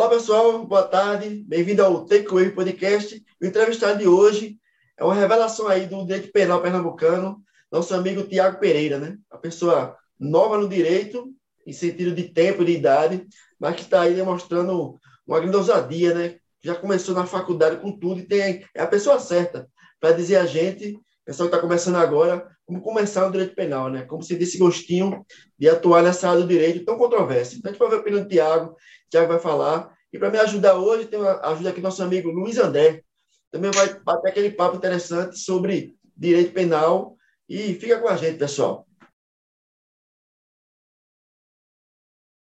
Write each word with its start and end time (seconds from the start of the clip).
Olá, 0.00 0.08
pessoal, 0.08 0.64
boa 0.64 0.84
tarde, 0.84 1.44
bem-vindo 1.46 1.84
ao 1.84 2.06
Takeaway 2.06 2.48
Podcast. 2.52 3.22
O 3.38 3.44
entrevistado 3.44 3.98
de 3.98 4.08
hoje 4.08 4.56
é 4.96 5.04
uma 5.04 5.14
revelação 5.14 5.68
aí 5.68 5.86
do 5.86 6.06
direito 6.06 6.32
penal 6.32 6.62
pernambucano, 6.62 7.42
nosso 7.70 7.94
amigo 7.94 8.22
Tiago 8.22 8.58
Pereira, 8.58 8.98
né? 8.98 9.18
A 9.30 9.36
pessoa 9.36 9.94
nova 10.18 10.56
no 10.56 10.66
direito, 10.70 11.30
em 11.66 11.72
sentido 11.74 12.14
de 12.14 12.30
tempo 12.30 12.62
e 12.62 12.64
de 12.64 12.72
idade, 12.72 13.26
mas 13.58 13.76
que 13.76 13.82
está 13.82 14.00
aí 14.00 14.14
demonstrando 14.14 14.98
uma 15.26 15.38
grande 15.38 15.58
ousadia, 15.58 16.14
né? 16.14 16.36
Já 16.64 16.74
começou 16.74 17.14
na 17.14 17.26
faculdade 17.26 17.76
com 17.76 17.92
tudo 17.92 18.20
e 18.20 18.26
tem, 18.26 18.64
é 18.74 18.80
a 18.80 18.86
pessoa 18.86 19.20
certa 19.20 19.68
para 20.00 20.12
dizer 20.12 20.36
a 20.36 20.46
gente, 20.46 20.98
pessoal 21.26 21.50
que 21.50 21.54
está 21.54 21.60
começando 21.60 21.96
agora, 21.96 22.48
como 22.70 22.80
começar 22.80 23.26
no 23.26 23.32
direito 23.32 23.56
penal, 23.56 23.90
né? 23.90 24.02
Como 24.02 24.22
se 24.22 24.36
desse 24.36 24.56
gostinho 24.56 25.26
de 25.58 25.68
atuar 25.68 26.04
nessa 26.04 26.30
área 26.30 26.42
do 26.42 26.46
direito 26.46 26.84
tão 26.84 26.96
controversa. 26.96 27.56
Então, 27.56 27.68
a 27.68 27.72
gente 27.72 27.80
vai 27.80 27.90
ver 27.90 27.96
a 27.96 27.98
opinião 27.98 28.22
do 28.22 28.28
Tiago, 28.28 28.72
o 28.72 28.76
Tiago 29.10 29.28
vai 29.28 29.40
falar. 29.40 29.92
E 30.12 30.18
para 30.18 30.30
me 30.30 30.38
ajudar 30.38 30.76
hoje, 30.76 31.06
tem 31.06 31.18
uma 31.18 31.40
ajuda 31.48 31.70
aqui 31.70 31.80
nosso 31.80 32.00
amigo 32.00 32.30
Luiz 32.30 32.58
André. 32.58 33.02
Também 33.50 33.72
vai 33.72 33.98
bater 34.00 34.30
aquele 34.30 34.52
papo 34.52 34.76
interessante 34.76 35.36
sobre 35.36 35.96
direito 36.16 36.52
penal. 36.52 37.16
E 37.48 37.74
fica 37.74 37.98
com 37.98 38.06
a 38.06 38.16
gente, 38.16 38.38
pessoal. 38.38 38.86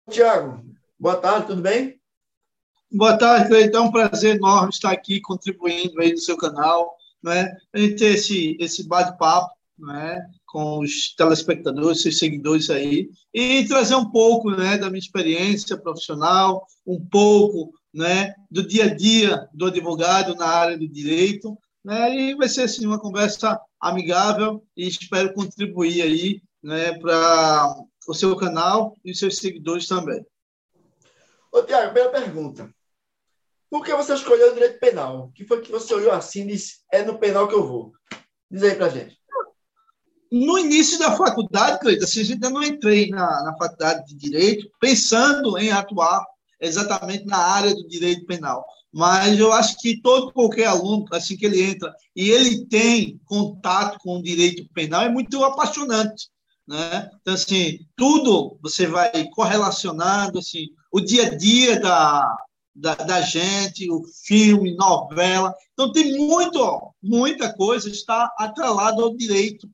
Tiago, 0.09 0.61
boa 0.99 1.15
tarde, 1.15 1.47
tudo 1.47 1.61
bem? 1.61 2.01
Boa 2.91 3.17
tarde, 3.17 3.47
Cleiton. 3.47 3.77
É 3.77 3.81
um 3.81 3.91
prazer 3.91 4.35
enorme 4.35 4.71
estar 4.71 4.91
aqui 4.91 5.21
contribuindo 5.21 6.01
aí 6.01 6.11
no 6.11 6.17
seu 6.17 6.35
canal, 6.35 6.97
né? 7.23 7.55
A 7.71 7.79
gente 7.79 7.95
ter 7.95 8.15
esse, 8.15 8.57
esse 8.59 8.85
bate-papo, 8.85 9.55
né? 9.81 10.19
Com 10.45 10.79
os 10.79 11.13
telespectadores, 11.15 12.01
seus 12.01 12.19
seguidores 12.19 12.69
aí, 12.69 13.09
e 13.33 13.65
trazer 13.65 13.95
um 13.95 14.09
pouco, 14.09 14.51
né? 14.51 14.77
Da 14.77 14.89
minha 14.89 14.99
experiência 14.99 15.77
profissional, 15.77 16.65
um 16.85 17.03
pouco, 17.03 17.73
né? 17.93 18.33
Do 18.49 18.65
dia 18.65 18.85
a 18.85 18.93
dia 18.93 19.47
do 19.53 19.65
advogado 19.65 20.35
na 20.35 20.47
área 20.47 20.77
do 20.77 20.87
direito, 20.87 21.57
né? 21.83 22.15
E 22.15 22.35
vai 22.35 22.47
ser, 22.47 22.63
assim, 22.63 22.85
uma 22.85 22.99
conversa 22.99 23.59
amigável 23.79 24.63
e 24.77 24.87
espero 24.87 25.33
contribuir 25.33 26.01
aí, 26.01 26.41
né? 26.63 26.97
Para 26.99 27.75
o 28.07 28.13
seu 28.13 28.35
canal 28.35 28.95
e 29.03 29.11
os 29.11 29.19
seus 29.19 29.37
seguidores 29.37 29.87
também. 29.87 30.25
Ô, 31.51 31.61
Tiago, 31.63 31.93
primeira 31.93 32.09
pergunta. 32.09 32.73
Por 33.69 33.85
que 33.85 33.95
você 33.95 34.13
escolheu 34.13 34.51
o 34.51 34.53
direito 34.53 34.79
penal? 34.79 35.27
O 35.27 35.31
que 35.31 35.45
foi 35.45 35.61
que 35.61 35.71
você 35.71 35.93
olhou 35.93 36.11
assim 36.11 36.41
e 36.41 36.47
disse, 36.47 36.81
é 36.91 37.03
no 37.03 37.17
penal 37.17 37.47
que 37.47 37.55
eu 37.55 37.65
vou? 37.65 37.93
Diz 38.49 38.63
aí 38.63 38.75
pra 38.75 38.89
gente. 38.89 39.17
No 40.31 40.57
início 40.57 40.97
da 40.97 41.15
faculdade, 41.17 41.79
Cleiton, 41.79 42.05
assim, 42.05 42.21
eu 42.21 42.31
ainda 42.31 42.49
não 42.49 42.63
entrei 42.63 43.09
na, 43.09 43.43
na 43.43 43.55
faculdade 43.57 44.07
de 44.07 44.15
Direito 44.15 44.71
pensando 44.79 45.57
em 45.57 45.71
atuar 45.71 46.25
exatamente 46.61 47.25
na 47.25 47.37
área 47.37 47.75
do 47.75 47.87
direito 47.87 48.25
penal. 48.25 48.65
Mas 48.93 49.39
eu 49.39 49.51
acho 49.51 49.77
que 49.79 50.01
todo 50.01 50.31
qualquer 50.31 50.65
aluno, 50.65 51.05
assim 51.11 51.35
que 51.35 51.45
ele 51.45 51.61
entra 51.61 51.93
e 52.15 52.29
ele 52.29 52.65
tem 52.65 53.19
contato 53.25 53.97
com 53.99 54.17
o 54.17 54.23
direito 54.23 54.65
penal, 54.73 55.01
é 55.01 55.09
muito 55.09 55.43
apaixonante. 55.43 56.29
Né? 56.67 57.09
Então, 57.21 57.33
assim, 57.33 57.79
tudo 57.95 58.57
você 58.61 58.85
vai 58.85 59.27
correlacionando, 59.31 60.39
assim, 60.39 60.67
o 60.91 61.01
dia 61.01 61.27
a 61.27 61.35
dia 61.35 61.79
da, 61.79 62.37
da, 62.75 62.95
da, 62.95 63.21
gente, 63.21 63.89
o 63.89 64.03
filme, 64.25 64.75
novela. 64.75 65.53
Então, 65.73 65.91
tem 65.91 66.17
muito, 66.17 66.93
muita 67.01 67.51
coisa 67.53 67.89
está 67.89 68.33
atrelada 68.37 69.01
ao 69.01 69.15
direito 69.15 69.67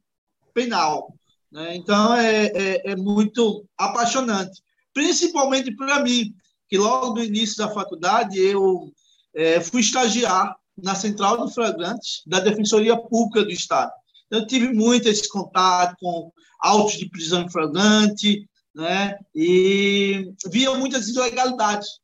penal. 0.58 1.14
Né? 1.52 1.76
Então, 1.76 2.16
é, 2.16 2.48
é, 2.48 2.92
é, 2.92 2.96
muito 2.96 3.64
apaixonante, 3.78 4.60
principalmente 4.92 5.72
para 5.76 6.02
mim, 6.02 6.34
que 6.68 6.80
logo 6.80 7.14
no 7.14 7.24
início 7.24 7.58
da 7.58 7.70
faculdade 7.70 8.40
eu 8.40 8.92
é, 9.36 9.62
fui 9.62 9.82
estagiar 9.82 10.56
na 10.76 10.96
Central 10.96 11.38
do 11.38 11.50
Flagrantes 11.50 12.24
da 12.26 12.40
Defensoria 12.40 12.98
Pública 12.98 13.44
do 13.44 13.52
Estado. 13.52 13.92
Eu 14.32 14.48
tive 14.48 14.74
muito 14.74 15.08
esse 15.08 15.30
contato 15.30 15.96
com 16.02 16.32
autos 16.60 16.98
de 16.98 17.08
prisão 17.08 17.44
em 17.44 17.52
flagrante, 17.52 18.50
né? 18.76 19.16
e 19.34 20.34
via 20.48 20.74
muitas 20.74 21.08
ilegalidades. 21.08 22.00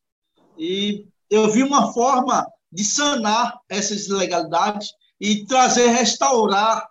E 0.57 1.05
eu 1.29 1.51
vi 1.51 1.63
uma 1.63 1.91
forma 1.91 2.47
de 2.71 2.83
sanar 2.83 3.59
essas 3.67 4.05
ilegalidades 4.07 4.89
e 5.19 5.43
trazer, 5.45 5.87
restaurar 5.87 6.87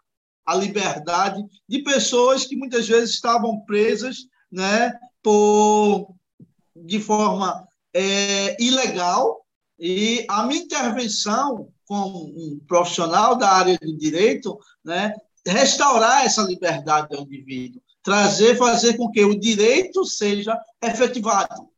a 0.53 0.57
liberdade 0.57 1.43
de 1.67 1.83
pessoas 1.83 2.45
que 2.45 2.55
muitas 2.55 2.87
vezes 2.87 3.11
estavam 3.11 3.61
presas 3.61 4.27
né, 4.51 4.93
por, 5.23 6.15
de 6.77 7.01
forma 7.01 7.67
é, 7.95 8.63
ilegal. 8.63 9.41
E 9.79 10.25
a 10.29 10.45
minha 10.45 10.63
intervenção 10.63 11.69
como 11.87 12.27
um 12.27 12.61
profissional 12.69 13.35
da 13.35 13.51
área 13.51 13.79
do 13.79 13.97
direito, 13.97 14.59
né, 14.85 15.15
restaurar 15.47 16.25
essa 16.25 16.43
liberdade 16.43 17.09
do 17.09 17.23
indivíduo, 17.23 17.83
trazer, 18.03 18.57
fazer 18.57 18.97
com 18.97 19.11
que 19.11 19.25
o 19.25 19.39
direito 19.39 20.05
seja 20.05 20.59
efetivado. 20.83 21.69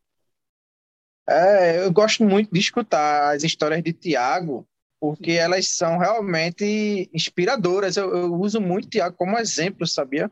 É, 1.28 1.84
eu 1.84 1.92
gosto 1.92 2.22
muito 2.24 2.52
de 2.52 2.60
escutar 2.60 3.34
as 3.34 3.42
histórias 3.42 3.82
de 3.82 3.92
Tiago, 3.92 4.66
porque 5.04 5.32
elas 5.32 5.68
são 5.68 5.98
realmente 5.98 7.10
inspiradoras. 7.12 7.98
Eu, 7.98 8.16
eu 8.16 8.34
uso 8.40 8.58
muito 8.58 8.88
Tiago 8.88 9.14
como 9.14 9.38
exemplo, 9.38 9.86
sabia? 9.86 10.30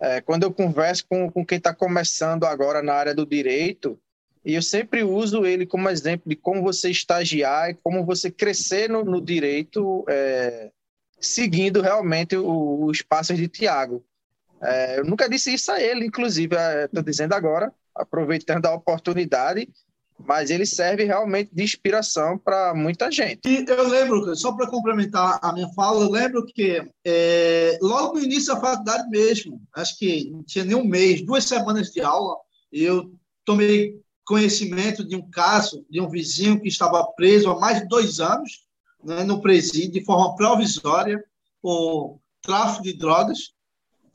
É, 0.00 0.22
quando 0.22 0.44
eu 0.44 0.50
converso 0.50 1.04
com, 1.06 1.30
com 1.30 1.44
quem 1.44 1.58
está 1.58 1.74
começando 1.74 2.44
agora 2.44 2.82
na 2.82 2.94
área 2.94 3.14
do 3.14 3.26
direito, 3.26 4.00
e 4.42 4.54
eu 4.54 4.62
sempre 4.62 5.04
uso 5.04 5.44
ele 5.44 5.66
como 5.66 5.90
exemplo 5.90 6.26
de 6.26 6.34
como 6.34 6.62
você 6.62 6.88
estagiar 6.88 7.68
e 7.68 7.74
como 7.74 8.02
você 8.02 8.30
crescer 8.30 8.88
no, 8.88 9.04
no 9.04 9.20
direito, 9.20 10.06
é, 10.08 10.70
seguindo 11.20 11.82
realmente 11.82 12.34
os 12.34 13.02
passos 13.02 13.36
de 13.36 13.46
Tiago. 13.46 14.02
É, 14.62 15.00
eu 15.00 15.04
nunca 15.04 15.28
disse 15.28 15.52
isso 15.52 15.70
a 15.70 15.82
ele, 15.82 16.06
inclusive, 16.06 16.56
estou 16.56 17.02
é, 17.02 17.04
dizendo 17.04 17.34
agora, 17.34 17.70
aproveitando 17.94 18.64
a 18.64 18.74
oportunidade, 18.74 19.68
mas 20.26 20.50
ele 20.50 20.66
serve 20.66 21.04
realmente 21.04 21.50
de 21.52 21.62
inspiração 21.62 22.38
para 22.38 22.74
muita 22.74 23.10
gente. 23.10 23.40
E 23.46 23.64
eu 23.68 23.88
lembro, 23.88 24.34
só 24.36 24.52
para 24.52 24.68
complementar 24.68 25.38
a 25.42 25.52
minha 25.52 25.68
fala, 25.74 26.04
eu 26.04 26.10
lembro 26.10 26.44
que 26.44 26.82
é, 27.04 27.78
logo 27.80 28.14
no 28.14 28.24
início 28.24 28.54
da 28.54 28.60
faculdade 28.60 29.08
mesmo, 29.08 29.60
acho 29.74 29.98
que 29.98 30.30
não 30.30 30.42
tinha 30.42 30.64
nem 30.64 30.76
um 30.76 30.84
mês, 30.84 31.24
duas 31.24 31.44
semanas 31.44 31.90
de 31.90 32.00
aula, 32.00 32.36
eu 32.72 33.12
tomei 33.44 34.00
conhecimento 34.24 35.06
de 35.06 35.16
um 35.16 35.28
caso 35.30 35.84
de 35.90 36.00
um 36.00 36.08
vizinho 36.08 36.60
que 36.60 36.68
estava 36.68 37.04
preso 37.16 37.50
há 37.50 37.58
mais 37.58 37.80
de 37.80 37.88
dois 37.88 38.20
anos 38.20 38.64
né, 39.02 39.24
no 39.24 39.42
presídio 39.42 39.92
de 39.92 40.04
forma 40.04 40.36
provisória 40.36 41.22
por 41.60 42.18
tráfico 42.40 42.84
de 42.84 42.92
drogas 42.92 43.52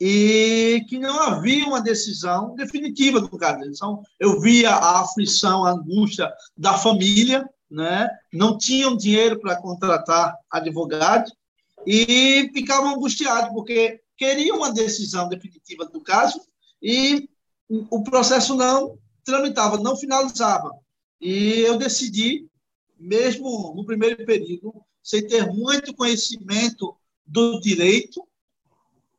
e 0.00 0.84
que 0.88 0.98
não 0.98 1.20
havia 1.22 1.66
uma 1.66 1.80
decisão 1.80 2.54
definitiva 2.54 3.20
do 3.20 3.36
caso. 3.36 3.64
Então, 3.64 4.02
eu 4.18 4.40
via 4.40 4.70
a 4.70 5.00
aflição, 5.00 5.64
a 5.64 5.72
angústia 5.72 6.32
da 6.56 6.78
família, 6.78 7.48
né? 7.70 8.08
não 8.32 8.56
tinham 8.56 8.96
dinheiro 8.96 9.40
para 9.40 9.60
contratar 9.60 10.34
advogado 10.50 11.30
e 11.86 12.50
ficavam 12.54 12.94
angustiados, 12.94 13.50
porque 13.52 14.00
queriam 14.16 14.58
uma 14.58 14.72
decisão 14.72 15.28
definitiva 15.28 15.84
do 15.86 16.00
caso 16.00 16.40
e 16.82 17.28
o 17.90 18.02
processo 18.02 18.54
não 18.54 18.98
tramitava, 19.24 19.78
não 19.78 19.96
finalizava. 19.96 20.70
E 21.20 21.60
eu 21.60 21.76
decidi, 21.76 22.46
mesmo 22.98 23.74
no 23.74 23.84
primeiro 23.84 24.24
período, 24.24 24.74
sem 25.02 25.26
ter 25.26 25.46
muito 25.46 25.94
conhecimento 25.94 26.96
do 27.26 27.60
direito, 27.60 28.26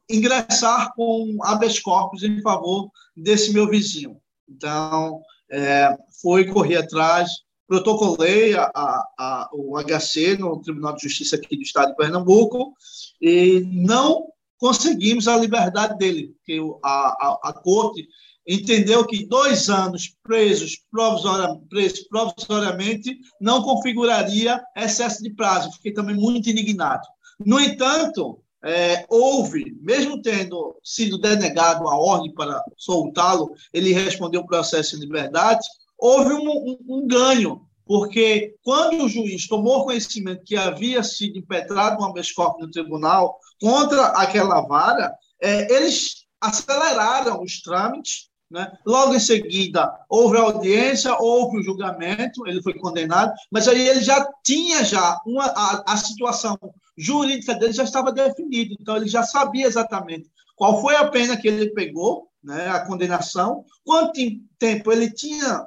ingressar 0.09 0.93
com 0.95 1.37
habeas 1.43 1.79
corpus 1.79 2.23
em 2.23 2.41
favor 2.41 2.89
desse 3.15 3.53
meu 3.53 3.69
vizinho. 3.69 4.17
Então, 4.47 5.21
é, 5.51 5.95
foi 6.21 6.45
correr 6.45 6.77
atrás, 6.77 7.29
protocolei 7.67 8.55
a, 8.55 8.71
a, 8.73 9.07
a, 9.17 9.49
o 9.53 9.77
HC 9.77 10.37
no 10.37 10.59
Tribunal 10.61 10.95
de 10.95 11.03
Justiça 11.03 11.35
aqui 11.35 11.55
do 11.55 11.61
Estado 11.61 11.91
de 11.91 11.95
Pernambuco 11.95 12.73
e 13.21 13.61
não 13.71 14.25
conseguimos 14.57 15.27
a 15.27 15.37
liberdade 15.37 15.97
dele, 15.97 16.33
porque 16.35 16.59
a, 16.83 17.39
a, 17.43 17.53
corte 17.53 18.07
entendeu 18.45 19.05
que 19.05 19.25
dois 19.25 19.69
anos 19.69 20.15
presos, 20.23 20.83
provisoriamente, 20.91 21.65
presos 21.69 21.99
provisoriamente 22.07 23.17
não 23.39 23.61
configuraria 23.61 24.61
excesso 24.75 25.23
de 25.23 25.29
prazo. 25.33 25.71
Fiquei 25.73 25.93
também 25.93 26.15
muito 26.15 26.49
indignado. 26.49 27.07
No 27.45 27.59
entanto, 27.59 28.41
é, 28.63 29.05
houve, 29.09 29.77
mesmo 29.81 30.21
tendo 30.21 30.77
sido 30.83 31.17
denegado 31.17 31.87
a 31.87 31.95
ordem 31.95 32.33
para 32.33 32.61
soltá-lo, 32.77 33.53
ele 33.73 33.93
respondeu 33.93 34.41
o 34.41 34.47
processo 34.47 34.95
em 34.95 34.99
liberdade, 34.99 35.65
houve 35.97 36.33
um, 36.33 36.49
um, 36.49 36.77
um, 36.87 37.07
ganho, 37.07 37.61
porque 37.85 38.55
quando 38.61 39.03
o 39.03 39.09
juiz 39.09 39.47
tomou 39.47 39.85
conhecimento 39.85 40.43
que 40.45 40.55
havia 40.55 41.01
sido 41.03 41.37
impetrado 41.37 42.01
um 42.01 42.05
habeas 42.05 42.31
corpus 42.31 42.65
no 42.65 42.71
tribunal 42.71 43.37
contra 43.61 44.07
aquela 44.07 44.61
vara, 44.61 45.13
é, 45.41 45.73
eles 45.73 46.25
aceleraram 46.41 47.41
os 47.41 47.61
trâmites 47.61 48.29
Né? 48.51 48.71
Logo 48.85 49.13
em 49.13 49.19
seguida, 49.19 49.91
houve 50.09 50.37
a 50.37 50.41
audiência, 50.41 51.15
houve 51.19 51.59
o 51.59 51.63
julgamento, 51.63 52.47
ele 52.47 52.63
foi 52.63 52.73
condenado, 52.73 53.31
mas 53.51 53.67
aí 53.67 53.87
ele 53.87 54.01
já 54.01 54.27
tinha 54.43 54.83
já 54.83 55.19
uma, 55.25 55.45
a, 55.45 55.93
a 55.93 55.97
situação 55.97 56.57
jurídica 56.99 57.55
dele 57.55 57.71
já 57.71 57.83
estava 57.83 58.11
definida, 58.11 58.75
então 58.79 58.97
ele 58.97 59.07
já 59.07 59.23
sabia 59.23 59.65
exatamente 59.65 60.29
qual 60.55 60.81
foi 60.81 60.95
a 60.97 61.07
pena 61.07 61.37
que 61.37 61.47
ele 61.47 61.69
pegou, 61.69 62.27
né, 62.43 62.67
a 62.67 62.85
condenação, 62.85 63.63
quanto 63.85 64.19
tempo 64.57 64.91
ele 64.91 65.09
tinha, 65.09 65.65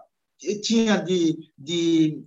tinha 0.62 0.99
de, 0.99 1.50
de 1.56 2.23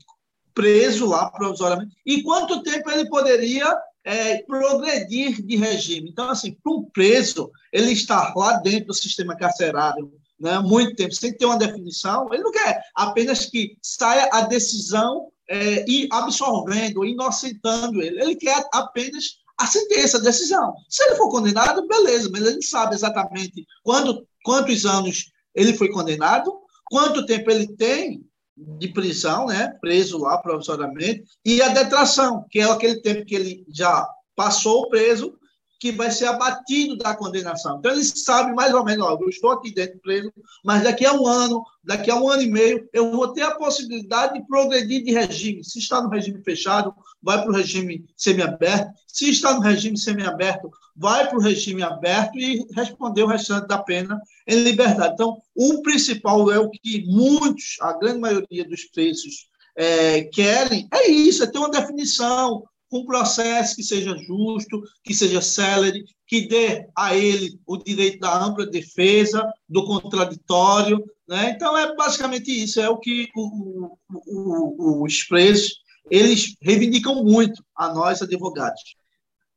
preso 0.52 1.06
lá 1.06 1.30
provisoriamente 1.30 1.96
e 2.04 2.24
quanto 2.24 2.64
tempo 2.64 2.90
ele 2.90 3.08
poderia 3.08 3.72
é, 4.04 4.42
progredir 4.44 5.46
de 5.46 5.56
regime. 5.56 6.10
Então, 6.10 6.30
assim, 6.30 6.54
para 6.64 6.74
um 6.74 6.84
preso, 6.86 7.52
ele 7.72 7.92
estar 7.92 8.34
lá 8.36 8.54
dentro 8.58 8.88
do 8.88 8.94
sistema 8.94 9.36
carcerário 9.36 10.12
né, 10.40 10.60
muito 10.60 10.96
tempo, 10.96 11.14
sem 11.14 11.34
ter 11.34 11.46
uma 11.46 11.58
definição, 11.58 12.28
ele 12.34 12.44
não 12.44 12.52
quer 12.52 12.82
apenas 12.96 13.46
que 13.46 13.78
saia 13.82 14.30
a 14.32 14.42
decisão 14.42 15.32
é, 15.50 15.86
e 15.90 16.08
absorvendo, 16.12 17.06
inocentando 17.06 18.02
ele. 18.02 18.22
Ele 18.22 18.36
quer 18.36 18.68
apenas 18.74 19.38
a 19.58 19.66
sentença, 19.66 20.18
a 20.18 20.22
decisão. 20.22 20.74
Se 20.90 21.04
ele 21.04 21.16
for 21.16 21.30
condenado, 21.30 21.88
beleza, 21.88 22.30
mas 22.32 22.46
ele 22.46 22.62
sabe 22.62 22.96
exatamente 22.96 23.66
quando, 23.84 24.28
quantos 24.44 24.86
anos 24.86 25.32
ele 25.54 25.74
foi 25.74 25.90
condenado, 25.90 26.54
quanto 26.86 27.26
tempo 27.26 27.50
ele 27.50 27.68
tem 27.76 28.24
de 28.58 28.88
prisão, 28.90 29.48
né, 29.48 29.78
preso 29.82 30.18
lá 30.18 30.38
provisoriamente, 30.38 31.24
e 31.44 31.62
a 31.62 31.70
detração, 31.70 32.46
que 32.50 32.60
é 32.60 32.64
aquele 32.64 33.02
tempo 33.02 33.26
que 33.26 33.36
ele 33.36 33.66
já 33.70 34.08
passou 34.36 34.90
preso 34.90 35.38
que 35.86 35.92
vai 35.92 36.10
ser 36.10 36.26
abatido 36.26 36.98
da 36.98 37.16
condenação. 37.16 37.78
Então, 37.78 37.92
eles 37.92 38.12
sabem 38.16 38.56
mais 38.56 38.74
ou 38.74 38.84
menos, 38.84 39.06
ó, 39.06 39.16
eu 39.22 39.30
estou 39.30 39.52
aqui 39.52 39.72
dentro 39.72 40.00
preso, 40.00 40.34
mas 40.64 40.82
daqui 40.82 41.06
a 41.06 41.14
um 41.14 41.28
ano, 41.28 41.64
daqui 41.84 42.10
a 42.10 42.16
um 42.16 42.28
ano 42.28 42.42
e 42.42 42.48
meio, 42.48 42.90
eu 42.92 43.12
vou 43.12 43.34
ter 43.34 43.44
a 43.44 43.54
possibilidade 43.54 44.34
de 44.34 44.48
progredir 44.48 45.04
de 45.04 45.14
regime. 45.14 45.64
Se 45.64 45.78
está 45.78 46.02
no 46.02 46.10
regime 46.10 46.42
fechado, 46.44 46.92
vai 47.22 47.40
para 47.40 47.52
o 47.52 47.54
regime 47.54 48.04
semiaberto. 48.18 48.92
Se 49.08 49.30
está 49.30 49.54
no 49.54 49.60
regime 49.60 49.96
semiaberto, 49.96 50.72
vai 50.96 51.30
para 51.30 51.38
o 51.38 51.42
regime 51.42 51.84
aberto 51.84 52.36
e 52.36 52.66
responder 52.74 53.22
o 53.22 53.28
restante 53.28 53.68
da 53.68 53.78
pena 53.78 54.20
em 54.48 54.64
liberdade. 54.64 55.14
Então, 55.14 55.40
o 55.54 55.84
principal 55.84 56.52
é 56.52 56.58
o 56.58 56.68
que 56.68 57.06
muitos, 57.06 57.78
a 57.80 57.94
grande 57.94 58.18
maioria 58.18 58.68
dos 58.68 58.86
presos, 58.86 59.50
é, 59.78 60.24
querem, 60.24 60.88
é 60.92 61.12
isso, 61.12 61.44
é 61.44 61.48
ter 61.48 61.60
uma 61.60 61.70
definição, 61.70 62.64
um 63.00 63.06
processo 63.06 63.76
que 63.76 63.84
seja 63.84 64.16
justo, 64.18 64.82
que 65.04 65.14
seja 65.14 65.42
célere, 65.42 66.06
que 66.28 66.48
dê 66.48 66.88
a 66.96 67.16
ele 67.16 67.60
o 67.66 67.78
direito 67.78 68.20
da 68.20 68.44
ampla 68.44 68.66
defesa, 68.66 69.48
do 69.68 69.86
contraditório. 69.86 71.04
Né? 71.28 71.52
Então, 71.52 71.78
é 71.78 71.96
basicamente 71.96 72.52
isso, 72.52 72.80
é 72.80 72.90
o 72.90 72.98
que 72.98 73.30
o, 73.36 73.98
o, 74.10 75.04
os 75.04 75.24
presos 75.24 75.86
eles 76.10 76.56
reivindicam 76.62 77.24
muito 77.24 77.64
a 77.76 77.94
nós, 77.94 78.22
advogados. 78.22 78.96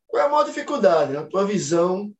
Qual 0.06 0.22
é 0.22 0.26
a 0.26 0.28
maior 0.28 0.44
dificuldade, 0.44 1.12
na 1.12 1.24
tua 1.24 1.44
visão, 1.44 2.10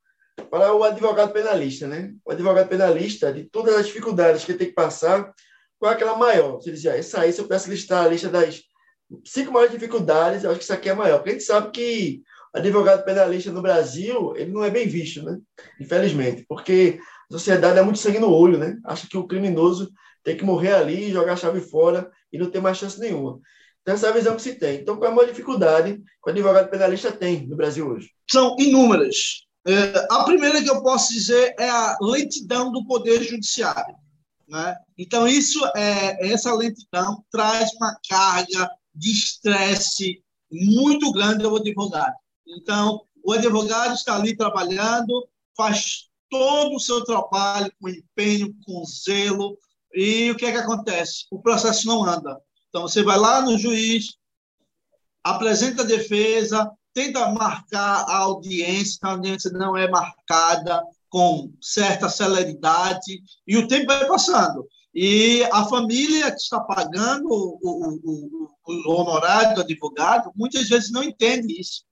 para 0.50 0.75
o 0.75 0.85
advogado 0.85 1.32
penalista? 1.32 1.87
Né? 1.87 2.12
O 2.25 2.32
advogado 2.32 2.69
penalista, 2.69 3.32
de 3.32 3.44
todas 3.44 3.75
as 3.75 3.87
dificuldades 3.87 4.44
que 4.44 4.53
ele 4.53 4.59
tem 4.59 4.69
que 4.69 4.75
passar, 4.75 5.32
qual 5.79 5.93
é 5.93 5.94
aquela 5.94 6.17
maior? 6.17 6.56
Você 6.56 6.71
dizia, 6.71 6.97
essa 6.97 7.21
aí, 7.21 7.32
se 7.32 7.41
eu 7.41 7.49
peço 7.49 7.71
listar 7.71 8.05
a 8.05 8.09
lista 8.09 8.29
das 8.29 8.62
cinco 9.25 9.53
maiores 9.53 9.73
dificuldades, 9.73 10.45
eu 10.45 10.51
acho 10.51 10.59
que 10.59 10.65
isso 10.65 10.73
aqui 10.73 10.89
é 10.89 10.95
maior. 10.95 11.19
Porque 11.19 11.31
a 11.31 11.33
gente 11.33 11.45
sabe 11.45 11.71
que 11.71 12.23
advogado 12.53 13.05
penalista 13.05 13.51
no 13.51 13.63
Brasil, 13.63 14.35
ele 14.37 14.53
não 14.53 14.65
é 14.65 14.71
bem 14.71 14.89
visto, 14.89 15.23
né? 15.23 15.39
Infelizmente. 15.81 16.45
Porque 16.49 16.99
a 17.31 17.33
sociedade 17.33 17.79
é 17.79 17.83
muito 17.83 17.99
sangue 17.99 18.19
no 18.19 18.31
olho, 18.31 18.59
né? 18.59 18.79
Acha 18.85 19.07
que 19.09 19.17
o 19.17 19.27
criminoso 19.27 19.91
tem 20.25 20.37
que 20.37 20.45
morrer 20.45 20.75
ali, 20.75 21.13
jogar 21.13 21.35
a 21.35 21.37
chave 21.37 21.61
fora 21.61 22.11
e 22.33 22.39
não 22.39 22.51
ter 22.51 22.61
mais 22.61 22.79
chance 22.79 22.99
nenhuma. 22.99 23.41
Então, 23.83 23.95
essa 23.95 24.09
é 24.09 24.11
a 24.11 24.15
visão 24.15 24.37
que 24.37 24.43
se 24.43 24.55
tem. 24.55 24.81
Então, 24.81 24.97
qual 24.97 25.09
é 25.09 25.13
a 25.13 25.15
maior 25.15 25.29
dificuldade 25.29 25.95
que 25.95 26.29
o 26.29 26.31
advogado 26.31 26.69
penalista 26.69 27.11
tem 27.11 27.47
no 27.47 27.57
Brasil 27.57 27.89
hoje? 27.89 28.11
São 28.31 28.55
inúmeras. 28.59 29.47
É, 29.67 30.07
a 30.11 30.25
primeira 30.25 30.63
que 30.63 30.71
eu 30.71 30.83
posso 30.83 31.13
dizer 31.13 31.55
é 31.59 31.69
a 31.69 31.97
lentidão 32.01 32.71
do 32.71 32.85
poder 32.85 33.23
judiciário. 33.23 33.95
Né? 34.49 34.77
Então, 34.97 35.27
isso 35.27 35.65
é, 35.77 36.33
essa 36.33 36.53
lentidão 36.55 37.25
traz 37.31 37.71
uma 37.75 37.97
carga 38.09 38.71
de 38.99 39.12
estresse 39.12 40.23
muito 40.50 41.12
grande 41.12 41.45
ao 41.45 41.56
advogado. 41.56 42.15
Então, 42.47 43.03
o 43.25 43.33
advogado 43.33 43.95
está 43.95 44.17
ali 44.17 44.37
trabalhando, 44.37 45.29
faz 45.56 46.09
todo 46.31 46.77
o 46.77 46.81
seu 46.81 47.05
trabalho 47.05 47.73
com 47.81 47.89
empenho, 47.89 48.55
com 48.65 48.85
zelo, 48.85 49.59
e 49.95 50.31
o 50.31 50.37
que 50.37 50.47
é 50.47 50.53
que 50.53 50.59
acontece? 50.59 51.27
O 51.31 51.41
processo 51.41 51.87
não 51.87 52.05
anda. 52.05 52.41
Então, 52.69 52.83
você 52.83 53.03
vai 53.03 53.19
lá 53.19 53.41
no 53.41 53.59
juiz, 53.59 54.17
apresenta 55.23 55.83
a 55.83 55.87
defesa, 55.87 56.71
tenta 56.93 57.31
marcar 57.31 58.05
a 58.09 58.19
audiência, 58.19 58.99
a 59.03 59.12
audiência 59.12 59.50
não 59.50 59.77
é 59.77 59.89
marcada 59.89 60.83
com 61.09 61.50
certa 61.61 62.09
celeridade, 62.09 63.23
e 63.47 63.56
o 63.56 63.67
tempo 63.67 63.87
vai 63.87 64.06
passando. 64.06 64.67
E 64.95 65.43
a 65.53 65.65
família 65.65 66.31
que 66.31 66.39
está 66.39 66.61
pagando 66.61 67.29
o, 67.29 67.59
o, 67.62 68.45
o, 68.45 68.50
o 68.69 68.93
honorário 68.93 69.55
do 69.55 69.61
advogado, 69.62 70.32
muitas 70.37 70.69
vezes 70.69 70.91
não 70.91 71.03
entende 71.03 71.61
isso. 71.61 71.82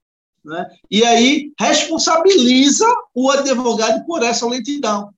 Né? 0.43 0.65
E 0.89 1.03
aí 1.03 1.51
responsabiliza 1.59 2.85
o 3.13 3.29
advogado 3.29 4.05
por 4.05 4.23
essa 4.23 4.47
lentidão. 4.47 5.13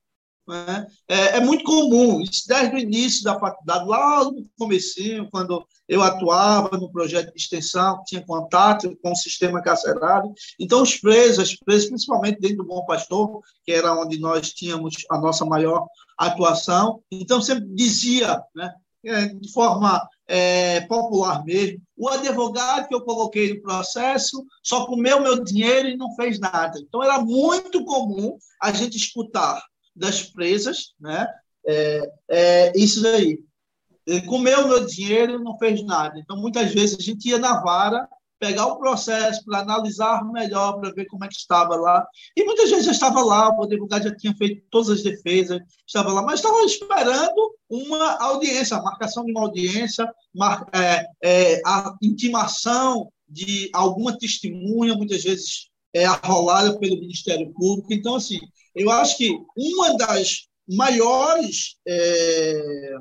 Né? 0.48 0.86
É, 1.08 1.36
é, 1.36 1.40
muito 1.40 1.62
comum, 1.62 2.20
isso 2.20 2.48
desde 2.48 2.74
o 2.74 2.78
início 2.78 3.22
da 3.22 3.38
faculdade, 3.38 3.88
lá 3.88 4.24
no 4.24 4.44
comecinho, 4.58 5.28
quando 5.30 5.64
eu 5.88 6.02
atuava 6.02 6.76
no 6.76 6.90
projeto 6.90 7.32
de 7.32 7.40
extensão, 7.40 8.02
tinha 8.04 8.24
contato 8.26 8.96
com 9.00 9.12
o 9.12 9.16
sistema 9.16 9.62
carcerário. 9.62 10.32
Então, 10.58 10.82
os 10.82 10.96
presos, 10.96 11.38
as 11.38 11.54
presas, 11.54 11.88
principalmente 11.88 12.40
dentro 12.40 12.58
do 12.58 12.66
Bom 12.66 12.84
Pastor, 12.84 13.40
que 13.64 13.70
era 13.70 13.94
onde 13.94 14.18
nós 14.18 14.52
tínhamos 14.52 14.94
a 15.08 15.18
nossa 15.18 15.44
maior 15.44 15.86
atuação, 16.18 17.00
então 17.10 17.40
sempre 17.40 17.66
dizia, 17.72 18.42
né, 18.54 18.74
é, 19.04 19.28
de 19.28 19.52
forma 19.52 20.06
é, 20.32 20.82
popular 20.82 21.44
mesmo, 21.44 21.82
o 21.96 22.08
advogado 22.08 22.86
que 22.86 22.94
eu 22.94 23.00
coloquei 23.00 23.52
no 23.52 23.60
processo 23.60 24.46
só 24.62 24.86
comeu 24.86 25.20
meu 25.20 25.42
dinheiro 25.42 25.88
e 25.88 25.96
não 25.96 26.14
fez 26.14 26.38
nada. 26.38 26.78
Então, 26.78 27.02
era 27.02 27.20
muito 27.20 27.84
comum 27.84 28.38
a 28.62 28.70
gente 28.70 28.96
escutar 28.96 29.60
das 29.94 30.22
presas, 30.22 30.94
né? 31.00 31.26
É, 31.66 32.12
é 32.28 32.72
isso 32.76 33.02
daí. 33.02 33.40
Ele 34.06 34.22
comeu 34.22 34.68
meu 34.68 34.86
dinheiro 34.86 35.32
e 35.32 35.42
não 35.42 35.58
fez 35.58 35.84
nada. 35.84 36.16
Então, 36.18 36.36
muitas 36.36 36.72
vezes, 36.72 36.96
a 36.96 37.02
gente 37.02 37.28
ia 37.28 37.38
na 37.38 37.60
vara 37.60 38.08
pegar 38.40 38.66
o 38.66 38.78
processo 38.78 39.44
para 39.44 39.60
analisar 39.60 40.24
melhor, 40.32 40.80
para 40.80 40.92
ver 40.92 41.04
como 41.04 41.24
é 41.24 41.28
que 41.28 41.34
estava 41.34 41.76
lá. 41.76 42.04
E 42.34 42.42
muitas 42.42 42.70
vezes 42.70 42.86
já 42.86 42.92
estava 42.92 43.22
lá, 43.22 43.54
o 43.54 43.62
advogado 43.62 44.04
já 44.04 44.16
tinha 44.16 44.34
feito 44.34 44.62
todas 44.70 44.88
as 44.88 45.02
defesas, 45.02 45.60
estava 45.86 46.10
lá, 46.10 46.22
mas 46.22 46.40
estava 46.40 46.58
esperando 46.62 47.54
uma 47.68 48.16
audiência, 48.18 48.78
a 48.78 48.82
marcação 48.82 49.24
de 49.24 49.30
uma 49.30 49.42
audiência, 49.42 50.10
é, 50.72 51.06
é, 51.22 51.60
a 51.66 51.94
intimação 52.02 53.12
de 53.28 53.70
alguma 53.74 54.18
testemunha, 54.18 54.94
muitas 54.94 55.22
vezes 55.22 55.68
é 55.94 56.06
arrolada 56.06 56.78
pelo 56.78 56.98
Ministério 56.98 57.52
Público. 57.52 57.92
Então, 57.92 58.14
assim, 58.14 58.40
eu 58.74 58.90
acho 58.90 59.18
que 59.18 59.30
uma 59.56 59.96
das 59.96 60.48
maiores 60.66 61.76
é, 61.86 62.96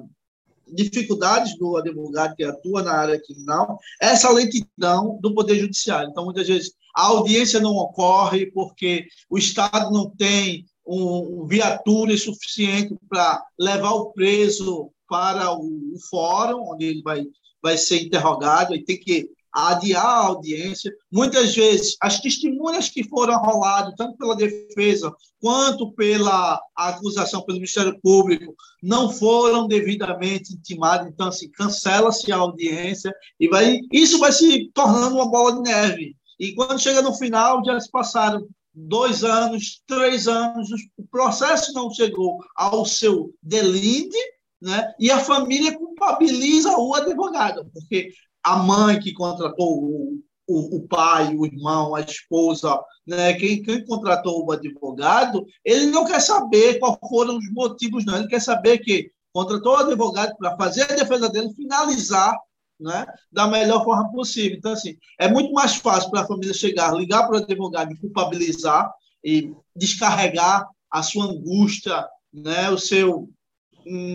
dificuldades 0.73 1.57
do 1.57 1.77
advogado 1.77 2.35
que 2.35 2.43
atua 2.43 2.81
na 2.83 2.93
área 2.93 3.21
criminal 3.21 3.79
essa 4.01 4.31
lentidão 4.31 5.19
do 5.21 5.33
Poder 5.33 5.59
Judiciário. 5.59 6.09
Então, 6.09 6.25
muitas 6.25 6.47
vezes, 6.47 6.73
a 6.95 7.07
audiência 7.07 7.59
não 7.59 7.75
ocorre 7.75 8.51
porque 8.51 9.07
o 9.29 9.37
Estado 9.37 9.91
não 9.91 10.09
tem 10.09 10.65
um, 10.85 11.45
viatura 11.47 12.17
suficiente 12.17 12.95
para 13.07 13.43
levar 13.59 13.91
o 13.91 14.11
preso 14.11 14.91
para 15.07 15.51
o, 15.53 15.93
o 15.93 15.99
fórum, 16.09 16.71
onde 16.71 16.85
ele 16.85 17.01
vai, 17.01 17.25
vai 17.61 17.77
ser 17.77 18.01
interrogado, 18.03 18.75
e 18.75 18.83
tem 18.83 18.99
que 18.99 19.29
adiar 19.67 20.05
a 20.05 20.25
audiência. 20.27 20.91
Muitas 21.11 21.55
vezes, 21.55 21.95
as 22.01 22.19
testemunhas 22.19 22.89
que 22.89 23.07
foram 23.07 23.33
arroladas, 23.33 23.93
tanto 23.97 24.17
pela 24.17 24.35
defesa 24.35 25.13
quanto 25.39 25.91
pela 25.93 26.61
acusação 26.75 27.41
pelo 27.41 27.57
Ministério 27.57 27.99
Público, 28.01 28.55
não 28.81 29.11
foram 29.11 29.67
devidamente 29.67 30.53
intimadas. 30.53 31.07
Então, 31.07 31.27
assim, 31.27 31.49
cancela-se 31.51 32.31
a 32.31 32.37
audiência 32.37 33.13
e 33.39 33.47
vai, 33.47 33.79
isso 33.91 34.19
vai 34.19 34.31
se 34.31 34.69
tornando 34.73 35.15
uma 35.15 35.29
bola 35.29 35.55
de 35.55 35.61
neve. 35.61 36.15
E 36.39 36.53
quando 36.53 36.79
chega 36.79 37.01
no 37.01 37.13
final, 37.13 37.63
já 37.65 37.79
se 37.79 37.91
passaram 37.91 38.47
dois 38.73 39.23
anos, 39.23 39.81
três 39.85 40.27
anos, 40.27 40.69
o 40.97 41.03
processo 41.11 41.73
não 41.73 41.91
chegou 41.91 42.37
ao 42.55 42.85
seu 42.85 43.33
delinde, 43.41 44.17
né? 44.61 44.93
E 44.99 45.09
a 45.11 45.19
família 45.19 45.77
culpabiliza 45.77 46.77
o 46.77 46.93
advogado, 46.93 47.69
porque 47.73 48.11
a 48.43 48.57
mãe 48.57 48.99
que 48.99 49.13
contratou 49.13 49.83
o, 49.83 50.19
o, 50.47 50.77
o, 50.77 50.87
pai, 50.87 51.35
o 51.35 51.45
irmão, 51.45 51.95
a 51.95 52.01
esposa, 52.01 52.79
né, 53.05 53.33
quem, 53.33 53.61
quem 53.61 53.85
contratou 53.85 54.45
o 54.45 54.51
advogado, 54.51 55.45
ele 55.63 55.85
não 55.87 56.05
quer 56.05 56.19
saber 56.19 56.79
quais 56.79 56.97
foram 57.07 57.37
os 57.37 57.51
motivos, 57.51 58.05
não. 58.05 58.17
Ele 58.17 58.27
quer 58.27 58.41
saber 58.41 58.79
que 58.79 59.11
contratou 59.31 59.73
o 59.73 59.77
advogado 59.77 60.35
para 60.37 60.57
fazer 60.57 60.83
a 60.83 60.95
defesa 60.95 61.29
dele, 61.29 61.53
finalizar 61.53 62.35
né, 62.79 63.05
da 63.31 63.45
melhor 63.47 63.83
forma 63.83 64.11
possível. 64.11 64.57
Então, 64.57 64.71
assim, 64.71 64.97
é 65.19 65.27
muito 65.27 65.51
mais 65.51 65.75
fácil 65.75 66.09
para 66.09 66.21
a 66.21 66.27
família 66.27 66.53
chegar, 66.53 66.95
ligar 66.95 67.27
para 67.27 67.39
o 67.39 67.43
advogado 67.43 67.91
e 67.91 67.97
culpabilizar 67.97 68.91
e 69.23 69.53
descarregar 69.75 70.67
a 70.89 71.03
sua 71.03 71.25
angústia, 71.25 72.07
né, 72.33 72.69
o 72.69 72.77
seu 72.77 73.29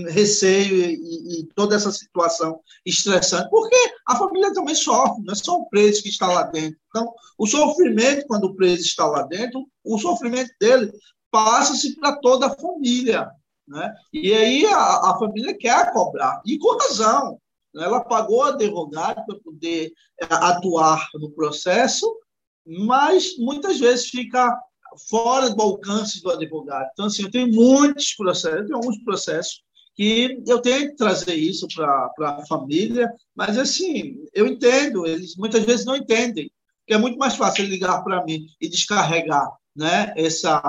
receio 0.08 0.76
e, 0.76 1.40
e, 1.40 1.46
toda 1.54 1.74
essa 1.74 1.90
situação 1.90 2.60
estressante, 2.84 3.48
porque 3.50 3.76
a 4.06 4.16
família 4.16 4.52
também 4.52 4.74
sofre, 4.74 5.22
não 5.24 5.32
é 5.32 5.36
só 5.36 5.56
o 5.56 5.68
preso 5.68 6.02
que 6.02 6.08
está 6.08 6.26
lá 6.28 6.44
dentro. 6.44 6.78
Então, 6.88 7.12
o 7.38 7.46
sofrimento, 7.46 8.26
quando 8.26 8.44
o 8.44 8.54
preso 8.54 8.82
está 8.82 9.06
lá 9.06 9.22
dentro, 9.22 9.66
o 9.82 9.98
sofrimento 9.98 10.50
dele 10.60 10.92
passa-se 11.30 11.96
para 11.96 12.16
toda 12.20 12.46
a 12.46 12.56
família. 12.56 13.28
Né? 13.66 13.92
E 14.12 14.32
aí 14.32 14.66
a, 14.66 15.10
a 15.10 15.18
família 15.18 15.56
quer 15.56 15.92
cobrar, 15.92 16.40
e 16.46 16.58
com 16.58 16.76
razão. 16.76 17.38
Ela 17.76 18.04
pagou 18.04 18.44
advogado 18.44 19.24
para 19.26 19.40
poder 19.40 19.92
é, 20.20 20.26
atuar 20.30 21.08
no 21.14 21.32
processo, 21.32 22.06
mas 22.64 23.36
muitas 23.36 23.80
vezes 23.80 24.10
fica 24.10 24.56
fora 25.08 25.50
do 25.50 25.60
alcance 25.60 26.22
do 26.22 26.30
advogado. 26.30 26.88
Então, 26.92 27.06
assim, 27.06 27.22
eu 27.22 27.30
tenho 27.30 27.48
muitos 27.48 28.14
processos, 28.14 28.60
eu 28.60 28.66
tenho 28.66 28.76
alguns 28.76 28.98
processos 29.04 29.62
que 29.94 30.42
eu 30.46 30.60
tenho 30.60 30.90
que 30.90 30.96
trazer 30.96 31.34
isso 31.34 31.66
para 31.74 32.10
a 32.20 32.46
família, 32.46 33.08
mas, 33.34 33.56
assim, 33.56 34.16
eu 34.34 34.46
entendo, 34.46 35.06
eles 35.06 35.36
muitas 35.36 35.64
vezes 35.64 35.86
não 35.86 35.96
entendem, 35.96 36.50
que 36.86 36.94
é 36.94 36.98
muito 36.98 37.16
mais 37.16 37.36
fácil 37.36 37.64
ligar 37.64 38.02
para 38.02 38.24
mim 38.24 38.46
e 38.60 38.68
descarregar 38.68 39.48
né, 39.74 40.12
essa 40.16 40.62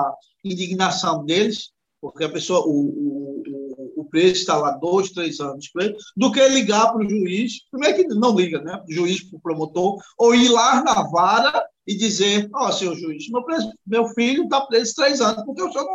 indignação 0.44 1.24
deles, 1.24 1.70
porque 2.00 2.24
a 2.24 2.28
pessoa, 2.28 2.64
o, 2.66 3.42
o, 3.46 3.92
o 3.96 4.04
preso 4.04 4.34
está 4.34 4.56
lá 4.56 4.70
dois, 4.72 5.10
três 5.10 5.40
anos 5.40 5.68
preso, 5.68 5.96
do 6.16 6.30
que 6.30 6.46
ligar 6.48 6.92
para 6.92 7.04
o 7.04 7.08
juiz, 7.08 7.68
primeiro 7.68 7.96
que 7.96 8.14
não 8.14 8.36
liga, 8.36 8.60
né, 8.62 8.76
para 8.76 8.88
o 8.88 8.92
juiz, 8.92 9.22
para 9.22 9.36
o 9.36 9.40
promotor, 9.40 10.00
ou 10.16 10.34
ir 10.34 10.48
lá 10.48 10.84
na 10.84 11.02
vara 11.02 11.66
e 11.86 11.96
dizer, 11.96 12.48
ó, 12.52 12.68
oh, 12.68 12.72
senhor 12.72 12.96
juiz, 12.96 13.28
meu, 13.28 13.44
preso, 13.44 13.72
meu 13.86 14.08
filho 14.08 14.44
está 14.44 14.60
preso 14.62 14.94
três 14.94 15.20
anos, 15.20 15.44
porque 15.44 15.62
o 15.62 15.70
senhor 15.70 15.84
não 15.84 15.94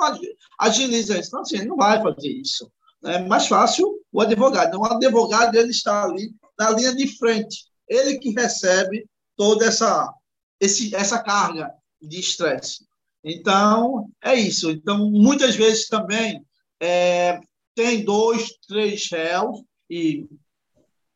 agiliza 0.60 1.20
isso. 1.20 1.30
Então, 1.30 1.42
assim, 1.42 1.58
ele 1.58 1.66
não 1.66 1.76
vai 1.76 2.02
fazer 2.02 2.30
isso. 2.30 2.72
É 3.04 3.20
mais 3.20 3.48
fácil 3.48 4.00
o 4.12 4.22
advogado. 4.22 4.70
Então, 4.70 4.82
o 4.82 4.86
advogado 4.86 5.56
ele 5.56 5.72
está 5.72 6.06
ali 6.06 6.34
na 6.58 6.70
linha 6.72 6.96
de 6.96 7.08
frente. 7.18 7.66
Ele 7.90 8.20
que 8.20 8.30
recebe 8.30 9.06
toda 9.36 9.66
essa, 9.66 10.14
esse, 10.60 10.96
essa 10.96 11.22
carga 11.22 11.74
de 12.02 12.20
estresse. 12.20 12.86
Então, 13.24 14.10
é 14.24 14.36
isso. 14.36 14.72
Então, 14.72 15.10
muitas 15.10 15.56
vezes 15.56 15.88
também 15.88 16.46
é, 16.80 17.40
tem 17.76 18.04
dois, 18.04 18.50
três 18.68 19.10
réus 19.12 19.62
e 19.90 20.26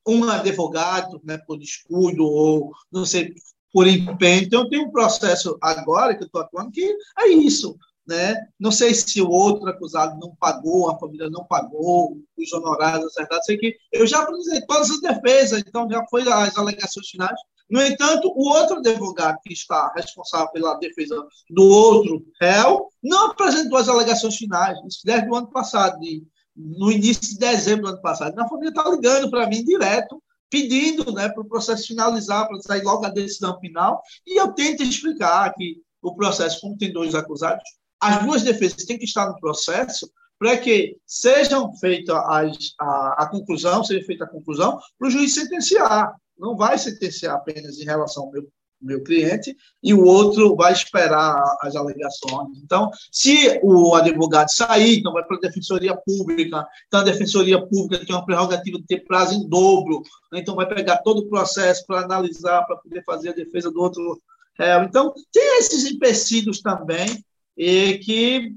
um 0.08 0.24
advogado 0.29 1.20
né, 1.24 1.38
por 1.38 1.58
descuido 1.58 2.25
ou 2.25 2.72
não 2.91 3.05
sei 3.05 3.34
por 3.75 3.89
empenho. 3.89 4.44
Então, 4.44 4.70
tem 4.70 4.79
um 4.79 4.89
processo 4.89 5.58
agora 5.62 6.15
que 6.15 6.24
eu 6.24 6.27
estou 6.27 6.39
atuando 6.39 6.72
que 6.72 6.96
é 7.20 7.27
isso. 7.27 7.75
Né? 8.08 8.34
Não 8.58 8.72
sei 8.72 8.94
se 8.94 9.22
o 9.22 9.29
outro 9.29 9.67
acusado 9.67 10.17
não 10.17 10.34
pagou, 10.39 10.89
a 10.89 10.98
família 10.98 11.29
não 11.29 11.44
pagou 11.44 12.17
os 12.38 12.53
honorários 12.53 13.08
acertados, 13.08 13.46
sei 13.46 13.58
que 13.58 13.75
eu 13.91 14.08
já 14.08 14.22
apresentei 14.22 14.62
todas 14.65 14.91
as 14.91 15.01
defesas, 15.01 15.60
então 15.60 15.89
já 15.89 16.05
foi 16.10 16.22
as 16.22 16.58
alegações 16.58 17.10
finais. 17.10 17.38
No 17.70 17.82
entanto, 17.82 18.32
o 18.34 18.48
outro 18.48 18.77
advogado 18.77 19.39
que 19.44 19.51
está 19.51 19.91
responsável 19.94 20.50
pela 20.53 20.75
defesa 20.75 21.27
do 21.50 21.63
outro 21.63 22.24
réu 22.39 22.88
não 23.03 23.32
apresentou 23.32 23.77
as 23.77 23.89
alegações 23.89 24.38
finais, 24.38 24.77
isso 24.88 25.01
desde 25.03 25.27
o 25.27 25.36
ano 25.36 25.50
passado, 25.50 26.00
de, 26.00 26.24
no 26.55 26.91
início 26.91 27.24
de 27.24 27.39
dezembro 27.39 27.88
do 27.88 27.89
ano 27.89 28.01
passado. 28.01 28.39
A 28.39 28.48
família 28.48 28.70
está 28.70 28.88
ligando 28.88 29.29
para 29.29 29.48
mim 29.48 29.65
direto 29.65 30.22
pedindo 30.50 31.12
né, 31.12 31.30
para 31.30 31.42
o 31.42 31.48
processo 31.48 31.88
finalizar, 31.88 32.48
para 32.48 32.60
sair 32.62 32.84
logo 32.84 33.06
a 33.06 33.10
decisão 33.10 33.60
final, 33.60 34.02
e 34.25 34.40
eu 34.40 34.54
tento 34.54 34.84
explicar 34.84 35.54
que 35.54 35.82
o 36.02 36.16
processo, 36.16 36.62
como 36.62 36.78
tem 36.78 36.94
dois 36.94 37.16
acusados, 37.16 37.64
as 38.00 38.24
duas 38.24 38.44
defesas 38.44 38.86
têm 38.86 38.98
que 38.98 39.06
estar 39.06 39.28
no 39.28 39.40
processo 39.40 40.10
para 40.38 40.58
que 40.58 40.98
sejam 41.06 41.74
feitas 41.78 42.16
a, 42.16 43.24
a 43.24 43.30
conclusão, 43.30 43.84
seja 43.84 44.06
feita 44.06 44.25
a 44.25 44.30
conclusão, 44.30 44.80
para 45.00 45.08
o 45.08 45.12
juiz 45.12 45.34
sentenciar. 45.34 46.14
Não 46.38 46.56
vai 46.58 46.78
sentenciar 46.78 47.36
apenas 47.36 47.80
em 47.80 47.86
relação 47.86 48.24
ao 48.24 48.32
meu 48.32 48.44
meu 48.82 49.03
cliente, 49.03 49.55
e 49.82 49.94
o 49.94 50.03
outro 50.03 50.55
vai 50.55 50.72
esperar 50.72 51.41
as 51.62 51.75
alegações. 51.75 52.58
Então, 52.63 52.89
se 53.12 53.60
o 53.63 53.96
advogado 53.96 54.50
sair, 54.50 55.00
então 55.00 55.13
vai 55.13 55.24
para 55.24 55.38
a 55.38 55.39
Defensoria 55.39 55.96
Pública, 55.96 56.67
então 56.88 57.00
a 57.00 57.03
Defensoria 57.03 57.65
Pública 57.65 58.05
tem 58.05 58.15
uma 58.15 58.25
prerrogativa 58.25 58.77
de 58.77 58.86
ter 58.86 59.03
prazo 59.05 59.36
em 59.36 59.48
dobro, 59.48 60.01
né? 60.32 60.39
então 60.39 60.55
vai 60.55 60.67
pegar 60.67 60.98
todo 60.98 61.20
o 61.20 61.29
processo 61.29 61.86
para 61.86 62.01
analisar, 62.01 62.63
para 62.65 62.77
poder 62.77 63.03
fazer 63.03 63.29
a 63.29 63.34
defesa 63.34 63.72
do 63.72 63.82
outro 63.82 64.22
réu. 64.58 64.84
Então, 64.84 65.13
tem 65.32 65.60
esses 65.60 65.86
empecilhos 65.86 66.62
também, 66.62 67.24
e 67.58 67.98
que 68.00 68.55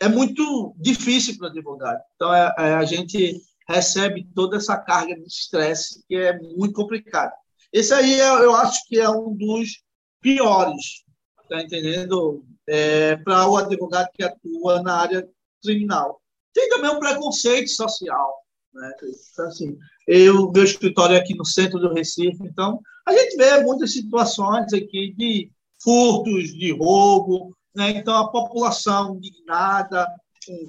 é 0.00 0.08
muito 0.08 0.74
difícil 0.78 1.36
para 1.36 1.46
o 1.46 1.50
advogado. 1.50 2.00
Então, 2.14 2.34
é, 2.34 2.54
é, 2.58 2.74
a 2.74 2.84
gente 2.84 3.40
recebe 3.68 4.28
toda 4.34 4.56
essa 4.56 4.76
carga 4.76 5.14
de 5.14 5.26
estresse 5.26 6.04
que 6.06 6.16
é 6.16 6.38
muito 6.38 6.74
complicado. 6.74 7.32
Esse 7.74 7.92
aí 7.92 8.20
eu 8.20 8.54
acho 8.54 8.86
que 8.86 9.00
é 9.00 9.10
um 9.10 9.34
dos 9.34 9.82
piores, 10.20 11.02
tá 11.48 11.60
entendendo? 11.60 12.44
É, 12.68 13.16
para 13.16 13.48
o 13.48 13.56
advogado 13.56 14.10
que 14.14 14.22
atua 14.22 14.80
na 14.80 14.94
área 15.00 15.28
criminal. 15.60 16.22
Tem 16.52 16.68
também 16.68 16.92
um 16.92 17.00
preconceito 17.00 17.68
social, 17.68 18.32
né? 18.72 18.92
Então, 19.32 19.46
assim, 19.46 19.76
eu, 20.06 20.52
meu 20.52 20.62
escritório 20.62 21.16
é 21.16 21.18
aqui 21.18 21.34
no 21.34 21.44
centro 21.44 21.80
do 21.80 21.92
Recife, 21.92 22.38
então 22.44 22.80
a 23.04 23.12
gente 23.12 23.36
vê 23.36 23.60
muitas 23.64 23.92
situações 23.92 24.72
aqui 24.72 25.12
de 25.12 25.50
furtos, 25.82 26.54
de 26.54 26.70
roubo, 26.70 27.56
né? 27.74 27.90
Então 27.90 28.14
a 28.14 28.30
população 28.30 29.16
indignada 29.16 30.06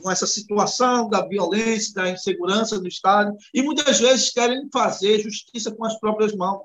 com 0.02 0.10
essa 0.10 0.26
situação 0.26 1.08
da 1.08 1.24
violência, 1.28 1.94
da 1.94 2.10
insegurança 2.10 2.80
do 2.80 2.88
Estado, 2.88 3.32
e 3.54 3.62
muitas 3.62 4.00
vezes 4.00 4.32
querem 4.32 4.68
fazer 4.74 5.20
justiça 5.20 5.70
com 5.70 5.86
as 5.86 6.00
próprias 6.00 6.34
mãos 6.34 6.64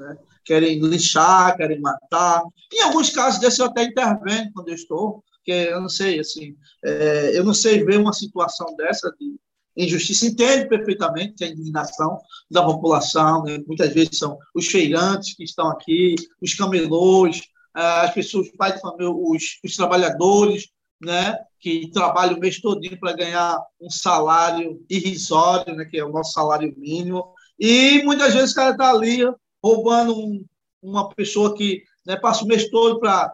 né? 0.00 0.16
querem 0.44 0.80
lixar, 0.80 1.56
querem 1.56 1.80
matar. 1.80 2.42
Em 2.72 2.80
alguns 2.82 3.10
casos 3.10 3.40
desses 3.40 3.58
eu 3.58 3.66
até 3.66 3.84
intervenho 3.84 4.50
quando 4.52 4.68
eu 4.68 4.74
estou, 4.74 5.22
porque 5.36 5.52
eu 5.52 5.80
não 5.80 5.88
sei, 5.88 6.18
assim, 6.18 6.56
é, 6.84 7.38
eu 7.38 7.44
não 7.44 7.54
sei 7.54 7.84
ver 7.84 7.98
uma 7.98 8.12
situação 8.12 8.74
dessa 8.76 9.14
de 9.18 9.36
injustiça. 9.76 10.26
Entendo 10.26 10.68
perfeitamente 10.68 11.44
a 11.44 11.48
indignação 11.48 12.18
da 12.50 12.64
população, 12.64 13.44
né? 13.44 13.58
muitas 13.66 13.92
vezes 13.92 14.18
são 14.18 14.38
os 14.54 14.66
feirantes 14.66 15.34
que 15.34 15.44
estão 15.44 15.68
aqui, 15.68 16.14
os 16.42 16.54
camelôs, 16.54 17.42
é, 17.76 17.82
as 17.82 18.14
pessoas, 18.14 18.48
os 18.48 18.56
pais 18.56 18.74
de 18.74 18.80
família, 18.80 19.10
os, 19.10 19.58
os 19.64 19.76
trabalhadores, 19.76 20.68
né, 21.00 21.34
que 21.58 21.90
trabalham 21.92 22.36
o 22.36 22.40
mês 22.40 22.60
todo 22.60 22.80
para 22.98 23.14
ganhar 23.14 23.58
um 23.80 23.88
salário 23.88 24.84
irrisório, 24.88 25.74
né, 25.74 25.86
que 25.86 25.96
é 25.96 26.04
o 26.04 26.12
nosso 26.12 26.32
salário 26.32 26.74
mínimo, 26.76 27.32
e 27.58 28.02
muitas 28.04 28.34
vezes 28.34 28.52
o 28.52 28.54
cara 28.54 28.72
está 28.72 28.90
ali 28.90 29.22
roubando 29.62 30.18
um, 30.18 30.44
uma 30.82 31.08
pessoa 31.10 31.54
que 31.54 31.82
né, 32.06 32.16
passa 32.16 32.44
o 32.44 32.46
mês 32.46 32.68
todo 32.70 32.98
para 32.98 33.32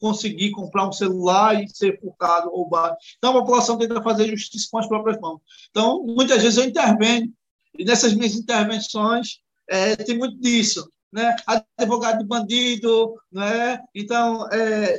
conseguir 0.00 0.50
comprar 0.50 0.88
um 0.88 0.92
celular 0.92 1.62
e 1.62 1.68
ser 1.68 2.00
furtado, 2.00 2.50
roubado. 2.50 2.96
Então, 3.16 3.30
a 3.30 3.40
população 3.40 3.78
tenta 3.78 4.02
fazer 4.02 4.28
justiça 4.28 4.68
com 4.70 4.78
as 4.78 4.88
próprias 4.88 5.20
mãos. 5.20 5.40
Então, 5.70 6.04
muitas 6.04 6.42
vezes 6.42 6.58
eu 6.58 6.64
intervenho, 6.64 7.32
e 7.78 7.84
nessas 7.84 8.12
minhas 8.14 8.34
intervenções 8.34 9.40
é, 9.68 9.96
tem 9.96 10.18
muito 10.18 10.36
disso. 10.40 10.90
Né? 11.10 11.34
Advogado 11.76 12.18
de 12.18 12.26
bandido, 12.26 13.14
né? 13.32 13.80
então, 13.94 14.46
é, 14.50 14.98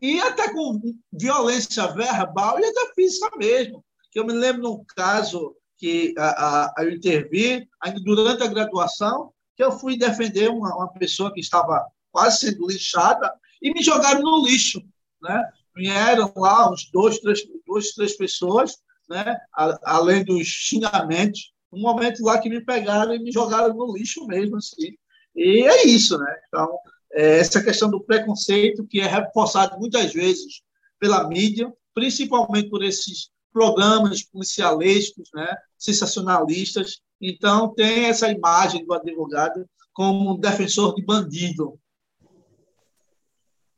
e 0.00 0.18
até 0.20 0.50
com 0.54 0.80
violência 1.12 1.86
verbal 1.88 2.58
e 2.58 2.64
até 2.64 2.94
física 2.94 3.36
mesmo. 3.36 3.84
Eu 4.14 4.24
me 4.24 4.32
lembro 4.32 4.62
num 4.62 4.84
caso 4.96 5.54
que 5.76 6.14
a, 6.16 6.80
a, 6.80 6.84
eu 6.84 6.90
intervi, 6.90 7.68
ainda 7.80 8.00
durante 8.00 8.42
a 8.42 8.46
graduação, 8.46 9.32
que 9.60 9.64
eu 9.64 9.72
fui 9.72 9.98
defender 9.98 10.48
uma, 10.48 10.74
uma 10.74 10.88
pessoa 10.94 11.30
que 11.30 11.38
estava 11.40 11.86
quase 12.10 12.38
sendo 12.38 12.66
lixada 12.66 13.30
e 13.60 13.70
me 13.70 13.82
jogaram 13.82 14.22
no 14.22 14.42
lixo, 14.46 14.82
né? 15.20 15.52
Vieram 15.76 16.32
lá 16.34 16.72
uns 16.72 16.90
dois, 16.90 17.18
três, 17.18 17.40
duas, 17.66 17.92
três 17.92 18.16
pessoas, 18.16 18.78
né? 19.06 19.36
além 19.84 20.24
dos 20.24 20.46
xingamentos, 20.46 21.52
um 21.70 21.82
momento 21.82 22.24
lá 22.24 22.38
que 22.38 22.48
me 22.48 22.64
pegaram 22.64 23.14
e 23.14 23.18
me 23.18 23.30
jogaram 23.30 23.74
no 23.74 23.94
lixo 23.94 24.26
mesmo, 24.26 24.56
assim. 24.56 24.96
E 25.36 25.62
é 25.62 25.86
isso, 25.86 26.16
né? 26.16 26.36
Então, 26.48 26.78
é 27.12 27.38
essa 27.40 27.62
questão 27.62 27.90
do 27.90 28.00
preconceito 28.00 28.86
que 28.86 28.98
é 28.98 29.06
reforçado 29.06 29.78
muitas 29.78 30.10
vezes 30.10 30.62
pela 30.98 31.28
mídia, 31.28 31.70
principalmente 31.92 32.70
por 32.70 32.82
esses 32.82 33.28
programas 33.52 34.22
policialescos, 34.22 35.28
né? 35.34 35.54
sensacionalistas, 35.76 37.02
então, 37.20 37.74
tem 37.74 38.06
essa 38.06 38.30
imagem 38.30 38.84
do 38.84 38.94
advogado 38.94 39.68
como 39.92 40.32
um 40.32 40.38
defensor 40.38 40.94
de 40.94 41.04
bandido. 41.04 41.78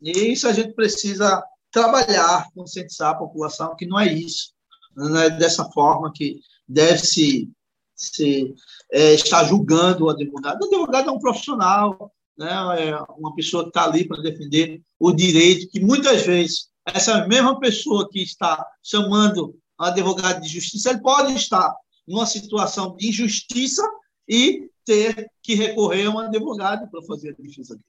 E 0.01 0.33
isso 0.33 0.47
a 0.47 0.53
gente 0.53 0.75
precisa 0.75 1.43
trabalhar, 1.71 2.49
conscientizar 2.55 3.11
a 3.11 3.19
população 3.19 3.75
que 3.75 3.87
não 3.87 3.99
é 3.99 4.13
isso, 4.13 4.53
não 4.95 5.17
é 5.17 5.31
dessa 5.31 5.65
forma 5.71 6.13
que 6.15 6.39
deve 6.69 6.99
se, 6.99 7.51
se 7.97 8.55
é, 8.93 9.15
estar 9.15 9.45
julgando 9.45 10.05
o 10.05 10.11
advogado. 10.11 10.63
O 10.63 10.67
advogado 10.67 11.09
é 11.09 11.13
um 11.13 11.19
profissional, 11.19 12.13
né? 12.37 12.51
é 12.79 12.97
uma 13.17 13.35
pessoa 13.35 13.65
que 13.65 13.71
está 13.71 13.85
ali 13.85 14.07
para 14.07 14.23
defender 14.23 14.81
o 15.01 15.13
direito, 15.13 15.71
que 15.71 15.81
muitas 15.81 16.23
vezes 16.25 16.69
essa 16.87 17.27
mesma 17.27 17.59
pessoa 17.59 18.09
que 18.09 18.21
está 18.23 18.65
chamando 18.83 19.57
o 19.79 19.85
advogado 19.85 20.41
de 20.41 20.49
justiça, 20.49 20.91
ele 20.91 21.01
pode 21.01 21.33
estar 21.35 21.75
numa 22.07 22.27
situação 22.27 22.97
de 22.97 23.09
injustiça 23.09 23.83
e 24.29 24.69
ter 24.85 25.31
que 25.43 25.55
recorrer 25.55 26.07
a 26.07 26.11
um 26.11 26.19
advogado 26.19 26.91
para 26.91 27.03
fazer 27.03 27.31
a 27.31 27.43
defesa 27.43 27.75
dele. 27.75 27.87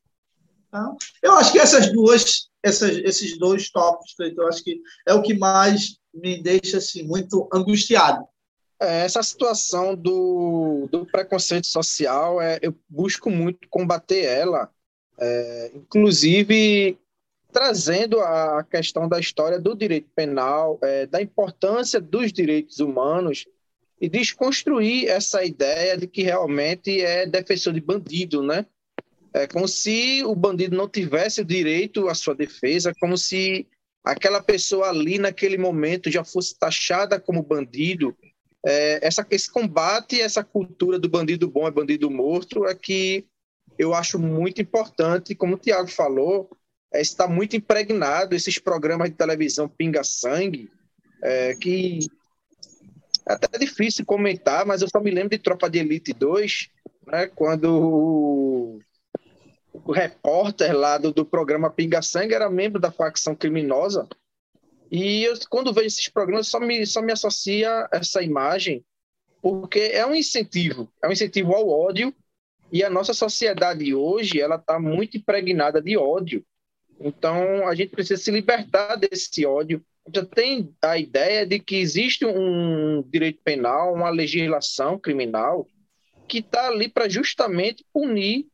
Então, 0.68 0.98
eu 1.22 1.34
acho 1.34 1.52
que 1.52 1.60
essas 1.60 1.92
duas, 1.92 2.50
essas, 2.64 2.98
esses 2.98 3.38
dois 3.38 3.70
tópicos, 3.70 4.16
eu 4.20 4.48
acho 4.48 4.64
que 4.64 4.82
é 5.08 5.14
o 5.14 5.22
que 5.22 5.34
mais 5.34 5.98
me 6.14 6.42
deixa 6.42 6.78
assim, 6.78 7.04
muito 7.04 7.48
angustiado. 7.54 8.26
É, 8.80 9.06
essa 9.06 9.22
situação 9.22 9.96
do, 9.96 10.88
do 10.92 11.06
preconceito 11.06 11.68
social, 11.68 12.42
é, 12.42 12.60
eu 12.62 12.76
busco 12.90 13.30
muito 13.30 13.68
combater 13.70 14.26
ela, 14.26 14.70
é, 15.20 15.72
inclusive 15.76 16.98
trazendo 17.52 18.20
a 18.20 18.64
questão 18.64 19.08
da 19.08 19.20
história 19.20 19.60
do 19.60 19.76
direito 19.76 20.10
penal, 20.16 20.80
é, 20.82 21.06
da 21.06 21.22
importância 21.22 22.02
dos 22.02 22.34
direitos 22.34 22.80
humanos 22.80 23.46
e 24.04 24.10
desconstruir 24.10 25.08
essa 25.08 25.46
ideia 25.46 25.98
de 25.98 26.08
que 26.08 26.24
realmente 26.24 27.00
é 27.00 27.26
defensor 27.26 27.72
de 27.72 27.80
bandido, 27.80 28.44
né? 28.44 28.66
É 29.34 29.48
como 29.48 29.66
se 29.66 30.22
o 30.26 30.36
bandido 30.36 30.76
não 30.76 30.90
tivesse 30.90 31.40
o 31.40 31.46
direito 31.46 32.10
à 32.10 32.14
sua 32.14 32.36
defesa, 32.36 32.92
como 33.00 33.18
se 33.18 33.66
aquela 34.04 34.44
pessoa 34.44 34.90
ali 34.90 35.18
naquele 35.18 35.58
momento 35.58 36.12
já 36.12 36.22
fosse 36.22 36.60
taxada 36.60 37.18
como 37.18 37.42
bandido. 37.42 38.14
É, 38.66 39.00
essa, 39.08 39.26
esse 39.32 39.50
combate, 39.50 40.20
essa 40.20 40.44
cultura 40.44 41.00
do 41.00 41.08
bandido 41.08 41.50
bom 41.50 41.66
é 41.66 41.72
bandido 41.72 42.12
morto, 42.12 42.66
é 42.68 42.76
que 42.76 43.26
eu 43.80 43.94
acho 43.94 44.20
muito 44.20 44.62
importante, 44.62 45.34
como 45.34 45.56
o 45.56 45.58
Tiago 45.58 45.88
falou, 45.88 46.50
é, 46.94 47.00
está 47.00 47.26
muito 47.26 47.56
impregnado 47.56 48.36
esses 48.36 48.60
programas 48.60 49.10
de 49.10 49.16
televisão 49.16 49.70
pinga-sangue, 49.70 50.70
é, 51.24 51.56
que 51.56 52.00
até 53.26 53.58
difícil 53.58 54.06
comentar, 54.06 54.66
mas 54.66 54.82
eu 54.82 54.88
só 54.88 55.00
me 55.00 55.12
lembro 55.12 55.30
de 55.30 55.40
Tropa 55.40 55.70
de 55.70 55.80
Elite 55.80 56.14
2, 56.14 56.70
né, 57.08 57.28
quando 57.28 58.82
o 59.74 59.92
repórter 59.92 60.76
lá 60.76 60.98
do, 60.98 61.12
do 61.12 61.26
programa 61.26 61.70
Pinga 61.70 62.02
Sangue 62.02 62.34
era 62.34 62.50
membro 62.50 62.80
da 62.80 62.92
facção 62.92 63.36
criminosa. 63.36 64.08
E 64.92 65.24
eu, 65.24 65.34
quando 65.50 65.74
vejo 65.74 65.88
esses 65.88 66.08
programas, 66.10 66.48
só 66.48 66.60
me, 66.60 66.86
só 66.86 67.02
me 67.02 67.12
associa 67.12 67.88
essa 67.92 68.22
imagem, 68.22 68.86
porque 69.42 69.80
é 69.80 70.06
um 70.06 70.14
incentivo, 70.14 70.92
é 71.02 71.08
um 71.08 71.12
incentivo 71.12 71.54
ao 71.54 71.68
ódio, 71.68 72.14
e 72.72 72.84
a 72.84 72.90
nossa 72.90 73.14
sociedade 73.14 73.94
hoje, 73.94 74.40
ela 74.40 74.56
está 74.56 74.80
muito 74.80 75.18
impregnada 75.18 75.82
de 75.82 75.98
ódio. 75.98 76.44
Então, 77.00 77.68
a 77.68 77.76
gente 77.76 77.90
precisa 77.90 78.22
se 78.22 78.32
libertar 78.32 78.96
desse 78.96 79.46
ódio. 79.46 79.84
Já 80.12 80.26
tem 80.26 80.74
a 80.82 80.98
ideia 80.98 81.46
de 81.46 81.60
que 81.60 81.76
existe 81.78 82.26
um 82.26 83.02
direito 83.04 83.42
penal, 83.44 83.94
uma 83.94 84.10
legislação 84.10 85.00
criminal, 85.00 85.68
que 86.28 86.40
está 86.40 86.68
ali 86.68 86.90
para 86.90 87.08
justamente 87.08 87.86
punir 87.94 88.48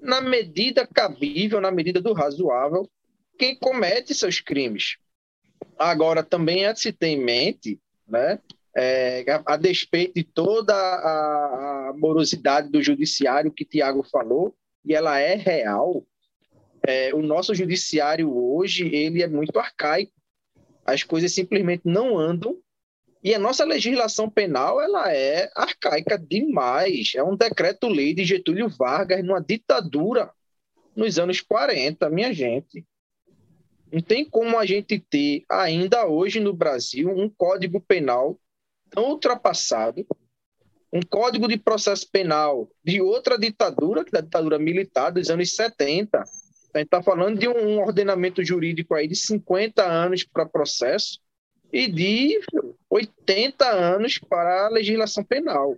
na 0.00 0.20
medida 0.20 0.86
cabível, 0.86 1.60
na 1.60 1.70
medida 1.70 2.00
do 2.00 2.12
razoável, 2.12 2.90
quem 3.38 3.56
comete 3.56 4.14
seus 4.14 4.40
crimes. 4.40 4.96
Agora, 5.78 6.22
também 6.22 6.64
é 6.64 6.72
de 6.72 6.80
se 6.80 6.92
ter 6.92 7.08
em 7.08 7.22
mente, 7.22 7.80
né, 8.06 8.38
é, 8.76 9.24
a, 9.30 9.54
a, 9.54 9.56
despeito 9.56 10.14
de 10.14 10.24
toda 10.24 10.74
a, 10.74 11.88
a 11.90 11.92
morosidade 11.96 12.68
do 12.68 12.82
judiciário 12.82 13.52
que 13.52 13.64
Tiago 13.64 14.02
falou, 14.02 14.54
e 14.84 14.94
ela 14.94 15.18
é 15.18 15.34
real, 15.34 16.04
é, 16.86 17.14
o 17.14 17.22
nosso 17.22 17.54
judiciário 17.54 18.34
hoje 18.34 18.88
ele 18.94 19.22
é 19.22 19.28
muito 19.28 19.56
arcaico. 19.58 20.12
As 20.92 21.02
coisas 21.02 21.32
simplesmente 21.32 21.82
não 21.84 22.18
andam 22.18 22.58
e 23.24 23.34
a 23.34 23.38
nossa 23.38 23.64
legislação 23.64 24.28
penal 24.28 24.80
ela 24.80 25.12
é 25.12 25.48
arcaica 25.54 26.18
demais. 26.18 27.12
É 27.14 27.22
um 27.22 27.36
decreto-lei 27.36 28.12
de 28.12 28.24
Getúlio 28.24 28.68
Vargas 28.68 29.24
numa 29.24 29.40
ditadura 29.40 30.30
nos 30.96 31.18
anos 31.18 31.40
40, 31.40 32.10
minha 32.10 32.32
gente. 32.32 32.84
Não 33.92 34.00
tem 34.00 34.28
como 34.28 34.58
a 34.58 34.66
gente 34.66 34.98
ter 34.98 35.44
ainda 35.48 36.06
hoje 36.06 36.40
no 36.40 36.52
Brasil 36.52 37.10
um 37.10 37.28
código 37.28 37.80
penal 37.80 38.40
tão 38.90 39.10
ultrapassado, 39.10 40.04
um 40.92 41.00
código 41.00 41.46
de 41.46 41.56
processo 41.56 42.10
penal 42.10 42.68
de 42.84 43.00
outra 43.00 43.38
ditadura, 43.38 44.02
que 44.02 44.10
é 44.10 44.12
da 44.12 44.20
ditadura 44.20 44.58
militar 44.58 45.10
dos 45.10 45.30
anos 45.30 45.54
70. 45.54 46.24
A 46.74 46.78
gente 46.78 46.86
está 46.86 47.02
falando 47.02 47.38
de 47.38 47.48
um 47.48 47.80
ordenamento 47.80 48.42
jurídico 48.44 48.94
aí 48.94 49.06
de 49.06 49.14
50 49.14 49.84
anos 49.84 50.24
para 50.24 50.46
processo 50.46 51.20
e 51.72 51.86
de 51.86 52.40
80 52.88 53.66
anos 53.68 54.18
para 54.18 54.66
a 54.66 54.70
legislação 54.70 55.22
penal. 55.22 55.76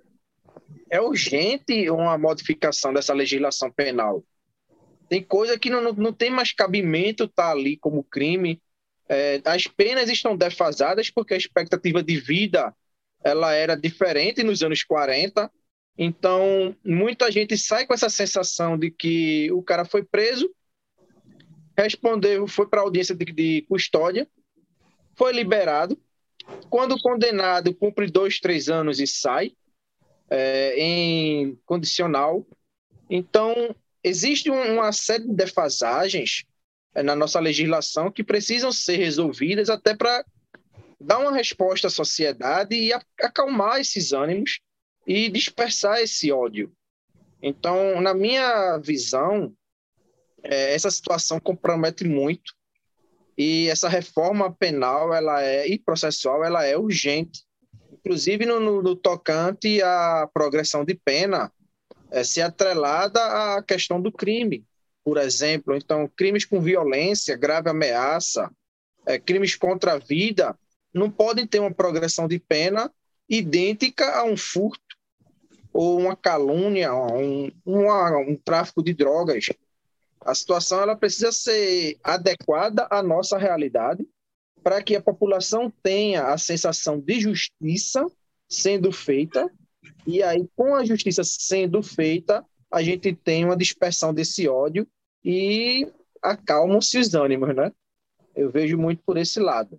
É 0.90 1.00
urgente 1.00 1.88
uma 1.90 2.16
modificação 2.16 2.92
dessa 2.92 3.12
legislação 3.12 3.70
penal. 3.70 4.22
Tem 5.08 5.22
coisa 5.22 5.58
que 5.58 5.70
não, 5.70 5.80
não, 5.80 5.92
não 5.92 6.12
tem 6.12 6.30
mais 6.30 6.52
cabimento 6.52 7.24
estar 7.24 7.46
tá 7.46 7.50
ali 7.50 7.76
como 7.76 8.04
crime. 8.04 8.60
É, 9.08 9.40
as 9.44 9.66
penas 9.66 10.08
estão 10.08 10.36
defasadas 10.36 11.10
porque 11.10 11.34
a 11.34 11.36
expectativa 11.36 12.02
de 12.02 12.18
vida 12.18 12.74
ela 13.22 13.54
era 13.54 13.74
diferente 13.74 14.42
nos 14.42 14.62
anos 14.62 14.84
40. 14.84 15.50
Então, 15.96 16.76
muita 16.84 17.30
gente 17.30 17.56
sai 17.56 17.86
com 17.86 17.94
essa 17.94 18.08
sensação 18.08 18.76
de 18.76 18.90
que 18.90 19.50
o 19.52 19.62
cara 19.62 19.84
foi 19.84 20.04
preso, 20.04 20.50
respondeu, 21.76 22.46
foi 22.46 22.66
para 22.66 22.80
audiência 22.80 23.14
de, 23.14 23.24
de 23.24 23.62
custódia, 23.68 24.28
foi 25.14 25.32
liberado. 25.32 25.98
Quando 26.68 27.00
condenado 27.00 27.74
cumpre 27.74 28.10
dois, 28.10 28.38
três 28.38 28.68
anos 28.68 29.00
e 29.00 29.06
sai 29.06 29.52
é, 30.28 30.74
em 30.78 31.58
condicional, 31.64 32.46
então 33.08 33.74
existe 34.02 34.50
uma 34.50 34.92
série 34.92 35.24
de 35.24 35.34
defasagens 35.34 36.44
é, 36.94 37.02
na 37.02 37.16
nossa 37.16 37.40
legislação 37.40 38.10
que 38.10 38.22
precisam 38.22 38.70
ser 38.70 38.96
resolvidas 38.96 39.70
até 39.70 39.96
para 39.96 40.24
dar 41.00 41.18
uma 41.18 41.32
resposta 41.32 41.88
à 41.88 41.90
sociedade 41.90 42.76
e 42.76 42.92
acalmar 43.20 43.80
esses 43.80 44.12
ânimos 44.12 44.60
e 45.06 45.28
dispersar 45.28 46.00
esse 46.00 46.30
ódio. 46.30 46.72
Então, 47.42 48.00
na 48.00 48.14
minha 48.14 48.78
visão, 48.78 49.54
é, 50.44 50.74
essa 50.74 50.90
situação 50.90 51.40
compromete 51.40 52.04
muito. 52.04 52.52
E 53.36 53.68
essa 53.68 53.88
reforma 53.88 54.54
penal 54.54 55.12
ela 55.12 55.42
é 55.42 55.66
e 55.66 55.78
processual 55.78 56.44
ela 56.44 56.64
é 56.64 56.76
urgente. 56.76 57.42
Inclusive 57.92 58.46
no, 58.46 58.60
no, 58.60 58.82
no 58.82 58.94
tocante 58.94 59.82
à 59.82 60.28
progressão 60.32 60.84
de 60.84 60.94
pena 60.94 61.50
é, 62.10 62.22
se 62.22 62.40
atrelada 62.40 63.20
à 63.20 63.62
questão 63.62 64.00
do 64.00 64.12
crime 64.12 64.64
por 65.02 65.18
exemplo. 65.18 65.74
Então 65.74 66.08
crimes 66.16 66.44
com 66.44 66.60
violência 66.60 67.36
grave 67.36 67.70
ameaça 67.70 68.50
é, 69.06 69.18
crimes 69.18 69.56
contra 69.56 69.94
a 69.94 69.98
vida 69.98 70.56
não 70.92 71.10
podem 71.10 71.46
ter 71.46 71.58
uma 71.58 71.74
progressão 71.74 72.28
de 72.28 72.38
pena 72.38 72.90
idêntica 73.28 74.12
a 74.16 74.24
um 74.24 74.36
furto 74.36 74.80
ou 75.72 75.98
uma 75.98 76.14
calúnia 76.14 76.94
um, 76.94 77.50
uma, 77.64 78.18
um 78.18 78.36
tráfico 78.36 78.82
de 78.82 78.94
drogas 78.94 79.48
a 80.24 80.34
situação 80.34 80.80
ela 80.80 80.96
precisa 80.96 81.30
ser 81.30 81.98
adequada 82.02 82.86
à 82.90 83.02
nossa 83.02 83.36
realidade 83.36 84.06
para 84.62 84.82
que 84.82 84.96
a 84.96 85.02
população 85.02 85.70
tenha 85.82 86.28
a 86.28 86.38
sensação 86.38 86.98
de 86.98 87.20
justiça 87.20 88.06
sendo 88.48 88.90
feita 88.90 89.50
e 90.06 90.22
aí 90.22 90.48
com 90.56 90.74
a 90.74 90.84
justiça 90.84 91.22
sendo 91.22 91.82
feita 91.82 92.44
a 92.72 92.82
gente 92.82 93.14
tem 93.14 93.44
uma 93.44 93.56
dispersão 93.56 94.12
desse 94.12 94.48
ódio 94.48 94.86
e 95.22 95.86
acalmam-se 96.22 96.98
os 96.98 97.14
ânimos, 97.14 97.54
né? 97.54 97.70
Eu 98.34 98.50
vejo 98.50 98.76
muito 98.76 99.02
por 99.04 99.16
esse 99.16 99.38
lado. 99.38 99.78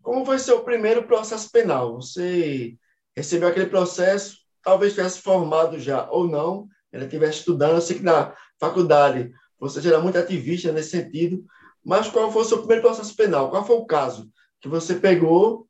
Como 0.00 0.24
foi 0.24 0.38
seu 0.38 0.62
primeiro 0.62 1.02
processo 1.02 1.50
penal? 1.50 1.96
Você 1.96 2.76
recebeu 3.14 3.48
aquele 3.48 3.66
processo, 3.66 4.38
talvez 4.62 4.94
tivesse 4.94 5.20
formado 5.20 5.78
já 5.78 6.08
ou 6.10 6.26
não, 6.26 6.68
ela 6.92 7.04
estivesse 7.04 7.40
estudando. 7.40 7.74
Eu 7.74 7.80
sei 7.80 7.96
que 7.96 8.02
na 8.02 8.34
faculdade 8.58 9.32
você 9.58 9.80
já 9.80 9.90
era 9.90 10.00
muito 10.00 10.18
ativista 10.18 10.72
nesse 10.72 10.90
sentido, 10.90 11.44
mas 11.84 12.08
qual 12.08 12.30
foi 12.32 12.42
o 12.42 12.44
seu 12.44 12.58
primeiro 12.58 12.82
processo 12.82 13.14
penal? 13.14 13.50
Qual 13.50 13.64
foi 13.64 13.76
o 13.76 13.86
caso 13.86 14.30
que 14.60 14.68
você 14.68 14.94
pegou 14.94 15.68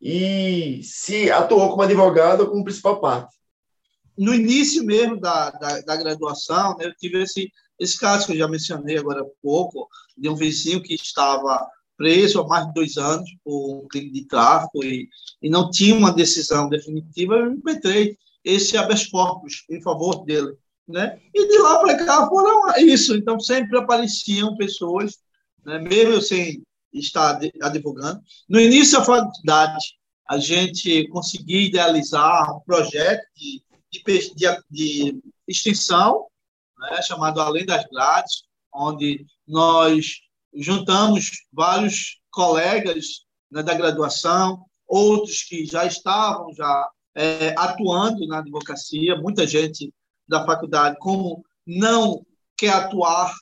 e 0.00 0.80
se 0.82 1.30
atuou 1.30 1.70
como 1.70 1.82
advogado 1.82 2.40
ou 2.42 2.50
como 2.50 2.64
principal 2.64 3.00
parte? 3.00 3.36
No 4.16 4.34
início 4.34 4.84
mesmo 4.84 5.20
da, 5.20 5.50
da, 5.50 5.80
da 5.80 5.96
graduação, 5.96 6.76
né, 6.76 6.86
eu 6.86 6.94
tive 6.96 7.22
esse 7.22 7.50
Esse 7.78 7.96
caso 7.96 8.26
que 8.26 8.32
eu 8.32 8.38
já 8.38 8.48
mencionei 8.48 8.98
agora 8.98 9.22
há 9.22 9.26
pouco, 9.40 9.88
de 10.16 10.28
um 10.28 10.34
vizinho 10.34 10.82
que 10.82 10.94
estava 10.94 11.64
preso 11.96 12.40
há 12.40 12.46
mais 12.46 12.66
de 12.66 12.72
dois 12.74 12.96
anos 12.96 13.30
por 13.44 13.76
um 13.76 13.86
crime 13.86 14.10
de 14.10 14.24
tráfico 14.26 14.82
e, 14.82 15.08
e 15.40 15.48
não 15.48 15.70
tinha 15.70 15.94
uma 15.94 16.12
decisão 16.12 16.68
definitiva, 16.68 17.34
eu 17.36 17.52
encontrei 17.52 18.16
esse 18.44 18.76
habeas 18.76 19.06
corpus 19.06 19.64
em 19.70 19.80
favor 19.80 20.24
dele. 20.24 20.56
Né? 20.88 21.20
E 21.34 21.46
de 21.48 21.58
lá 21.58 21.80
para 21.80 22.04
cá 22.04 22.26
foram 22.28 22.76
isso. 22.78 23.14
Então, 23.14 23.38
sempre 23.38 23.78
apareciam 23.78 24.56
pessoas, 24.56 25.18
né? 25.64 25.78
mesmo 25.78 26.20
sem 26.22 26.62
estar 26.92 27.38
advogando. 27.62 28.20
No 28.48 28.58
início 28.58 28.98
da 28.98 29.04
faculdade, 29.04 29.84
a 30.26 30.38
gente 30.38 31.06
conseguia 31.08 31.66
idealizar 31.66 32.56
um 32.56 32.60
projeto 32.60 33.22
de, 33.36 33.62
de, 33.92 34.34
de, 34.34 34.58
de 34.70 35.20
extensão, 35.46 36.26
né? 36.78 37.02
chamado 37.02 37.40
Além 37.40 37.66
das 37.66 37.84
Grades, 37.86 38.44
onde 38.72 39.26
nós 39.46 40.20
juntamos 40.54 41.30
vários 41.52 42.18
colegas 42.30 43.26
né, 43.50 43.62
da 43.62 43.74
graduação, 43.74 44.64
outros 44.86 45.42
que 45.42 45.66
já 45.66 45.84
estavam 45.84 46.52
já 46.54 46.88
é, 47.14 47.54
atuando 47.58 48.26
na 48.26 48.38
advocacia, 48.38 49.16
muita 49.16 49.46
gente 49.46 49.92
da 50.28 50.44
faculdade, 50.44 50.96
como 51.00 51.44
não 51.66 52.24
quer 52.56 52.70
atuar 52.70 53.34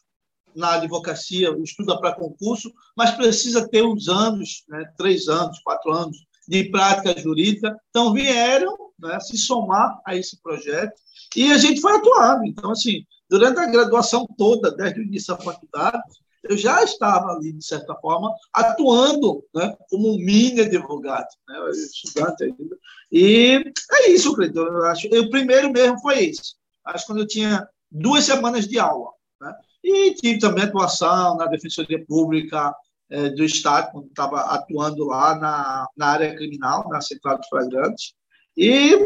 na 0.55 0.75
advocacia, 0.75 1.55
estuda 1.63 1.99
para 2.01 2.15
concurso, 2.15 2.73
mas 2.97 3.11
precisa 3.11 3.69
ter 3.69 3.83
uns 3.83 4.09
anos, 4.09 4.65
né, 4.69 4.85
três 4.97 5.29
anos, 5.29 5.59
quatro 5.61 5.93
anos 5.93 6.17
de 6.49 6.65
prática 6.71 7.21
jurídica, 7.21 7.77
então 7.91 8.13
vieram 8.13 8.75
né, 8.99 9.19
se 9.21 9.37
somar 9.37 10.01
a 10.07 10.17
esse 10.17 10.41
projeto 10.41 10.95
e 11.35 11.53
a 11.53 11.59
gente 11.59 11.81
foi 11.81 11.93
atuando. 11.93 12.47
Então, 12.47 12.71
assim, 12.71 13.05
durante 13.29 13.59
a 13.59 13.67
graduação 13.67 14.27
toda, 14.39 14.71
desde 14.71 15.01
o 15.01 15.03
início 15.03 15.37
da 15.37 15.43
faculdade, 15.43 16.03
eu 16.49 16.57
já 16.57 16.83
estava 16.83 17.33
ali, 17.33 17.53
de 17.53 17.65
certa 17.65 17.95
forma, 17.97 18.33
atuando 18.53 19.45
né, 19.55 19.77
como 19.91 20.15
um 20.15 20.17
mini 20.17 20.61
advogado, 20.61 21.27
né, 21.49 21.71
estudante 21.71 22.45
ainda. 22.45 22.79
E 23.11 23.63
é 23.93 24.11
isso, 24.11 24.35
Cleiton. 24.35 24.61
Eu 24.61 24.85
acho. 24.87 25.09
O 25.09 25.31
primeiro 25.31 25.73
mesmo 25.73 26.01
foi 26.01 26.27
esse. 26.27 26.55
Acho 26.87 27.05
que 27.05 27.13
quando 27.13 27.21
eu 27.21 27.27
tinha 27.27 27.69
duas 27.91 28.25
semanas 28.25 28.67
de 28.67 28.79
aula. 28.79 29.11
Né? 29.41 29.55
E 29.83 30.15
tive 30.15 30.39
também 30.39 30.65
atuação 30.65 31.37
na 31.37 31.47
Defensoria 31.47 32.05
Pública 32.07 32.75
é, 33.11 33.31
do 33.31 33.45
Estado, 33.45 33.93
quando 33.93 34.09
estava 34.09 34.41
atuando 34.41 35.05
lá 35.05 35.39
na, 35.39 35.87
na 35.97 36.07
área 36.07 36.35
criminal, 36.35 36.89
na 36.89 37.01
Central 37.01 37.39
de 37.39 37.49
Flagrantes. 37.49 38.15
E 38.57 38.99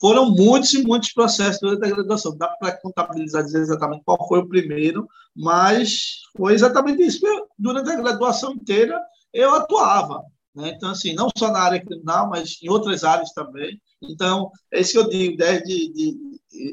foram 0.00 0.30
muitos 0.30 0.72
e 0.74 0.82
muitos 0.82 1.12
processos 1.12 1.60
durante 1.60 1.84
a 1.84 1.94
graduação. 1.94 2.36
Dá 2.36 2.48
para 2.48 2.76
contabilizar 2.80 3.42
dizer 3.44 3.60
exatamente 3.60 4.04
qual 4.04 4.26
foi 4.28 4.40
o 4.40 4.48
primeiro, 4.48 5.08
mas 5.34 6.22
foi 6.36 6.54
exatamente 6.54 7.02
isso. 7.02 7.20
Durante 7.58 7.90
a 7.90 7.96
graduação 7.96 8.52
inteira, 8.52 9.00
eu 9.32 9.54
atuava. 9.54 10.22
Né? 10.54 10.72
Então, 10.74 10.90
assim, 10.90 11.14
não 11.14 11.28
só 11.36 11.50
na 11.50 11.60
área 11.60 11.84
criminal, 11.84 12.28
mas 12.28 12.58
em 12.62 12.68
outras 12.68 13.04
áreas 13.04 13.32
também. 13.32 13.80
Então, 14.02 14.50
é 14.72 14.80
isso 14.80 14.92
que 14.92 14.98
eu 14.98 15.08
digo, 15.08 15.36
desde 15.36 15.92
de, 15.92 16.16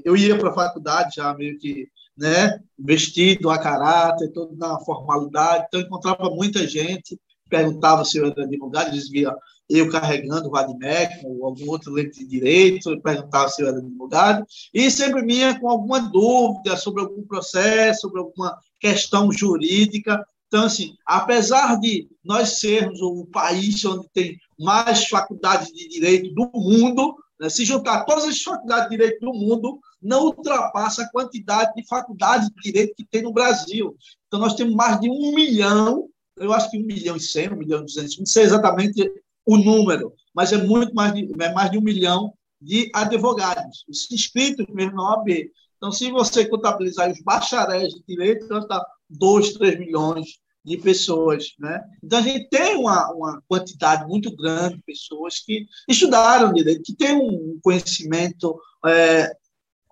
eu 0.03 0.15
ia 0.15 0.37
para 0.37 0.49
a 0.49 0.53
faculdade 0.53 1.15
já 1.15 1.33
meio 1.33 1.57
que 1.57 1.87
né, 2.17 2.59
vestido 2.77 3.49
a 3.49 3.57
caráter, 3.57 4.31
todo 4.31 4.55
na 4.55 4.79
formalidade, 4.81 5.65
então 5.67 5.81
encontrava 5.81 6.29
muita 6.29 6.67
gente, 6.67 7.19
perguntava 7.49 8.05
se 8.05 8.17
eu 8.17 8.27
era 8.27 8.43
advogado, 8.43 8.91
dizia 8.91 9.33
eu 9.69 9.89
carregando 9.89 10.47
o 10.47 10.51
Vadimec 10.51 11.25
ou 11.25 11.45
algum 11.45 11.69
outro 11.69 11.91
lente 11.91 12.19
de 12.19 12.27
direito, 12.27 12.99
perguntava 13.01 13.47
se 13.49 13.61
eu 13.61 13.67
era 13.67 13.77
advogado, 13.77 14.45
e 14.73 14.91
sempre 14.91 15.25
vinha 15.25 15.59
com 15.59 15.69
alguma 15.69 15.99
dúvida 15.99 16.75
sobre 16.77 17.01
algum 17.01 17.23
processo, 17.23 18.01
sobre 18.01 18.19
alguma 18.19 18.55
questão 18.79 19.31
jurídica. 19.31 20.23
Então, 20.53 20.65
assim, 20.65 20.95
apesar 21.03 21.79
de 21.79 22.07
nós 22.23 22.59
sermos 22.59 23.01
o 23.01 23.25
país 23.25 23.83
onde 23.85 24.07
tem 24.13 24.37
mais 24.59 25.07
faculdades 25.07 25.73
de 25.73 25.89
direito 25.89 26.31
do 26.31 26.47
mundo, 26.53 27.15
né, 27.39 27.49
se 27.49 27.65
juntar 27.65 28.05
todas 28.05 28.25
as 28.25 28.39
faculdades 28.39 28.87
de 28.87 28.95
direito 28.95 29.19
do 29.19 29.33
mundo, 29.33 29.79
não 29.99 30.25
ultrapassa 30.25 31.01
a 31.01 31.09
quantidade 31.09 31.73
de 31.73 31.83
faculdades 31.87 32.49
de 32.49 32.71
direito 32.71 32.93
que 32.95 33.03
tem 33.03 33.23
no 33.23 33.33
Brasil. 33.33 33.97
Então, 34.27 34.39
nós 34.39 34.53
temos 34.53 34.75
mais 34.75 34.99
de 34.99 35.09
um 35.09 35.33
milhão, 35.33 36.07
eu 36.37 36.53
acho 36.53 36.69
que 36.69 36.77
um 36.77 36.85
milhão 36.85 37.15
e 37.15 37.19
cem, 37.19 37.51
um 37.51 37.57
milhão 37.57 37.81
e 37.81 37.85
duzentos, 37.85 38.19
não 38.19 38.25
sei 38.27 38.43
exatamente 38.43 39.11
o 39.47 39.57
número, 39.57 40.13
mas 40.35 40.53
é 40.53 40.57
muito 40.57 40.93
mais 40.93 41.15
de, 41.15 41.31
é 41.41 41.51
mais 41.51 41.71
de 41.71 41.79
um 41.79 41.81
milhão 41.81 42.31
de 42.61 42.91
advogados, 42.93 43.83
os 43.89 44.07
inscritos 44.11 44.67
mesmo 44.69 44.97
na 44.97 45.15
OAB. 45.15 45.49
Então, 45.83 45.91
se 45.91 46.09
você 46.11 46.45
contabilizar 46.45 47.11
os 47.11 47.21
bacharéis 47.21 47.93
de 47.93 48.01
direito, 48.07 48.45
então 48.45 48.59
está 48.59 48.81
2, 49.09 49.51
3 49.51 49.79
milhões 49.79 50.39
de 50.63 50.77
pessoas. 50.77 51.47
Né? 51.59 51.77
Então, 52.01 52.19
a 52.19 52.21
gente 52.21 52.47
tem 52.47 52.77
uma, 52.77 53.11
uma 53.11 53.43
quantidade 53.49 54.07
muito 54.07 54.33
grande 54.33 54.77
de 54.77 54.83
pessoas 54.83 55.39
que 55.39 55.67
estudaram 55.89 56.53
direito, 56.53 56.83
que 56.83 56.95
têm 56.95 57.17
um 57.17 57.59
conhecimento 57.61 58.57
é, 58.85 59.29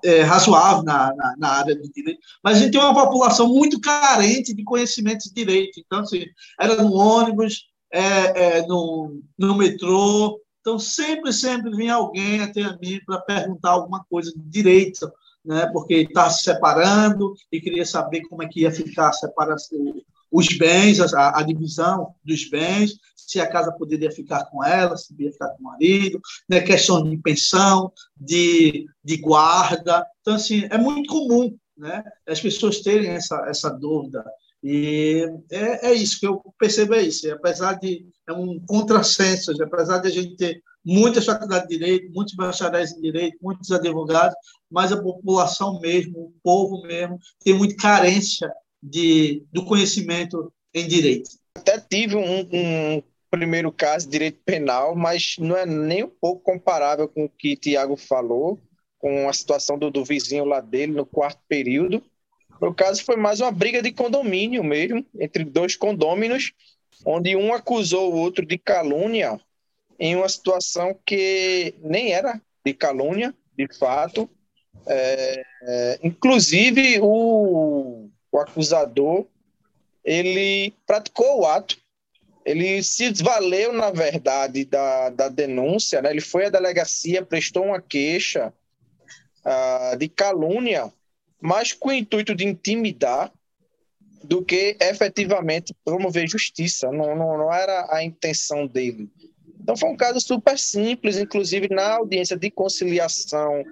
é, 0.05 0.21
razoável 0.21 0.81
na, 0.83 1.13
na, 1.13 1.35
na, 1.37 1.49
área 1.49 1.75
do 1.75 1.91
direito, 1.91 2.21
mas 2.41 2.55
a 2.55 2.59
gente 2.61 2.71
tem 2.71 2.79
uma 2.79 2.93
população 2.93 3.49
muito 3.49 3.77
carente 3.81 4.53
de 4.53 4.63
conhecimentos 4.63 5.25
de 5.25 5.33
direito. 5.33 5.81
Então, 5.85 5.99
assim, 5.99 6.23
era 6.57 6.81
no 6.81 6.93
ônibus, 6.93 7.65
é, 7.91 8.59
é, 8.59 8.65
no, 8.65 9.21
no 9.37 9.57
metrô. 9.57 10.39
Então, 10.61 10.79
sempre, 10.79 11.33
sempre 11.33 11.75
vinha 11.75 11.95
alguém 11.95 12.39
até 12.39 12.61
a 12.61 12.77
mim 12.77 13.01
para 13.05 13.19
perguntar 13.19 13.71
alguma 13.71 14.05
coisa 14.09 14.31
de 14.31 14.39
direito, 14.49 15.11
né? 15.43 15.67
porque 15.73 15.95
está 15.95 16.29
se 16.29 16.43
separando 16.43 17.33
e 17.51 17.59
queria 17.59 17.85
saber 17.85 18.21
como 18.29 18.43
é 18.43 18.47
que 18.47 18.61
ia 18.61 18.71
ficar 18.71 19.11
separação, 19.13 20.01
os 20.31 20.47
bens, 20.57 20.99
a, 21.13 21.39
a, 21.39 21.43
divisão 21.43 22.13
dos 22.23 22.49
bens, 22.49 22.93
se 23.15 23.39
a 23.39 23.47
casa 23.47 23.71
poderia 23.73 24.11
ficar 24.11 24.45
com 24.45 24.63
ela, 24.63 24.95
se 24.95 25.09
poderia 25.09 25.33
ficar 25.33 25.49
com 25.49 25.61
o 25.61 25.63
marido, 25.63 26.21
né? 26.49 26.61
questão 26.61 27.03
de 27.03 27.17
pensão, 27.17 27.91
de, 28.15 28.85
de 29.03 29.17
guarda. 29.17 30.05
Então, 30.21 30.35
assim, 30.35 30.67
é 30.69 30.77
muito 30.77 31.11
comum 31.11 31.53
né? 31.77 32.03
as 32.27 32.39
pessoas 32.39 32.79
terem 32.79 33.09
essa, 33.09 33.43
essa 33.47 33.69
dúvida. 33.69 34.23
E 34.63 35.27
é, 35.51 35.89
é 35.89 35.93
isso 35.93 36.19
que 36.19 36.27
eu 36.27 36.41
percebo, 36.57 36.93
é 36.93 37.01
isso. 37.01 37.29
Apesar 37.31 37.73
de 37.73 38.05
é 38.27 38.33
um 38.33 38.59
contrassenso, 38.65 39.51
apesar 39.61 39.97
de 39.97 40.07
a 40.07 40.11
gente 40.11 40.35
ter 40.35 40.61
muitas 40.85 41.25
faculdades 41.25 41.67
de 41.67 41.77
direito, 41.77 42.11
muitos 42.13 42.35
bacharéis 42.35 42.91
em 42.91 43.01
direito, 43.01 43.37
muitos 43.41 43.71
advogados, 43.71 44.35
mas 44.71 44.91
a 44.91 45.01
população 45.01 45.79
mesmo, 45.79 46.17
o 46.17 46.33
povo 46.41 46.81
mesmo, 46.83 47.19
tem 47.43 47.53
muita 47.53 47.75
carência 47.75 48.51
de, 48.81 49.43
do 49.51 49.65
conhecimento 49.65 50.51
em 50.73 50.87
direito. 50.87 51.29
Até 51.55 51.79
tive 51.79 52.15
um, 52.15 52.47
um 52.51 53.03
primeiro 53.29 53.71
caso 53.71 54.05
de 54.05 54.11
direito 54.11 54.39
penal, 54.45 54.95
mas 54.95 55.35
não 55.37 55.55
é 55.55 55.65
nem 55.65 56.03
um 56.03 56.09
pouco 56.09 56.41
comparável 56.41 57.07
com 57.07 57.25
o 57.25 57.29
que 57.29 57.55
Tiago 57.55 57.95
falou, 57.95 58.59
com 58.97 59.27
a 59.27 59.33
situação 59.33 59.77
do, 59.77 59.91
do 59.91 60.05
vizinho 60.05 60.45
lá 60.45 60.61
dele 60.61 60.93
no 60.93 61.05
quarto 61.05 61.41
período. 61.47 62.03
No 62.61 62.73
caso, 62.73 63.03
foi 63.03 63.15
mais 63.15 63.41
uma 63.41 63.51
briga 63.51 63.81
de 63.81 63.91
condomínio 63.91 64.63
mesmo, 64.63 65.05
entre 65.19 65.43
dois 65.43 65.75
condôminos, 65.75 66.53
onde 67.05 67.35
um 67.35 67.53
acusou 67.53 68.13
o 68.13 68.17
outro 68.17 68.45
de 68.45 68.57
calúnia 68.57 69.39
em 69.99 70.15
uma 70.15 70.29
situação 70.29 70.97
que 71.05 71.73
nem 71.79 72.11
era 72.11 72.41
de 72.65 72.73
calúnia, 72.73 73.33
de 73.57 73.67
fato. 73.77 74.29
É, 74.87 75.43
é, 75.63 75.99
inclusive, 76.03 76.99
o, 77.01 78.09
o 78.31 78.39
acusador 78.39 79.25
ele 80.03 80.73
praticou 80.85 81.41
o 81.41 81.45
ato, 81.45 81.77
ele 82.43 82.81
se 82.81 83.11
desvaleu, 83.11 83.71
na 83.71 83.91
verdade, 83.91 84.65
da, 84.65 85.09
da 85.09 85.29
denúncia, 85.29 86.01
né? 86.01 86.09
ele 86.09 86.21
foi 86.21 86.45
à 86.45 86.49
delegacia, 86.49 87.23
prestou 87.23 87.65
uma 87.65 87.79
queixa 87.79 88.51
uh, 89.45 89.95
de 89.97 90.09
calúnia 90.09 90.91
mais 91.39 91.73
com 91.73 91.89
o 91.89 91.93
intuito 91.93 92.35
de 92.35 92.45
intimidar 92.45 93.31
do 94.23 94.43
que 94.43 94.77
efetivamente 94.79 95.75
promover 95.83 96.27
justiça. 96.27 96.91
Não, 96.91 97.15
não, 97.15 97.37
não 97.37 97.53
era 97.53 97.87
a 97.89 98.03
intenção 98.03 98.67
dele. 98.67 99.09
Então 99.59 99.75
foi 99.77 99.89
um 99.89 99.97
caso 99.97 100.19
super 100.19 100.57
simples, 100.57 101.17
inclusive 101.17 101.67
na 101.69 101.93
audiência 101.93 102.37
de 102.37 102.49
conciliação 102.49 103.63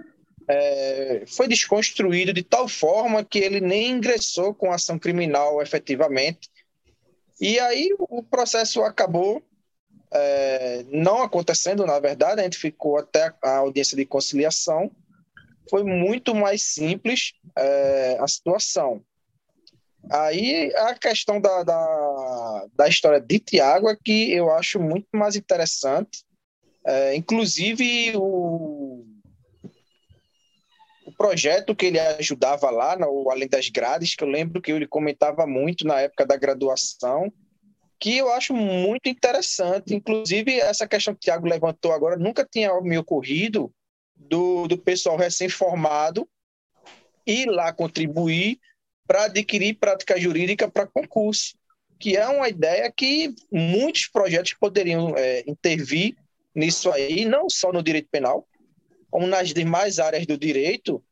é, 0.49 1.23
foi 1.27 1.47
desconstruído 1.47 2.33
de 2.33 2.43
tal 2.43 2.67
forma 2.67 3.23
que 3.23 3.39
ele 3.39 3.61
nem 3.61 3.91
ingressou 3.91 4.53
com 4.53 4.71
ação 4.71 4.97
criminal 4.97 5.61
efetivamente. 5.61 6.49
E 7.39 7.59
aí 7.59 7.95
o 7.97 8.23
processo 8.23 8.81
acabou 8.81 9.41
é, 10.11 10.83
não 10.89 11.21
acontecendo, 11.21 11.85
na 11.85 11.99
verdade, 11.99 12.41
a 12.41 12.43
gente 12.43 12.57
ficou 12.57 12.97
até 12.97 13.31
a 13.43 13.57
audiência 13.57 13.95
de 13.95 14.05
conciliação 14.05 14.91
foi 15.69 15.83
muito 15.83 16.33
mais 16.33 16.63
simples 16.63 17.33
é, 17.55 18.17
a 18.19 18.27
situação. 18.27 19.01
Aí 20.09 20.73
a 20.75 20.95
questão 20.95 21.39
da, 21.39 21.63
da, 21.63 22.65
da, 22.73 22.87
história 22.87 23.19
de 23.19 23.37
Tiago 23.39 23.89
é 23.89 23.95
que 23.95 24.31
eu 24.31 24.49
acho 24.51 24.79
muito 24.79 25.07
mais 25.13 25.35
interessante. 25.35 26.23
É, 26.85 27.15
inclusive, 27.15 28.13
o, 28.15 28.78
projeto 31.19 31.75
que 31.75 31.87
ele 31.87 31.99
ajudava 31.99 32.69
lá, 32.69 32.97
no 32.97 33.29
Além 33.29 33.49
das 33.49 33.67
Grades, 33.67 34.15
que 34.15 34.23
eu 34.23 34.27
lembro 34.29 34.61
que 34.61 34.71
ele 34.71 34.87
comentava 34.87 35.45
muito 35.45 35.85
na 35.85 35.99
época 35.99 36.25
da 36.25 36.37
graduação, 36.37 37.29
que 37.99 38.17
eu 38.17 38.31
acho 38.31 38.53
muito 38.53 39.09
interessante. 39.09 39.93
Inclusive, 39.93 40.61
essa 40.61 40.87
questão 40.87 41.13
que 41.13 41.17
o 41.17 41.21
Tiago 41.21 41.45
levantou 41.45 41.91
agora 41.91 42.15
nunca 42.15 42.47
tinha 42.49 42.71
me 42.79 42.97
ocorrido 42.97 43.69
do, 44.15 44.65
do 44.65 44.77
pessoal 44.77 45.17
recém-formado 45.17 46.25
ir 47.27 47.47
lá 47.47 47.73
contribuir 47.73 48.57
para 49.05 49.25
adquirir 49.25 49.73
prática 49.73 50.17
jurídica 50.17 50.71
para 50.71 50.87
concurso, 50.87 51.57
que 51.99 52.15
é 52.15 52.25
uma 52.29 52.47
ideia 52.47 52.89
que 52.95 53.35
muitos 53.51 54.07
projetos 54.07 54.53
poderiam 54.53 55.17
é, 55.17 55.43
intervir 55.45 56.15
nisso 56.55 56.89
aí, 56.89 57.25
não 57.25 57.49
só 57.49 57.73
no 57.73 57.83
direito 57.83 58.07
penal, 58.09 58.47
como 59.11 59.27
nas 59.27 59.53
demais 59.53 59.99
áreas 59.99 60.25
do 60.25 60.37
direito, 60.37 61.03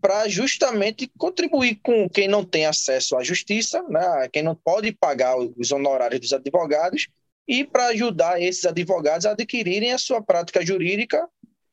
para 0.00 0.28
justamente 0.28 1.10
contribuir 1.18 1.76
com 1.82 2.08
quem 2.08 2.26
não 2.26 2.44
tem 2.44 2.66
acesso 2.66 3.16
à 3.16 3.22
justiça, 3.22 3.82
né, 3.88 4.28
quem 4.32 4.42
não 4.42 4.54
pode 4.54 4.92
pagar 4.92 5.36
os 5.36 5.70
honorários 5.70 6.20
dos 6.20 6.32
advogados, 6.32 7.08
e 7.46 7.64
para 7.64 7.88
ajudar 7.88 8.40
esses 8.40 8.64
advogados 8.64 9.26
a 9.26 9.32
adquirirem 9.32 9.92
a 9.92 9.98
sua 9.98 10.22
prática 10.22 10.64
jurídica 10.64 11.28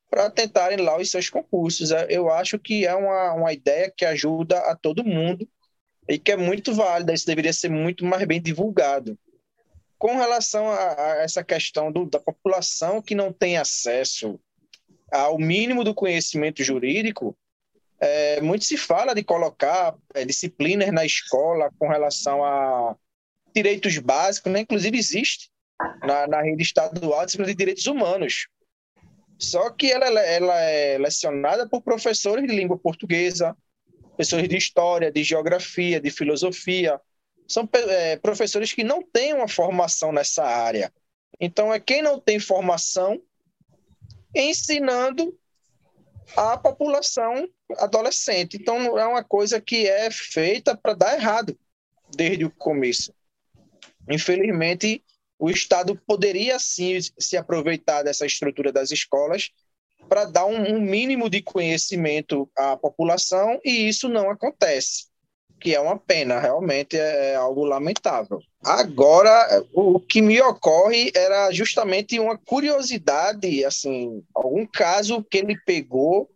para 0.10 0.30
tentarem 0.30 0.80
lá 0.80 0.98
os 0.98 1.12
seus 1.12 1.30
concursos. 1.30 1.92
É, 1.92 2.08
eu 2.10 2.32
acho 2.32 2.58
que 2.58 2.86
é 2.86 2.96
uma, 2.96 3.34
uma 3.34 3.54
ideia 3.54 3.94
que 3.96 4.06
ajuda 4.06 4.58
a 4.60 4.76
todo 4.76 5.04
mundo 5.04 5.48
e 6.10 6.18
que 6.18 6.32
é 6.32 6.38
muito 6.38 6.74
válida, 6.74 7.14
isso 7.14 7.28
deveria 7.28 7.54
ser 7.54 7.70
muito 7.70 8.06
mais 8.06 8.26
bem 8.26 8.42
divulgado. 8.42 9.18
Com 9.98 10.16
relação 10.16 10.70
a, 10.70 11.14
a 11.14 11.24
essa 11.24 11.44
questão 11.44 11.92
do, 11.92 12.06
da 12.06 12.20
população 12.20 13.02
que 13.02 13.14
não 13.14 13.32
tem 13.32 13.58
acesso 13.58 14.40
ao 15.12 15.38
mínimo 15.38 15.84
do 15.84 15.94
conhecimento 15.94 16.64
jurídico, 16.64 17.38
é, 18.00 18.42
muito 18.42 18.66
se 18.66 18.78
fala 18.78 19.14
de 19.14 19.24
colocar 19.24 19.96
é, 20.14 20.24
disciplinas 20.24 20.92
na 20.92 21.06
escola 21.06 21.72
com 21.80 21.88
relação 21.88 22.44
a 22.44 22.96
direitos 23.54 23.98
básicos, 23.98 24.52
né? 24.52 24.60
inclusive 24.62 24.98
existe 24.98 25.50
na, 26.04 26.28
na 26.28 26.42
rede 26.42 26.62
estadual 26.62 27.22
a 27.22 27.26
disciplina 27.26 27.52
de 27.52 27.58
direitos 27.58 27.88
humanos. 27.88 28.48
Só 29.40 29.70
que 29.70 29.92
ela, 29.92 30.06
ela 30.06 30.60
é 30.62 30.98
lecionada 30.98 31.68
por 31.68 31.82
professores 31.82 32.46
de 32.48 32.56
língua 32.56 32.78
portuguesa, 32.78 33.56
professores 34.16 34.50
de 34.50 34.58
história, 34.58 35.12
de 35.12 35.24
geografia, 35.24 36.00
de 36.00 36.10
filosofia. 36.10 37.00
São 37.48 37.70
é, 37.74 38.18
professores 38.18 38.74
que 38.74 38.84
não 38.84 39.02
têm 39.02 39.34
uma 39.34 39.48
formação 39.48 40.12
nessa 40.12 40.44
área. 40.44 40.92
Então, 41.40 41.72
é 41.72 41.80
quem 41.80 42.02
não 42.02 42.20
tem 42.20 42.40
formação 42.40 43.22
ensinando 44.36 45.38
a 46.36 46.58
população 46.58 47.48
adolescente. 47.78 48.58
Então, 48.58 48.98
é 48.98 49.06
uma 49.06 49.24
coisa 49.24 49.62
que 49.62 49.88
é 49.88 50.10
feita 50.12 50.76
para 50.76 50.94
dar 50.94 51.14
errado 51.16 51.58
desde 52.16 52.46
o 52.46 52.52
começo. 52.52 53.14
Infelizmente, 54.10 55.04
o 55.40 55.50
Estado 55.50 55.96
poderia 56.08 56.58
sim 56.60 56.98
se 57.18 57.38
aproveitar 57.38 58.04
dessa 58.04 58.26
estrutura 58.26 58.72
das 58.72 58.92
escolas 58.92 59.52
para 60.10 60.26
dar 60.26 60.46
um, 60.46 60.76
um, 60.76 60.80
mínimo 60.80 61.30
de 61.30 61.42
conhecimento 61.42 62.50
à 62.58 62.78
população 62.78 63.60
e 63.64 63.88
isso 63.88 64.08
não 64.08 64.30
acontece, 64.30 65.08
que 65.60 65.76
é 65.76 65.80
uma 65.80 65.98
pena, 66.00 66.40
realmente 66.40 66.98
é, 66.98 67.32
é 67.32 67.36
algo 67.36 67.66
lamentável. 67.66 68.40
Agora, 68.68 69.66
o 69.74 69.98
que 69.98 70.22
me 70.22 70.42
ocorre 70.42 71.10
era 71.16 71.50
justamente 71.54 72.20
uma 72.20 72.38
curiosidade, 72.38 73.64
assim, 73.64 74.22
algum 74.36 74.66
caso 74.66 75.24
que 75.24 75.38
ele 75.38 75.58
pegou 75.66 76.30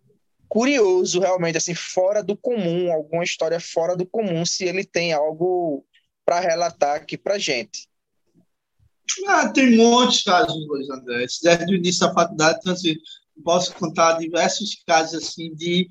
curioso, 0.48 1.20
realmente, 1.20 1.58
assim, 1.58 1.76
fora 1.76 2.24
do 2.24 2.38
comum, 2.38 2.89
alguma 2.89 3.26
história 3.26 3.60
fora 3.60 3.98
do 3.98 4.06
comum, 4.06 4.46
se 4.46 4.63
ele 4.63 4.86
tem 4.86 5.12
algo 5.12 5.86
para 6.26 6.39
relatar 6.39 6.96
aqui 6.96 7.17
para 7.17 7.38
gente. 7.38 7.89
Ah, 9.28 9.50
tem 9.50 9.76
muitos 9.76 10.24
casos, 10.24 10.56
Luiz 10.67 10.89
André. 10.89 11.26
Desde 11.44 11.74
o 11.74 11.76
início 11.76 12.08
da 12.08 12.13
faculdade, 12.13 12.60
então, 12.62 12.72
assim, 12.72 12.96
posso 13.44 13.74
contar 13.76 14.20
diversos 14.20 14.82
casos 14.88 15.22
assim 15.22 15.54
de, 15.54 15.89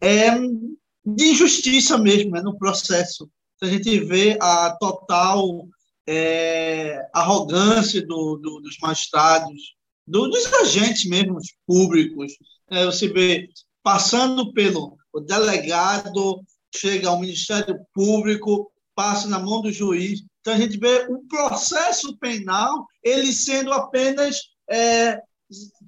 é, 0.00 0.30
de 0.36 1.24
injustiça 1.26 1.96
mesmo 1.96 2.32
né, 2.32 2.40
no 2.40 2.58
processo. 2.58 3.30
A 3.62 3.66
gente 3.66 4.00
vê 4.00 4.36
a 4.40 4.76
total 4.80 5.68
é, 6.06 7.08
arrogância 7.12 8.04
do, 8.06 8.36
do, 8.36 8.60
dos 8.60 8.78
magistrados, 8.80 9.74
do, 10.06 10.28
dos 10.28 10.52
agentes 10.54 11.08
mesmo 11.08 11.38
públicos. 11.66 12.32
É, 12.70 12.84
você 12.84 13.08
vê 13.08 13.48
passando 13.82 14.52
pelo 14.52 14.96
delegado, 15.26 16.40
chega 16.74 17.08
ao 17.08 17.20
Ministério 17.20 17.78
Público, 17.94 18.70
passa 18.94 19.28
na 19.28 19.38
mão 19.38 19.62
do 19.62 19.72
juiz. 19.72 20.22
Então 20.40 20.54
a 20.54 20.58
gente 20.58 20.78
vê 20.78 21.06
o 21.08 21.20
processo 21.28 22.16
penal 22.18 22.86
ele 23.02 23.32
sendo 23.32 23.72
apenas 23.72 24.40
é, 24.68 25.20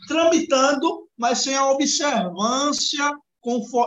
tramitando, 0.07 1.09
mas 1.17 1.39
sem 1.39 1.55
a 1.55 1.71
observância 1.71 3.13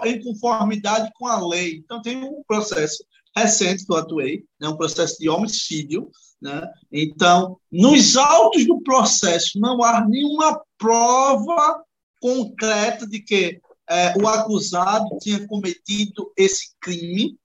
em 0.06 0.22
conformidade 0.24 1.12
com 1.15 1.28
a 1.28 1.46
lei. 1.48 1.76
Então, 1.76 2.02
tem 2.02 2.17
um 2.17 2.44
processo 2.48 3.04
recente 3.36 3.86
que 3.86 3.91
eu 3.91 3.98
atuei, 3.98 4.46
né, 4.60 4.67
um 4.67 4.78
processo 4.78 5.17
de 5.20 5.30
homicídio. 5.30 6.10
Né? 6.41 6.62
Então, 6.91 7.58
nos 7.72 8.17
autos 8.17 8.65
do 8.65 8.82
processo, 8.82 9.60
não 9.60 9.84
há 9.84 10.06
nenhuma 10.08 10.62
prova 10.78 11.84
concreta 12.20 13.08
de 13.08 13.20
que 13.20 13.62
é, 13.89 14.13
o 14.17 14.28
acusado 14.28 15.17
tinha 15.20 15.46
cometido 15.48 16.32
esse 16.38 16.72
crime. 16.80 17.38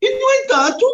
E, 0.00 0.18
no 0.18 0.30
entanto, 0.44 0.84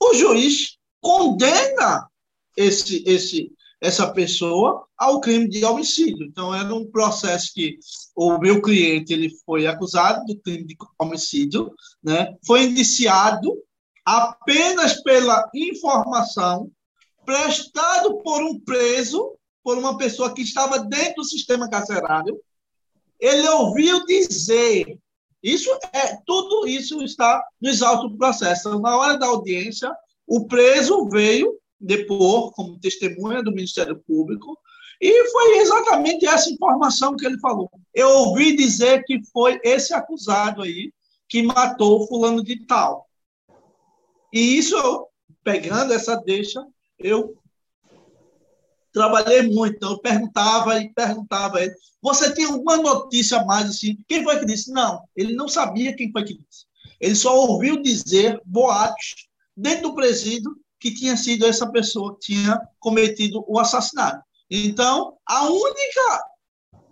o 0.00 0.14
juiz 0.14 0.76
condena 1.00 2.08
esse, 2.56 3.02
esse, 3.06 3.52
essa 3.84 4.10
pessoa 4.10 4.86
ao 4.96 5.20
crime 5.20 5.46
de 5.46 5.62
homicídio. 5.62 6.26
Então, 6.26 6.54
era 6.54 6.74
um 6.74 6.90
processo 6.90 7.52
que 7.52 7.78
o 8.16 8.38
meu 8.38 8.62
cliente 8.62 9.12
ele 9.12 9.28
foi 9.44 9.66
acusado 9.66 10.24
do 10.24 10.40
crime 10.40 10.64
de 10.64 10.74
homicídio, 10.98 11.70
né? 12.02 12.34
foi 12.46 12.62
indiciado 12.64 13.54
apenas 14.02 15.02
pela 15.02 15.50
informação 15.54 16.70
prestado 17.26 18.22
por 18.22 18.42
um 18.42 18.58
preso, 18.58 19.36
por 19.62 19.76
uma 19.76 19.98
pessoa 19.98 20.32
que 20.32 20.40
estava 20.40 20.78
dentro 20.78 21.16
do 21.16 21.24
sistema 21.24 21.68
carcerário. 21.68 22.40
Ele 23.20 23.46
ouviu 23.48 24.04
dizer 24.06 24.98
isso 25.42 25.68
é 25.92 26.16
tudo 26.24 26.66
isso 26.66 27.02
está 27.02 27.44
nos 27.60 27.82
autos 27.82 28.10
do 28.10 28.16
processo. 28.16 28.78
Na 28.78 28.96
hora 28.96 29.18
da 29.18 29.26
audiência, 29.26 29.94
o 30.26 30.46
preso 30.46 31.06
veio 31.10 31.58
depor 31.84 32.52
como 32.52 32.78
testemunha 32.78 33.42
do 33.42 33.52
Ministério 33.52 34.02
Público, 34.06 34.58
e 35.00 35.30
foi 35.30 35.58
exatamente 35.58 36.26
essa 36.26 36.50
informação 36.50 37.16
que 37.16 37.26
ele 37.26 37.38
falou. 37.38 37.70
Eu 37.92 38.08
ouvi 38.08 38.56
dizer 38.56 39.04
que 39.04 39.20
foi 39.32 39.60
esse 39.62 39.92
acusado 39.92 40.62
aí 40.62 40.92
que 41.28 41.42
matou 41.42 42.06
fulano 42.06 42.42
de 42.42 42.64
tal. 42.66 43.06
E 44.32 44.56
isso, 44.56 45.06
pegando 45.42 45.92
essa 45.92 46.16
deixa, 46.16 46.64
eu 46.98 47.36
trabalhei 48.92 49.42
muito, 49.42 49.76
então 49.76 49.92
eu 49.92 49.98
perguntava 49.98 50.80
e 50.80 50.92
perguntava 50.94 51.58
a 51.58 51.64
ele, 51.64 51.74
você 52.00 52.32
tem 52.32 52.44
alguma 52.44 52.76
notícia 52.76 53.44
mais 53.44 53.68
assim? 53.68 53.98
Quem 54.08 54.22
foi 54.22 54.38
que 54.38 54.46
disse? 54.46 54.70
Não, 54.70 55.02
ele 55.16 55.34
não 55.34 55.48
sabia 55.48 55.96
quem 55.96 56.12
foi 56.12 56.24
que 56.24 56.34
disse. 56.34 56.66
Ele 57.00 57.14
só 57.14 57.36
ouviu 57.36 57.82
dizer 57.82 58.40
boatos 58.44 59.28
dentro 59.56 59.88
do 59.88 59.94
presídio 59.94 60.56
que 60.84 60.92
tinha 60.92 61.16
sido 61.16 61.46
essa 61.46 61.66
pessoa 61.72 62.12
que 62.12 62.34
tinha 62.34 62.60
cometido 62.78 63.42
o 63.48 63.58
assassinato. 63.58 64.22
Então, 64.50 65.16
a 65.26 65.48
única 65.48 66.24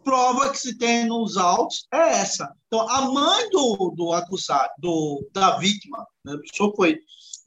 prova 0.03 0.49
que 0.49 0.59
se 0.59 0.79
tem 0.79 1.05
nos 1.05 1.37
autos 1.37 1.87
é 1.93 2.21
essa. 2.21 2.51
Então, 2.67 2.89
a 2.89 3.03
mãe 3.03 3.51
do, 3.51 3.93
do 3.95 4.15
acusado, 4.15 4.71
do, 4.79 5.29
da 5.35 5.59
vítima, 5.59 6.07
né, 6.25 6.33
a 6.33 6.39
pessoa 6.39 6.73
foi 6.75 7.01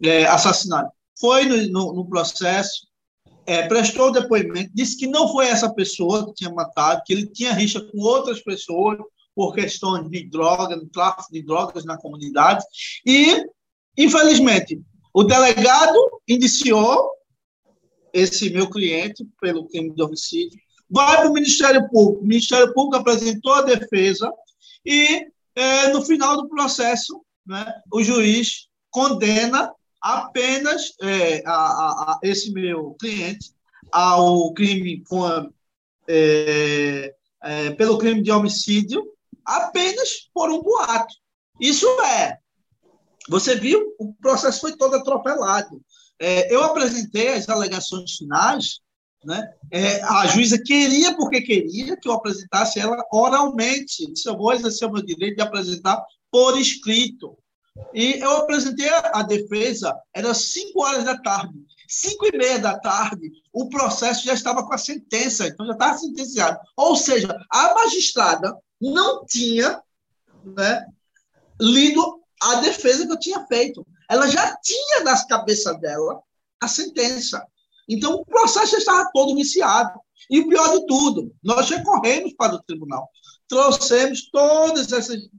é, 0.03 0.27
assassinada, 0.27 0.87
foi 1.19 1.45
no, 1.45 1.57
no, 1.71 1.93
no 1.93 2.07
processo, 2.07 2.85
é, 3.47 3.67
prestou 3.67 4.11
depoimento, 4.11 4.69
disse 4.71 4.97
que 4.97 5.07
não 5.07 5.27
foi 5.31 5.47
essa 5.47 5.73
pessoa 5.73 6.27
que 6.27 6.35
tinha 6.35 6.51
matado, 6.51 7.01
que 7.07 7.13
ele 7.13 7.25
tinha 7.25 7.53
rixa 7.53 7.81
com 7.81 7.97
outras 8.01 8.39
pessoas 8.43 8.99
por 9.33 9.55
questões 9.55 10.07
de 10.11 10.29
droga, 10.29 10.79
tráfico 10.93 11.33
de 11.33 11.41
drogas 11.41 11.85
na 11.85 11.97
comunidade, 11.97 12.63
e, 13.03 13.43
infelizmente, 13.97 14.79
o 15.15 15.23
delegado 15.23 15.97
indiciou 16.27 17.09
esse 18.11 18.49
meu 18.49 18.69
cliente 18.69 19.25
pelo 19.39 19.65
crime 19.65 19.95
de 19.95 20.03
homicídio, 20.03 20.59
vai 20.89 21.15
para 21.15 21.29
o 21.29 21.33
Ministério 21.33 21.87
Público, 21.89 22.21
o 22.21 22.27
Ministério 22.27 22.73
Público 22.73 22.97
apresentou 22.97 23.53
a 23.53 23.61
defesa 23.61 24.29
e, 24.85 25.25
é, 25.55 25.87
no 25.93 26.01
final 26.01 26.35
do 26.35 26.49
processo, 26.49 27.23
né, 27.47 27.65
o 27.93 28.03
juiz 28.03 28.67
condena 28.91 29.71
apenas 30.01 30.93
é, 31.01 31.41
a, 31.45 31.53
a, 31.53 32.11
a, 32.11 32.19
esse 32.21 32.51
meu 32.51 32.93
cliente 32.99 33.53
ao 33.93 34.53
crime 34.53 35.01
com 35.05 35.23
a, 35.23 35.47
é, 36.09 37.15
pelo 37.77 37.97
crime 37.97 38.21
de 38.21 38.31
homicídio 38.31 39.01
apenas 39.45 40.29
por 40.33 40.49
um 40.49 40.61
boato. 40.61 41.15
Isso 41.57 41.87
é. 42.01 42.37
Você 43.29 43.55
viu, 43.55 43.93
o 43.99 44.13
processo 44.13 44.61
foi 44.61 44.75
todo 44.75 44.95
atropelado. 44.95 45.81
É, 46.19 46.53
eu 46.53 46.63
apresentei 46.63 47.33
as 47.33 47.49
alegações 47.49 48.13
finais, 48.15 48.79
né? 49.23 49.51
É, 49.71 50.03
a 50.03 50.27
juíza 50.27 50.61
queria, 50.61 51.15
porque 51.15 51.41
queria, 51.41 51.97
que 51.97 52.07
eu 52.07 52.13
apresentasse 52.13 52.79
ela 52.79 53.03
oralmente. 53.11 54.05
Disse, 54.11 54.29
eu 54.29 54.37
vou 54.37 54.53
exercer 54.53 54.87
o 54.87 54.91
meu 54.91 55.03
direito 55.03 55.37
de 55.37 55.41
apresentar 55.41 56.03
por 56.31 56.57
escrito. 56.59 57.37
E 57.93 58.19
eu 58.19 58.37
apresentei 58.37 58.87
a, 58.89 59.21
defesa, 59.23 59.93
era 60.13 60.33
5 60.33 60.81
horas 60.81 61.03
da 61.03 61.17
tarde. 61.17 61.53
5 61.87 62.25
e 62.27 62.37
meia 62.37 62.59
da 62.59 62.79
tarde, 62.79 63.31
o 63.53 63.69
processo 63.69 64.25
já 64.25 64.33
estava 64.33 64.65
com 64.65 64.73
a 64.73 64.77
sentença, 64.77 65.47
então 65.47 65.65
já 65.65 65.73
estava 65.73 65.97
sentenciado. 65.97 66.59
Ou 66.75 66.95
seja, 66.95 67.27
a 67.51 67.73
magistrada 67.73 68.57
não 68.81 69.25
tinha 69.25 69.81
né, 70.43 70.85
lido 71.59 72.14
a 72.41 72.55
defesa 72.55 73.05
que 73.05 73.11
eu 73.11 73.19
tinha 73.19 73.45
feito. 73.47 73.85
Ela 74.09 74.27
já 74.27 74.55
tinha 74.57 75.03
nas 75.03 75.25
cabeças 75.25 75.79
dela 75.79 76.21
a 76.61 76.67
sentença. 76.67 77.45
Então, 77.87 78.15
o 78.15 78.25
processo 78.25 78.71
já 78.71 78.77
estava 78.77 79.09
todo 79.13 79.31
iniciado. 79.31 79.99
E 80.29 80.39
o 80.39 80.49
pior 80.49 80.79
de 80.79 80.85
tudo, 80.87 81.35
nós 81.43 81.69
recorremos 81.69 82.33
para 82.33 82.55
o 82.55 82.63
tribunal. 82.63 83.09
Trouxemos 83.47 84.29
todas 84.31 84.91
essas, 84.91 85.29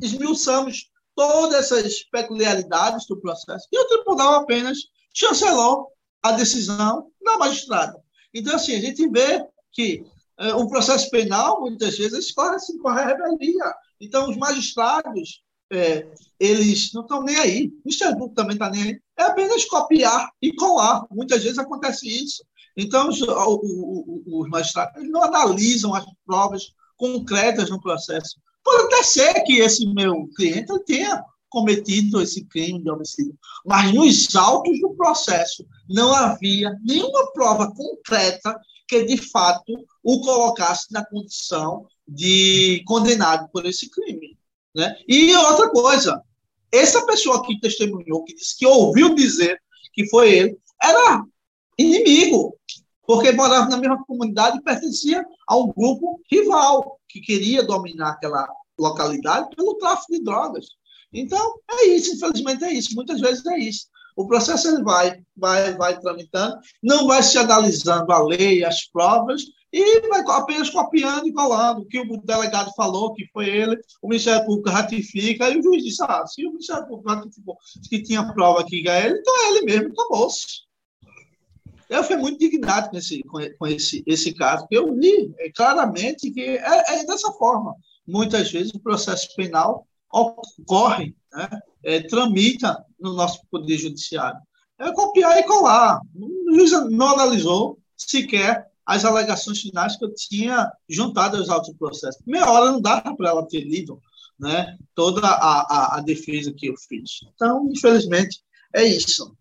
esmiuçamos 0.00 0.90
todas 1.14 1.72
essas 1.72 2.02
peculiaridades 2.04 3.06
do 3.06 3.20
processo. 3.20 3.66
E 3.72 3.78
o 3.78 3.88
tribunal 3.88 4.34
apenas 4.34 4.78
chancelou 5.12 5.90
a 6.22 6.32
decisão 6.32 7.10
da 7.24 7.38
magistrada. 7.38 8.00
Então, 8.32 8.54
assim, 8.54 8.74
a 8.76 8.80
gente 8.80 9.08
vê 9.08 9.44
que 9.72 10.04
é, 10.38 10.54
o 10.54 10.68
processo 10.68 11.10
penal, 11.10 11.60
muitas 11.60 11.96
vezes, 11.96 12.32
corre, 12.32 12.56
assim, 12.56 12.78
corre 12.78 13.00
a 13.00 13.06
revelia. 13.06 13.74
Então, 14.00 14.28
os 14.28 14.36
magistrados, 14.36 15.42
é, 15.72 16.06
eles 16.38 16.92
não 16.92 17.02
estão 17.02 17.22
nem 17.22 17.36
aí. 17.36 17.72
O 17.84 18.12
Público 18.12 18.34
também 18.34 18.54
está 18.54 18.70
nem 18.70 18.82
aí. 18.82 19.00
É 19.18 19.24
apenas 19.24 19.64
copiar 19.64 20.30
e 20.40 20.52
colar. 20.54 21.04
Muitas 21.10 21.42
vezes 21.42 21.58
acontece 21.58 22.06
isso. 22.06 22.44
Então, 22.76 23.08
os, 23.08 23.20
os, 23.22 24.22
os 24.26 24.48
magistrados 24.48 25.08
não 25.08 25.22
analisam 25.22 25.94
as 25.94 26.04
provas 26.26 26.72
concretas 26.96 27.70
no 27.70 27.80
processo. 27.80 28.36
Pode 28.62 28.84
até 28.84 29.02
ser 29.02 29.34
que 29.44 29.60
esse 29.60 29.86
meu 29.86 30.28
cliente 30.36 30.72
tenha 30.84 31.24
cometido 31.48 32.20
esse 32.20 32.44
crime 32.44 32.82
de 32.82 32.90
homicídio, 32.90 33.38
mas 33.64 33.94
nos 33.94 34.34
autos 34.34 34.78
do 34.80 34.94
processo 34.94 35.64
não 35.88 36.12
havia 36.12 36.76
nenhuma 36.84 37.32
prova 37.32 37.72
concreta 37.72 38.58
que, 38.88 39.04
de 39.04 39.16
fato, 39.16 39.72
o 40.02 40.20
colocasse 40.20 40.92
na 40.92 41.04
condição 41.04 41.86
de 42.06 42.82
condenado 42.86 43.48
por 43.50 43.64
esse 43.64 43.88
crime. 43.88 44.35
Né? 44.76 44.94
E 45.08 45.34
outra 45.34 45.70
coisa, 45.70 46.20
essa 46.70 47.06
pessoa 47.06 47.42
que 47.42 47.58
testemunhou, 47.58 48.22
que 48.24 48.34
disse 48.34 48.58
que 48.58 48.66
ouviu 48.66 49.14
dizer 49.14 49.58
que 49.94 50.06
foi 50.10 50.30
ele, 50.30 50.58
era 50.82 51.24
inimigo, 51.78 52.54
porque 53.06 53.32
morava 53.32 53.70
na 53.70 53.78
mesma 53.78 54.04
comunidade 54.04 54.58
e 54.58 54.62
pertencia 54.62 55.24
a 55.48 55.56
um 55.56 55.72
grupo 55.72 56.20
rival 56.30 57.00
que 57.08 57.20
queria 57.20 57.62
dominar 57.62 58.10
aquela 58.10 58.46
localidade 58.78 59.48
pelo 59.56 59.76
tráfico 59.76 60.12
de 60.12 60.22
drogas. 60.22 60.66
Então, 61.10 61.54
é 61.70 61.86
isso, 61.86 62.14
infelizmente 62.14 62.62
é 62.62 62.72
isso. 62.72 62.94
Muitas 62.94 63.18
vezes 63.18 63.46
é 63.46 63.58
isso. 63.58 63.86
O 64.14 64.26
processo 64.26 64.68
ele 64.68 64.82
vai, 64.82 65.22
vai, 65.34 65.74
vai 65.74 65.98
tramitando, 65.98 66.58
não 66.82 67.06
vai 67.06 67.22
se 67.22 67.38
analisando 67.38 68.12
a 68.12 68.22
lei, 68.22 68.62
as 68.62 68.84
provas, 68.84 69.42
e 69.72 70.08
vai 70.08 70.22
apenas 70.28 70.70
copiando 70.70 71.26
e 71.26 71.32
colando 71.32 71.82
o 71.82 71.86
que 71.86 71.98
o 71.98 72.22
delegado 72.22 72.72
falou, 72.76 73.12
que 73.12 73.26
foi 73.32 73.48
ele, 73.48 73.76
o 74.00 74.08
Ministério 74.08 74.46
Público 74.46 74.70
ratifica, 74.70 75.50
e 75.50 75.58
o 75.58 75.62
juiz 75.62 75.82
disse, 75.82 76.02
ah, 76.02 76.26
se 76.26 76.46
o 76.46 76.50
Ministério 76.50 76.86
Público 76.86 77.10
ratificou 77.10 77.58
que 77.88 78.02
tinha 78.02 78.32
prova 78.32 78.64
que 78.64 78.88
é 78.88 79.06
ele, 79.06 79.18
então 79.18 79.34
é 79.34 79.50
ele 79.50 79.66
mesmo, 79.66 79.92
acabou-se. 79.92 80.66
Eu 81.88 82.02
fui 82.02 82.16
muito 82.16 82.42
indignado 82.44 82.90
com 82.90 82.96
esse, 82.96 83.22
com 83.22 83.66
esse, 83.66 84.02
esse 84.06 84.34
caso, 84.34 84.62
porque 84.62 84.76
eu 84.76 84.92
vi 84.94 85.32
é, 85.38 85.50
claramente 85.52 86.30
que 86.30 86.40
é, 86.40 87.00
é, 87.00 87.04
dessa 87.04 87.32
forma. 87.32 87.74
Muitas 88.06 88.50
vezes 88.50 88.72
o 88.72 88.80
processo 88.80 89.34
penal 89.36 89.86
ocorre, 90.12 91.14
né, 91.32 91.48
é, 91.84 92.00
tramita 92.02 92.84
no 92.98 93.12
nosso 93.12 93.40
Poder 93.50 93.76
Judiciário. 93.76 94.38
É 94.78 94.92
copiar 94.92 95.38
e 95.38 95.44
colar. 95.44 96.00
O 96.14 96.54
juiz 96.54 96.72
não 96.90 97.10
analisou 97.10 97.78
sequer 97.96 98.66
as 98.86 99.04
alegações 99.04 99.60
finais 99.60 99.96
que 99.96 100.04
eu 100.04 100.14
tinha 100.14 100.70
juntado 100.88 101.36
aos 101.36 101.48
autos 101.48 101.70
do 101.70 101.78
processo. 101.78 102.18
Meia 102.24 102.48
hora 102.48 102.70
não 102.70 102.80
dá 102.80 103.00
para 103.00 103.30
ela 103.30 103.46
ter 103.46 103.60
lido 103.60 104.00
né, 104.38 104.76
toda 104.94 105.26
a, 105.26 105.60
a, 105.60 105.96
a 105.96 106.00
defesa 106.00 106.52
que 106.56 106.68
eu 106.68 106.74
fiz. 106.76 107.20
Então, 107.34 107.68
infelizmente, 107.70 108.40
é 108.72 108.84
isso. 108.84 109.36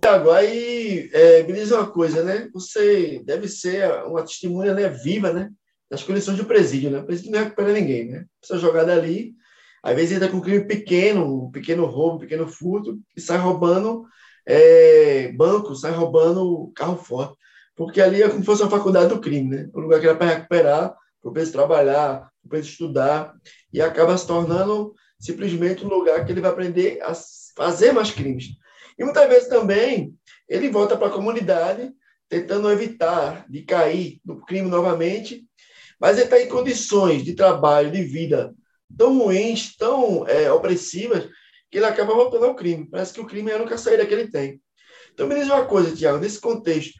Tiago, 0.00 0.30
aí 0.30 1.10
é, 1.12 1.42
me 1.42 1.52
diz 1.54 1.70
uma 1.72 1.86
coisa, 1.86 2.22
né? 2.22 2.48
Você 2.52 3.22
deve 3.24 3.48
ser 3.48 3.90
uma 4.04 4.22
testemunha 4.22 4.74
né, 4.74 4.88
viva, 4.88 5.32
né? 5.32 5.50
Das 5.90 6.02
condições 6.02 6.36
do 6.36 6.44
presídio, 6.44 6.90
né? 6.90 7.00
O 7.00 7.06
presídio 7.06 7.32
não 7.32 7.40
recupera 7.40 7.72
ninguém, 7.72 8.06
né? 8.06 8.26
Precisa 8.38 8.60
jogar 8.60 8.84
dali. 8.84 9.34
Às 9.82 9.96
vezes 9.96 10.16
entra 10.16 10.28
com 10.28 10.36
um 10.36 10.42
crime 10.42 10.64
pequeno, 10.64 11.46
um 11.46 11.50
pequeno 11.50 11.86
roubo, 11.86 12.16
um 12.16 12.20
pequeno 12.20 12.46
furto, 12.46 13.00
e 13.16 13.20
sai 13.20 13.38
roubando 13.38 14.04
é, 14.46 15.32
banco, 15.32 15.74
sai 15.74 15.92
roubando 15.92 16.70
carro 16.74 16.96
forte. 16.96 17.36
Porque 17.76 18.00
ali 18.00 18.22
é 18.22 18.28
como 18.28 18.40
se 18.40 18.46
fosse 18.46 18.62
uma 18.62 18.70
faculdade 18.70 19.08
do 19.08 19.20
crime, 19.20 19.54
né? 19.54 19.70
Um 19.74 19.80
lugar 19.80 20.00
que 20.00 20.06
era 20.06 20.16
para 20.16 20.34
recuperar, 20.34 20.96
para 21.20 21.30
o 21.30 21.32
preso 21.32 21.52
trabalhar, 21.52 22.20
para 22.20 22.46
o 22.46 22.48
preso 22.48 22.70
estudar, 22.70 23.34
e 23.72 23.80
acaba 23.82 24.16
se 24.16 24.26
tornando 24.26 24.94
simplesmente 25.20 25.84
um 25.84 25.88
lugar 25.88 26.24
que 26.24 26.32
ele 26.32 26.40
vai 26.40 26.50
aprender 26.50 27.00
a 27.02 27.12
fazer 27.54 27.92
mais 27.92 28.10
crimes. 28.10 28.46
E 28.98 29.04
muitas 29.04 29.28
vezes 29.28 29.48
também 29.48 30.14
ele 30.48 30.70
volta 30.70 30.96
para 30.96 31.08
a 31.08 31.12
comunidade, 31.12 31.92
tentando 32.28 32.70
evitar 32.70 33.46
de 33.48 33.62
cair 33.62 34.20
no 34.24 34.40
crime 34.44 34.68
novamente, 34.68 35.44
mas 36.00 36.16
ele 36.16 36.24
está 36.24 36.40
em 36.40 36.48
condições 36.48 37.22
de 37.22 37.34
trabalho, 37.34 37.90
de 37.90 38.02
vida 38.02 38.54
tão 38.96 39.18
ruins, 39.18 39.76
tão 39.76 40.26
é, 40.26 40.50
opressivas, 40.50 41.28
que 41.70 41.78
ele 41.78 41.86
acaba 41.86 42.14
voltando 42.14 42.46
ao 42.46 42.54
crime. 42.54 42.88
Parece 42.88 43.12
que 43.12 43.20
o 43.20 43.26
crime 43.26 43.50
é 43.50 43.54
a 43.54 43.58
única 43.58 43.76
saída 43.76 44.06
que 44.06 44.14
ele 44.14 44.30
tem. 44.30 44.60
Então, 45.12 45.26
me 45.26 45.34
diz 45.34 45.46
uma 45.46 45.64
coisa, 45.64 45.94
Tiago, 45.94 46.18
nesse 46.18 46.40
contexto, 46.40 46.94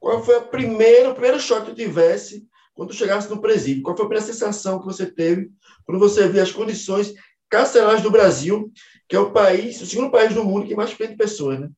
qual 0.00 0.24
foi 0.24 0.36
a 0.36 0.40
primeira, 0.40 1.10
o 1.10 1.12
primeiro 1.12 1.38
choque 1.38 1.66
que 1.66 1.72
tu 1.72 1.76
tivesse 1.76 2.48
quando 2.74 2.88
tu 2.88 2.94
chegasse 2.94 3.28
no 3.28 3.40
presídio? 3.40 3.82
Qual 3.82 3.94
foi 3.94 4.06
a 4.06 4.08
primeira 4.08 4.32
sensação 4.32 4.80
que 4.80 4.86
você 4.86 5.06
teve 5.06 5.50
quando 5.84 5.98
você 5.98 6.26
viu 6.26 6.42
as 6.42 6.50
condições 6.50 7.12
carcerárias 7.48 8.02
do 8.02 8.10
Brasil, 8.10 8.72
que 9.08 9.14
é 9.14 9.20
o 9.20 9.32
país, 9.32 9.80
o 9.82 9.86
segundo 9.86 10.10
país 10.10 10.34
do 10.34 10.44
mundo 10.44 10.66
que 10.66 10.74
mais 10.74 10.94
prende 10.94 11.16
pessoas, 11.16 11.60
né? 11.60 11.68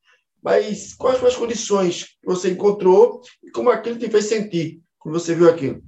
Mas 0.42 0.94
quais 0.94 1.18
foram 1.18 1.32
as 1.32 1.38
condições 1.38 2.04
que 2.20 2.26
você 2.26 2.50
encontrou 2.50 3.20
e 3.42 3.50
como 3.50 3.70
aquilo 3.70 3.98
te 3.98 4.08
fez 4.08 4.26
sentir 4.26 4.80
quando 4.98 5.18
você 5.18 5.35
viu 5.35 5.48
aquilo? 5.48 5.82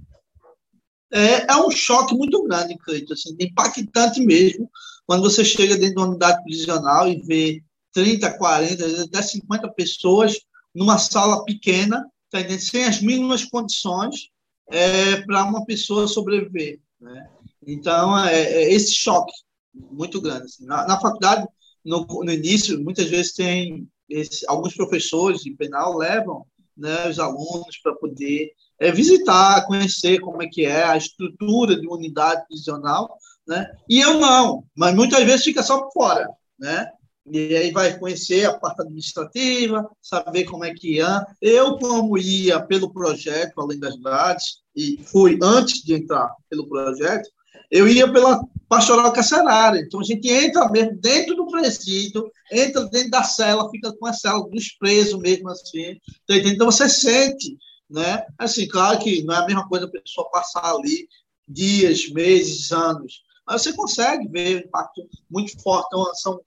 É, 1.13 1.53
é 1.53 1.57
um 1.57 1.71
choque 1.71 2.15
muito 2.15 2.43
grande, 2.45 2.77
Cleiton, 2.79 3.13
assim, 3.13 3.37
impactante 3.39 4.21
mesmo, 4.21 4.69
quando 5.07 5.23
você 5.23 5.45
chega 5.45 5.77
dentro 5.77 5.95
de 5.95 6.01
uma 6.01 6.09
unidade 6.09 6.43
prisional 6.43 7.09
e 7.09 7.23
vê 7.23 7.63
30, 7.93 8.37
40, 8.37 9.03
até 9.03 9.23
50 9.23 9.69
pessoas 9.73 10.41
numa 10.75 10.99
sala 10.99 11.45
pequena, 11.45 12.05
tá 12.43 12.59
sem 12.59 12.85
as 12.85 13.01
mínimas 13.01 13.45
condições 13.45 14.31
é, 14.69 15.21
para 15.23 15.45
uma 15.45 15.65
pessoa 15.65 16.09
sobreviver. 16.09 16.81
Né? 17.01 17.29
Então, 17.67 18.19
é, 18.27 18.43
é, 18.43 18.73
esse 18.73 18.93
choque 18.93 19.33
muito 19.75 20.21
grande. 20.21 20.45
Assim. 20.45 20.67
Na, 20.67 20.87
na, 20.87 21.01
faculdade, 21.01 21.47
no, 21.85 22.07
no, 22.07 22.33
início, 22.33 22.83
muitas 22.83 23.09
vezes 23.09 23.33
tem 23.33 23.89
esse, 24.09 24.45
alguns 24.49 24.75
professores 24.75 25.41
de 25.41 25.51
penal 25.53 25.97
levam 25.97 26.47
né, 26.77 27.09
os 27.09 27.19
alunos 27.19 27.79
para 27.83 27.95
poder 27.95 28.53
é, 28.79 28.91
visitar, 28.91 29.67
conhecer 29.67 30.21
como 30.21 30.43
é 30.43 30.49
que 30.49 30.65
é 30.65 30.85
a 30.85 30.97
estrutura 30.97 31.79
de 31.79 31.87
uma 31.87 31.97
unidade 31.97 32.45
prisional, 32.49 33.17
né? 33.47 33.71
E 33.89 34.01
eu 34.01 34.19
não, 34.19 34.65
mas 34.75 34.95
muitas 34.95 35.23
vezes 35.25 35.45
fica 35.45 35.63
só 35.63 35.83
por 35.83 35.93
fora, 35.93 36.29
né? 36.59 36.91
E 37.27 37.57
aí 37.57 37.71
vai 37.71 37.99
conhecer 37.99 38.45
a 38.45 38.59
parte 38.59 38.83
administrativa, 38.83 39.89
saber 40.03 40.45
como 40.45 40.65
é 40.65 40.75
que 40.75 41.01
é. 41.01 41.25
Eu, 41.41 41.79
como 41.79 42.19
ia 42.19 42.61
pelo 42.61 42.93
projeto 42.93 43.61
Além 43.61 43.79
das 43.79 43.97
Grades, 43.97 44.59
e 44.77 45.01
fui 45.05 45.39
antes 45.43 45.83
de 45.83 45.95
entrar 45.95 46.35
pelo 46.51 46.69
projeto, 46.69 47.29
eu 47.71 47.89
ia 47.89 48.11
pela 48.13 48.45
pastoral 48.69 49.13
carcerária. 49.13 49.81
Então, 49.81 50.01
a 50.01 50.05
gente 50.05 50.29
entra 50.29 50.69
mesmo 50.71 50.99
dentro 51.01 51.35
do 51.35 51.47
presídio, 51.47 52.31
entra 52.53 52.85
dentro 52.87 53.11
da 53.11 53.23
cela, 53.23 53.71
fica 53.71 53.93
com 53.97 54.07
a 54.07 54.13
cela 54.13 54.47
dos 54.49 54.73
presos 54.73 55.19
mesmo 55.19 55.49
assim. 55.49 55.95
Tá 56.27 56.37
então, 56.37 56.71
você 56.71 56.89
sente, 56.89 57.57
né? 57.89 58.25
Assim, 58.39 58.67
claro 58.69 58.99
que 58.99 59.23
não 59.23 59.35
é 59.35 59.39
a 59.39 59.47
mesma 59.47 59.67
coisa 59.69 59.87
a 59.87 59.91
pessoa 59.91 60.31
passar 60.31 60.75
ali 60.75 61.09
dias, 61.49 62.11
meses, 62.11 62.73
anos, 62.73 63.23
mas 63.47 63.63
você 63.63 63.73
consegue 63.75 64.27
ver 64.29 64.57
o 64.57 64.67
impacto 64.67 65.03
muito 65.31 65.61
forte. 65.63 65.87
Então, 65.89 66.15
são 66.15 66.41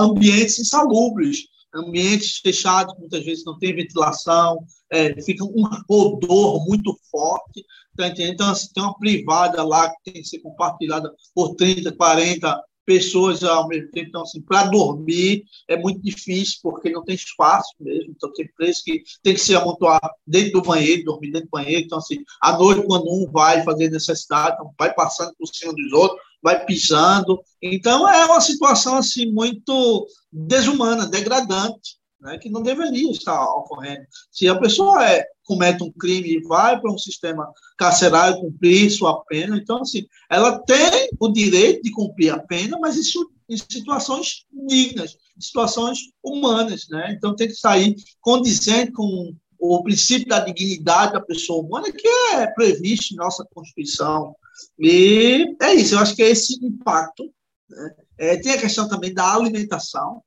ambientes 0.00 0.58
insalubres. 0.58 1.46
ambientes 1.74 2.38
fechados, 2.38 2.94
muitas 2.98 3.24
vezes 3.24 3.44
não 3.44 3.58
tem 3.58 3.74
ventilação, 3.74 4.64
é, 4.90 5.20
fica 5.22 5.44
um 5.44 5.62
odor 5.88 6.64
muito 6.66 6.98
forte, 7.10 7.64
tá? 7.96 8.08
Então, 8.08 8.50
assim, 8.50 8.68
tem 8.72 8.82
uma 8.82 8.98
privada 8.98 9.62
lá 9.62 9.90
que 9.90 10.12
tem 10.12 10.22
que 10.22 10.28
ser 10.28 10.38
compartilhada 10.38 11.12
por 11.34 11.54
30, 11.54 11.92
40 11.92 12.62
pessoas 12.86 13.42
ao 13.42 13.66
mesmo 13.66 13.90
tempo. 13.90 14.08
Então, 14.08 14.22
assim, 14.22 14.40
para 14.40 14.64
dormir 14.68 15.44
é 15.68 15.76
muito 15.76 16.00
difícil, 16.00 16.58
porque 16.62 16.88
não 16.90 17.04
tem 17.04 17.16
espaço 17.16 17.74
mesmo. 17.80 18.12
Então, 18.16 18.32
tem 18.32 18.48
preço 18.56 18.84
que 18.84 19.02
tem 19.22 19.34
que 19.34 19.40
se 19.40 19.54
amontoar 19.54 20.00
dentro 20.26 20.52
do 20.52 20.62
banheiro, 20.62 21.04
dormir 21.04 21.32
dentro 21.32 21.48
do 21.48 21.50
banheiro. 21.50 21.84
Então, 21.84 21.98
assim, 21.98 22.18
à 22.40 22.56
noite, 22.56 22.86
quando 22.86 23.10
um 23.10 23.30
vai 23.30 23.64
fazer 23.64 23.90
necessidade, 23.90 24.54
então, 24.54 24.72
vai 24.78 24.94
passando 24.94 25.34
por 25.36 25.48
cima 25.48 25.74
dos 25.74 25.92
outros, 25.92 26.20
vai 26.40 26.64
pisando. 26.64 27.40
Então, 27.60 28.08
é 28.08 28.24
uma 28.24 28.40
situação, 28.40 28.96
assim, 28.96 29.30
muito 29.32 30.06
desumana, 30.32 31.06
degradante 31.06 31.96
né, 32.20 32.38
que 32.38 32.48
não 32.48 32.62
deveria 32.62 33.10
estar 33.10 33.42
ocorrendo. 33.54 34.04
Se 34.30 34.48
a 34.48 34.58
pessoa 34.58 35.08
é, 35.08 35.24
comete 35.44 35.82
um 35.82 35.92
crime 35.92 36.36
e 36.36 36.42
vai 36.42 36.80
para 36.80 36.92
um 36.92 36.98
sistema 36.98 37.50
carcerário 37.76 38.40
cumprir 38.40 38.90
sua 38.90 39.22
pena, 39.24 39.56
então, 39.56 39.82
assim, 39.82 40.06
ela 40.30 40.58
tem 40.60 41.10
o 41.18 41.28
direito 41.28 41.82
de 41.82 41.90
cumprir 41.90 42.32
a 42.32 42.38
pena, 42.38 42.78
mas 42.80 42.96
isso 42.96 43.30
em 43.48 43.56
situações 43.56 44.44
dignas, 44.66 45.16
situações 45.38 45.98
humanas, 46.22 46.88
né? 46.90 47.14
Então, 47.16 47.36
tem 47.36 47.46
que 47.46 47.54
sair 47.54 47.94
condizente 48.20 48.92
com 48.92 49.32
o 49.58 49.82
princípio 49.82 50.28
da 50.28 50.40
dignidade 50.40 51.12
da 51.12 51.20
pessoa 51.20 51.64
humana, 51.64 51.92
que 51.92 52.08
é 52.32 52.46
previsto 52.48 53.14
em 53.14 53.16
nossa 53.16 53.46
Constituição. 53.54 54.34
E 54.78 55.54
é 55.60 55.74
isso, 55.74 55.94
eu 55.94 55.98
acho 55.98 56.14
que 56.14 56.22
é 56.22 56.30
esse 56.30 56.64
impacto. 56.64 57.32
Né? 57.68 57.94
É, 58.18 58.36
tem 58.36 58.52
a 58.52 58.60
questão 58.60 58.88
também 58.88 59.12
da 59.12 59.34
alimentação, 59.34 60.22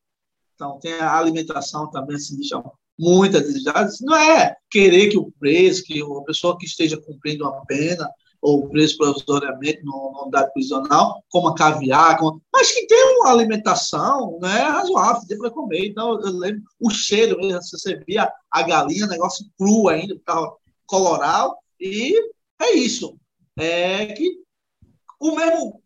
então, 0.60 0.78
tem 0.78 0.93
a 0.95 1.18
alimentação 1.18 1.89
também, 1.89 2.18
assim, 2.18 2.36
deixa 2.36 2.57
a 2.57 3.39
desejar. 3.39 3.88
Não 4.01 4.14
é 4.14 4.57
querer 4.70 5.07
que 5.07 5.18
o 5.18 5.32
preso, 5.39 5.84
que 5.84 6.01
a 6.01 6.24
pessoa 6.26 6.57
que 6.57 6.66
esteja 6.66 6.99
cumprindo 6.99 7.45
uma 7.45 7.66
pena, 7.66 8.10
ou 8.41 8.68
preso 8.68 8.97
provisoriamente 8.97 9.82
no 9.84 10.24
unidade 10.24 10.51
prisional, 10.51 11.24
coma 11.30 11.55
caviar, 11.55 12.18
mas 12.51 12.72
que 12.72 12.88
tenha 12.88 13.20
uma 13.20 13.32
alimentação 13.32 14.38
né, 14.41 14.64
razoável, 14.64 15.26
dê 15.26 15.38
para 15.38 15.49
comer. 15.49 15.88
Então, 15.88 16.20
eu 16.22 16.32
lembro 16.32 16.62
o 16.78 16.89
cheiro, 16.89 17.38
você 17.62 17.95
via 18.05 18.30
a 18.51 18.62
galinha, 18.62 19.07
negócio 19.07 19.45
cru 19.57 19.88
ainda, 19.88 20.14
estava 20.14 20.53
colorado, 20.86 21.55
e 21.80 22.14
é 22.62 22.74
isso. 22.74 23.18
É 23.57 24.07
que 24.07 24.39
o 25.22 25.36
mesmo, 25.36 25.82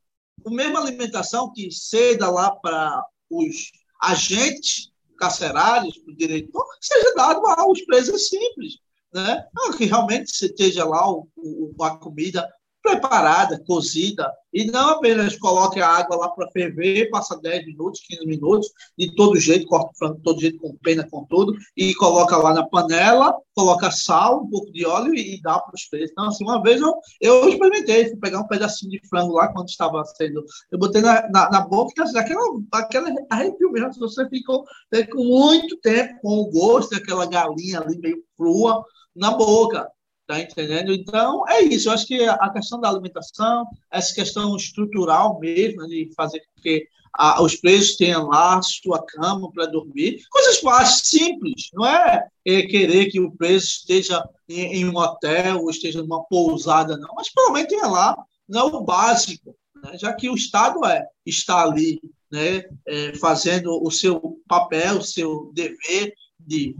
a 0.45 0.49
mesma 0.49 0.79
alimentação 0.79 1.51
que 1.53 1.71
ceda 1.71 2.29
lá 2.29 2.55
para 2.55 3.03
os 3.29 3.71
agentes 4.03 4.91
carcerários 5.17 5.97
para 5.97 6.11
o 6.11 6.17
diretor 6.17 6.65
seja 6.81 7.13
dado 7.15 7.45
aos 7.47 7.81
presos 7.85 8.27
simples, 8.27 8.79
né? 9.13 9.45
que 9.77 9.85
realmente 9.85 10.29
esteja 10.29 10.83
lá 10.85 11.09
o, 11.09 11.27
o, 11.37 11.83
a 11.83 11.97
comida 11.97 12.47
preparada, 12.83 13.63
cozida, 13.65 14.29
e 14.53 14.65
não 14.65 14.91
apenas 14.91 15.37
coloque 15.37 15.79
a 15.79 15.87
água 15.87 16.17
lá 16.17 16.29
para 16.29 16.51
ferver, 16.51 17.09
passa 17.09 17.39
10 17.41 17.65
minutos, 17.65 18.01
15 18.07 18.25
minutos, 18.27 18.69
de 18.97 19.15
todo 19.15 19.39
jeito, 19.39 19.65
corta 19.65 19.89
o 19.91 19.97
frango 19.97 20.17
de 20.17 20.23
todo 20.23 20.41
jeito, 20.41 20.59
com 20.59 20.75
pena, 20.83 21.07
com 21.09 21.25
tudo, 21.25 21.55
e 21.75 21.95
coloca 21.95 22.37
lá 22.37 22.53
na 22.53 22.67
panela, 22.67 23.33
coloca 23.55 23.89
sal, 23.89 24.43
um 24.43 24.49
pouco 24.49 24.71
de 24.71 24.85
óleo 24.85 25.15
e, 25.15 25.41
dá 25.41 25.57
para 25.59 25.73
os 25.73 25.85
peixes. 25.85 26.11
Então, 26.11 26.25
assim, 26.25 26.43
uma 26.43 26.61
vez 26.61 26.81
eu, 26.81 26.93
eu 27.21 27.49
experimentei, 27.49 28.09
fui 28.09 28.17
pegar 28.17 28.41
um 28.41 28.47
pedacinho 28.47 28.91
de 28.91 29.01
frango 29.07 29.33
lá, 29.33 29.47
quando 29.47 29.69
estava 29.69 30.03
sendo... 30.05 30.43
Eu 30.69 30.77
botei 30.77 31.01
na, 31.01 31.27
na, 31.31 31.49
na 31.49 31.61
boca, 31.61 32.03
assim, 32.03 32.17
aquela, 32.17 32.43
aquela 32.73 33.09
arrepio 33.29 33.71
mesmo, 33.71 33.93
você 33.93 34.27
ficou 34.27 34.65
com 35.11 35.23
muito 35.23 35.77
tempo 35.77 36.19
com 36.21 36.39
o 36.39 36.51
gosto 36.51 36.91
daquela 36.91 37.25
galinha 37.25 37.79
ali 37.79 37.97
meio 37.97 38.23
crua 38.37 38.83
na 39.15 39.31
boca. 39.31 39.89
Tá 40.25 40.39
entendendo? 40.39 40.93
Então, 40.93 41.47
é 41.49 41.61
isso. 41.61 41.89
Eu 41.89 41.93
acho 41.93 42.07
que 42.07 42.23
a 42.23 42.49
questão 42.49 42.79
da 42.79 42.89
alimentação, 42.89 43.65
essa 43.91 44.13
questão 44.13 44.55
estrutural 44.55 45.37
mesmo, 45.39 45.85
de 45.87 46.09
fazer 46.15 46.39
com 46.39 46.61
que 46.61 46.87
a, 47.13 47.41
os 47.43 47.55
presos 47.55 47.95
tenham 47.95 48.27
lá 48.27 48.61
sua 48.61 49.03
cama 49.05 49.51
para 49.51 49.65
dormir, 49.65 50.23
coisas 50.29 50.61
básicas, 50.61 51.07
simples. 51.09 51.69
Não 51.73 51.85
é, 51.85 52.27
é, 52.45 52.61
querer 52.63 53.07
que 53.07 53.19
o 53.19 53.31
preso 53.31 53.65
esteja 53.65 54.23
em, 54.49 54.77
em, 54.77 54.85
um 54.89 54.95
hotel 54.95 55.61
ou 55.61 55.69
esteja 55.69 56.01
numa 56.01 56.23
pousada, 56.23 56.97
não. 56.97 57.13
Mas 57.15 57.29
pelo 57.31 57.51
menos 57.51 57.69
tenha 57.69 57.87
lá 57.87 58.15
não 58.47 58.59
é 58.61 58.63
o 58.63 58.83
básico, 58.83 59.55
né? 59.75 59.97
já 59.97 60.13
que 60.13 60.29
o 60.29 60.35
Estado 60.35 60.85
é, 60.85 61.05
está 61.25 61.63
ali 61.63 62.01
né, 62.31 62.63
é, 62.85 63.15
fazendo 63.15 63.81
o 63.81 63.91
seu 63.91 64.39
papel, 64.47 64.97
o 64.97 65.03
seu 65.03 65.51
dever 65.53 66.13
de 66.39 66.75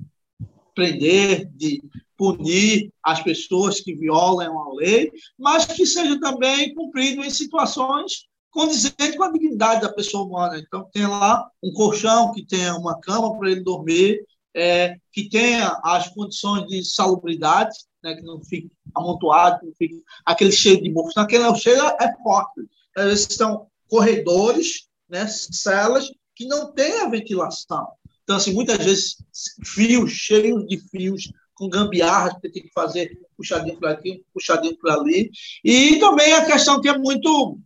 prender, 0.76 1.46
de 1.54 1.82
punir 2.18 2.92
as 3.04 3.22
pessoas 3.22 3.80
que 3.80 3.96
violam 3.96 4.60
a 4.60 4.74
lei, 4.74 5.12
mas 5.38 5.66
que 5.66 5.86
seja 5.86 6.20
também 6.20 6.74
cumprido 6.74 7.24
em 7.24 7.30
situações 7.30 8.28
condizentes 8.54 9.16
com 9.18 9.24
a 9.24 9.32
dignidade 9.32 9.82
da 9.82 9.92
pessoa 9.92 10.26
humana. 10.26 10.60
Então, 10.60 10.88
tem 10.94 11.08
lá 11.08 11.50
um 11.62 11.74
colchão, 11.74 12.32
que 12.32 12.46
tenha 12.46 12.76
uma 12.76 13.00
cama 13.00 13.36
para 13.38 13.50
ele 13.50 13.62
dormir, 13.62 14.24
é, 14.56 14.96
que 15.12 15.28
tenha 15.28 15.80
as 15.84 16.10
condições 16.10 16.68
de 16.68 16.86
salubridade, 16.86 17.76
né, 18.04 18.16
que 18.16 18.22
não 18.22 18.44
fique 18.44 18.72
amontoado, 18.94 19.60
que 19.60 19.66
não 19.66 19.74
fique 19.74 20.04
aquele 20.24 20.52
cheiro 20.52 20.84
de 20.84 20.92
mofo. 20.92 21.20
Aquele 21.20 21.54
cheiro 21.56 21.82
é 22.00 22.14
forte. 22.22 22.62
Vezes 22.96 23.28
são 23.36 23.68
corredores, 23.90 24.88
né, 25.10 25.26
celas 25.28 26.12
que 26.36 26.46
não 26.46 26.72
têm 26.72 27.02
a 27.02 27.10
ventilação. 27.10 27.88
Então, 28.24 28.38
assim, 28.38 28.54
muitas 28.54 28.78
vezes, 28.78 29.18
fios, 29.66 30.12
cheios 30.12 30.66
de 30.68 30.78
fios 30.78 31.32
com 31.56 31.70
gambiarras 31.70 32.34
que 32.42 32.50
tem 32.50 32.64
que 32.64 32.72
fazer 32.74 33.18
puxadinho 33.38 33.80
para 33.80 33.92
aqui, 33.92 34.24
puxadinho 34.34 34.78
para 34.78 34.96
ali. 34.96 35.32
E 35.64 36.00
também 36.00 36.34
a 36.34 36.46
questão 36.46 36.82
que 36.82 36.90
é 36.90 36.98
muito 36.98 37.60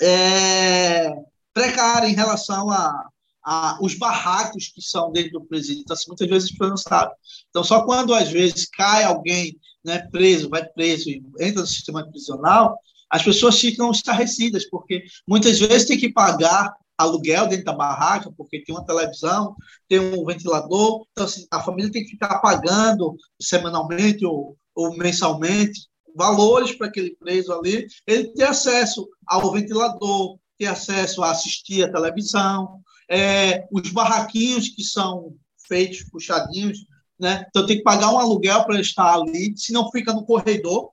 é, 0.00 1.10
precária 1.52 2.08
em 2.08 2.14
relação 2.14 2.70
a, 2.70 3.08
a, 3.44 3.78
os 3.80 3.94
barracos 3.94 4.68
que 4.68 4.80
são 4.80 5.12
dentro 5.12 5.32
do 5.32 5.44
presídio. 5.44 5.82
Então, 5.82 5.94
assim, 5.94 6.08
muitas 6.08 6.28
vezes 6.28 6.44
as 6.44 6.50
pessoas 6.50 6.70
não 6.70 6.76
sabem. 6.76 7.14
Então, 7.50 7.62
só 7.62 7.84
quando 7.84 8.14
às 8.14 8.30
vezes 8.30 8.66
cai 8.66 9.04
alguém 9.04 9.56
né, 9.84 9.98
preso, 10.10 10.48
vai 10.48 10.64
preso 10.64 11.10
e 11.10 11.22
entra 11.38 11.60
no 11.60 11.66
sistema 11.66 12.08
prisional, 12.08 12.78
as 13.10 13.22
pessoas 13.22 13.60
ficam 13.60 13.90
estarrecidas, 13.90 14.68
porque 14.68 15.04
muitas 15.28 15.58
vezes 15.60 15.86
tem 15.86 15.98
que 15.98 16.12
pagar 16.12 16.74
aluguel 16.96 17.48
dentro 17.48 17.64
da 17.64 17.72
barraca, 17.72 18.32
porque 18.36 18.62
tem 18.62 18.74
uma 18.74 18.84
televisão, 18.84 19.54
tem 19.88 19.98
um 19.98 20.24
ventilador, 20.24 21.06
então 21.12 21.24
assim, 21.24 21.46
a 21.50 21.60
família 21.62 21.90
tem 21.90 22.04
que 22.04 22.10
ficar 22.10 22.38
pagando 22.38 23.16
semanalmente 23.40 24.24
ou, 24.24 24.56
ou 24.74 24.96
mensalmente 24.96 25.88
valores 26.14 26.72
para 26.72 26.86
aquele 26.86 27.16
preso 27.16 27.52
ali, 27.52 27.86
ele 28.06 28.28
ter 28.28 28.44
acesso 28.44 29.08
ao 29.26 29.52
ventilador, 29.52 30.38
ter 30.56 30.66
acesso 30.66 31.22
a 31.22 31.32
assistir 31.32 31.82
a 31.82 31.92
televisão, 31.92 32.80
é, 33.10 33.66
os 33.70 33.90
barraquinhos 33.90 34.68
que 34.68 34.84
são 34.84 35.34
feitos, 35.66 36.04
puxadinhos, 36.04 36.86
né? 37.18 37.44
Então 37.48 37.66
tem 37.66 37.78
que 37.78 37.82
pagar 37.82 38.12
um 38.12 38.18
aluguel 38.18 38.64
para 38.64 38.80
estar 38.80 39.14
ali, 39.14 39.52
se 39.56 39.72
não 39.72 39.90
fica 39.90 40.12
no 40.12 40.24
corredor, 40.24 40.90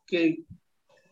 porque 0.00 0.42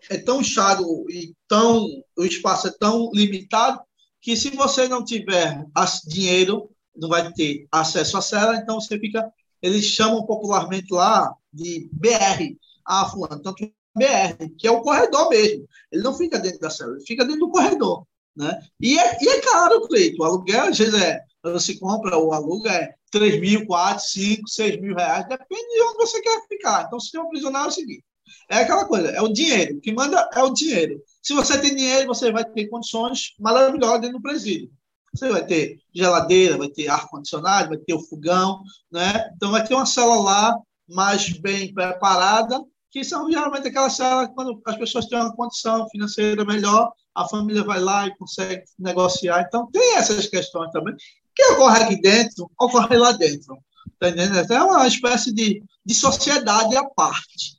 é 0.09 0.17
tão 0.17 0.43
chato 0.43 0.83
e 1.11 1.35
tão 1.47 1.87
o 2.17 2.25
espaço 2.25 2.69
é 2.69 2.73
tão 2.79 3.11
limitado 3.13 3.81
que 4.21 4.37
se 4.37 4.51
você 4.51 4.87
não 4.87 5.05
tiver 5.05 5.65
dinheiro, 6.07 6.71
não 6.97 7.09
vai 7.09 7.33
ter 7.33 7.67
acesso 7.73 8.19
à 8.19 8.23
cela, 8.23 8.57
então 8.57 8.81
você 8.81 8.99
fica, 8.99 9.33
eles 9.63 9.85
chamam 9.85 10.25
popularmente 10.27 10.93
lá 10.93 11.35
de 11.53 11.89
BR, 11.93 12.57
ah, 12.87 13.09
fulano, 13.09 13.43
tanto 13.43 13.71
BR, 13.97 14.55
que 14.59 14.67
é 14.67 14.71
o 14.71 14.83
corredor 14.83 15.29
mesmo. 15.31 15.67
Ele 15.91 16.03
não 16.03 16.15
fica 16.15 16.39
dentro 16.39 16.61
da 16.61 16.71
cela, 16.71 16.93
ele 16.93 17.07
fica 17.07 17.25
dentro 17.25 17.41
do 17.41 17.51
corredor. 17.51 18.07
Né? 18.37 18.61
E, 18.81 18.99
é, 18.99 19.19
e 19.21 19.29
é 19.29 19.41
caro, 19.41 19.87
Cleito. 19.87 20.23
O 20.23 20.25
aluguel, 20.25 20.69
às 20.69 20.79
vezes, 20.79 20.95
é, 20.95 21.21
você 21.43 21.77
compra 21.79 22.17
ou 22.17 22.33
aluga, 22.33 22.71
é 22.71 22.95
3 23.11 23.41
mil, 23.41 23.67
4, 23.67 24.05
5, 24.05 24.49
6 24.49 24.81
mil 24.81 24.95
reais, 24.95 25.27
depende 25.29 25.75
de 25.75 25.83
onde 25.83 25.97
você 25.97 26.21
quer 26.21 26.47
ficar. 26.47 26.85
Então, 26.87 27.01
se 27.01 27.11
tem 27.11 27.21
um 27.21 27.29
prisionário, 27.29 27.67
é 27.67 27.69
o 27.69 27.75
seguinte: 27.75 28.05
é 28.49 28.59
aquela 28.59 28.85
coisa, 28.85 29.09
é 29.11 29.21
o 29.21 29.33
dinheiro. 29.33 29.77
O 29.77 29.81
que 29.81 29.93
manda 29.93 30.29
é 30.35 30.43
o 30.43 30.51
dinheiro. 30.51 31.03
Se 31.23 31.35
você 31.35 31.59
tem 31.59 31.75
dinheiro, 31.75 32.07
você 32.07 32.31
vai 32.33 32.45
ter 32.45 32.69
condições 32.69 33.35
maravilhosas 33.39 34.01
dentro 34.01 34.19
do 34.19 34.23
presídio. 34.23 34.71
Você 35.15 35.29
vai 35.29 35.45
ter 35.45 35.79
geladeira, 35.95 36.57
vai 36.57 36.69
ter 36.69 36.89
ar-condicionado, 36.89 37.71
vai 37.71 37.79
ter 37.79 37.95
o 37.95 38.01
fogão, 38.01 38.63
né? 38.91 39.31
Então, 39.35 39.51
vai 39.51 39.67
ter 39.67 39.75
uma 39.75 39.87
cela 39.87 40.17
lá 40.17 40.59
mais 40.89 41.29
bem 41.39 41.73
preparada, 41.75 42.63
que 42.91 43.05
são 43.05 43.31
geralmente 43.31 43.69
aquelas 43.69 43.95
celas 43.95 44.31
quando 44.35 44.61
as 44.67 44.77
pessoas 44.77 45.07
têm 45.07 45.19
uma 45.19 45.35
condição 45.35 45.89
financeira 45.89 46.45
melhor, 46.45 46.93
a 47.15 47.29
família 47.29 47.65
vai 47.65 47.81
lá 47.81 48.07
e 48.07 48.17
consegue 48.17 48.63
negociar. 48.79 49.45
Então, 49.47 49.69
tem 49.71 49.97
essas 49.97 50.27
questões 50.27 50.71
também. 50.71 50.95
O 50.95 50.99
que 51.35 51.45
ocorre 51.53 51.83
aqui 51.83 52.01
dentro, 52.01 52.51
ocorre 52.59 52.97
lá 52.97 53.13
dentro. 53.13 53.59
Tá 53.99 54.09
entendendo? 54.09 54.53
É 54.53 54.63
uma 54.63 54.87
espécie 54.87 55.33
de, 55.33 55.63
de 55.85 55.95
sociedade 55.95 56.77
à 56.77 56.85
parte. 56.85 57.57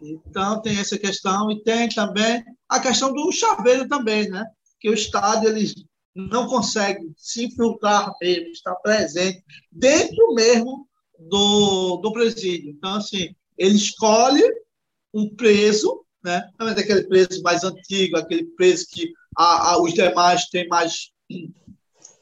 Então, 0.00 0.60
tem 0.60 0.78
essa 0.78 0.98
questão 0.98 1.50
e 1.50 1.62
tem 1.62 1.88
também 1.88 2.42
a 2.68 2.80
questão 2.80 3.12
do 3.12 3.30
chaveiro 3.32 3.88
também, 3.88 4.28
né? 4.28 4.44
Que 4.80 4.90
o 4.90 4.94
Estado, 4.94 5.48
ele 5.48 5.72
não 6.14 6.46
consegue 6.46 7.12
se 7.16 7.44
infiltrar 7.44 8.12
mesmo, 8.20 8.48
estar 8.48 8.74
presente 8.76 9.44
dentro 9.70 10.34
mesmo 10.34 10.88
do, 11.18 11.96
do 11.96 12.12
presídio. 12.12 12.70
Então, 12.70 12.94
assim, 12.94 13.34
ele 13.56 13.76
escolhe 13.76 14.42
um 15.12 15.34
preso, 15.34 16.04
né? 16.24 16.50
não 16.58 16.68
é 16.68 16.74
daquele 16.74 17.06
preso 17.06 17.42
mais 17.42 17.64
antigo, 17.64 18.16
aquele 18.16 18.44
preso 18.56 18.86
que 18.90 19.12
a, 19.36 19.72
a, 19.72 19.82
os 19.82 19.94
demais 19.94 20.46
têm 20.46 20.66
mais 20.68 21.10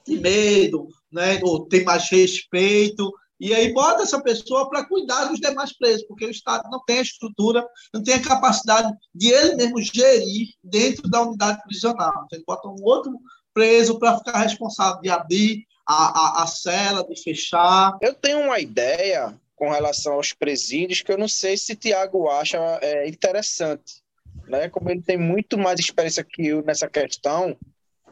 medo, 0.07 0.89
né? 1.11 1.41
ou 1.43 1.66
tem 1.66 1.85
mais 1.85 2.09
respeito, 2.09 3.12
e 3.41 3.53
aí 3.53 3.72
bota 3.72 4.03
essa 4.03 4.22
pessoa 4.22 4.68
para 4.68 4.87
cuidar 4.87 5.26
dos 5.26 5.41
demais 5.41 5.76
presos, 5.76 6.07
porque 6.07 6.24
o 6.24 6.30
Estado 6.30 6.68
não 6.70 6.82
tem 6.85 6.99
a 6.99 7.03
estrutura, 7.03 7.66
não 7.93 8.03
tem 8.03 8.14
a 8.14 8.22
capacidade 8.22 8.93
de 9.14 9.28
ele 9.28 9.57
mesmo 9.57 9.80
gerir 9.82 10.49
dentro 10.62 11.09
da 11.09 11.22
unidade 11.22 11.62
prisional. 11.64 12.11
Então, 12.11 12.28
ele 12.32 12.45
bota 12.47 12.68
um 12.68 12.82
outro 12.82 13.12
preso 13.53 13.99
para 13.99 14.18
ficar 14.18 14.39
responsável 14.39 15.01
de 15.01 15.11
abrir 15.11 15.66
a, 15.87 16.41
a, 16.41 16.43
a 16.45 16.47
cela, 16.47 17.07
de 17.07 17.20
fechar. 17.22 17.97
Eu 18.01 18.14
tenho 18.14 18.41
uma 18.41 18.61
ideia 18.61 19.39
com 19.57 19.70
relação 19.70 20.14
aos 20.14 20.32
presídios 20.32 21.03
que 21.03 21.12
eu 21.12 21.18
não 21.18 21.28
sei 21.28 21.57
se 21.57 21.76
Tiago 21.76 22.28
acha 22.28 22.59
é, 22.82 23.09
interessante. 23.09 24.03
Né? 24.49 24.68
Como 24.68 24.91
ele 24.91 25.03
tem 25.03 25.16
muito 25.16 25.59
mais 25.59 25.78
experiência 25.78 26.24
que 26.24 26.47
eu 26.47 26.62
nessa 26.62 26.89
questão, 26.89 27.57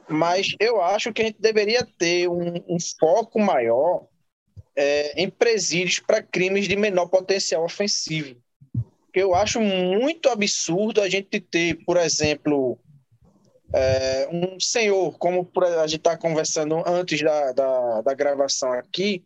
mas 0.08 0.54
eu 0.58 0.80
acho 0.80 1.12
que 1.12 1.22
a 1.22 1.26
gente 1.26 1.40
deveria 1.40 1.86
ter 1.98 2.28
um, 2.28 2.54
um 2.68 2.78
foco 2.98 3.38
maior 3.40 4.06
é, 4.76 5.22
em 5.22 5.28
presídios 5.28 5.98
para 6.00 6.22
crimes 6.22 6.66
de 6.66 6.76
menor 6.76 7.06
potencial 7.06 7.64
ofensivo. 7.64 8.36
Eu 9.14 9.34
acho 9.34 9.60
muito 9.60 10.28
absurdo 10.30 11.02
a 11.02 11.08
gente 11.08 11.38
ter, 11.38 11.78
por 11.84 11.98
exemplo, 11.98 12.78
é, 13.74 14.28
um 14.30 14.58
senhor, 14.58 15.16
como 15.18 15.48
a 15.56 15.86
gente 15.86 15.98
está 15.98 16.16
conversando 16.16 16.82
antes 16.86 17.20
da, 17.20 17.52
da, 17.52 18.02
da, 18.02 18.14
gravação 18.14 18.72
aqui, 18.72 19.22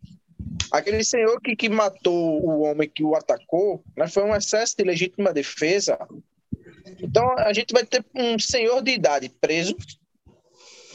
aquele 0.71 1.03
senhor 1.03 1.39
que, 1.41 1.55
que 1.55 1.69
matou 1.69 2.43
o 2.43 2.61
homem 2.61 2.89
que 2.89 3.03
o 3.03 3.15
atacou 3.15 3.81
né, 3.95 4.07
foi 4.07 4.23
um 4.23 4.35
excesso 4.35 4.75
de 4.77 4.83
legítima 4.83 5.33
defesa. 5.33 5.97
Então, 6.99 7.37
a 7.37 7.53
gente 7.53 7.73
vai 7.73 7.85
ter 7.85 8.05
um 8.15 8.37
senhor 8.39 8.81
de 8.81 8.91
idade 8.91 9.29
preso 9.29 9.75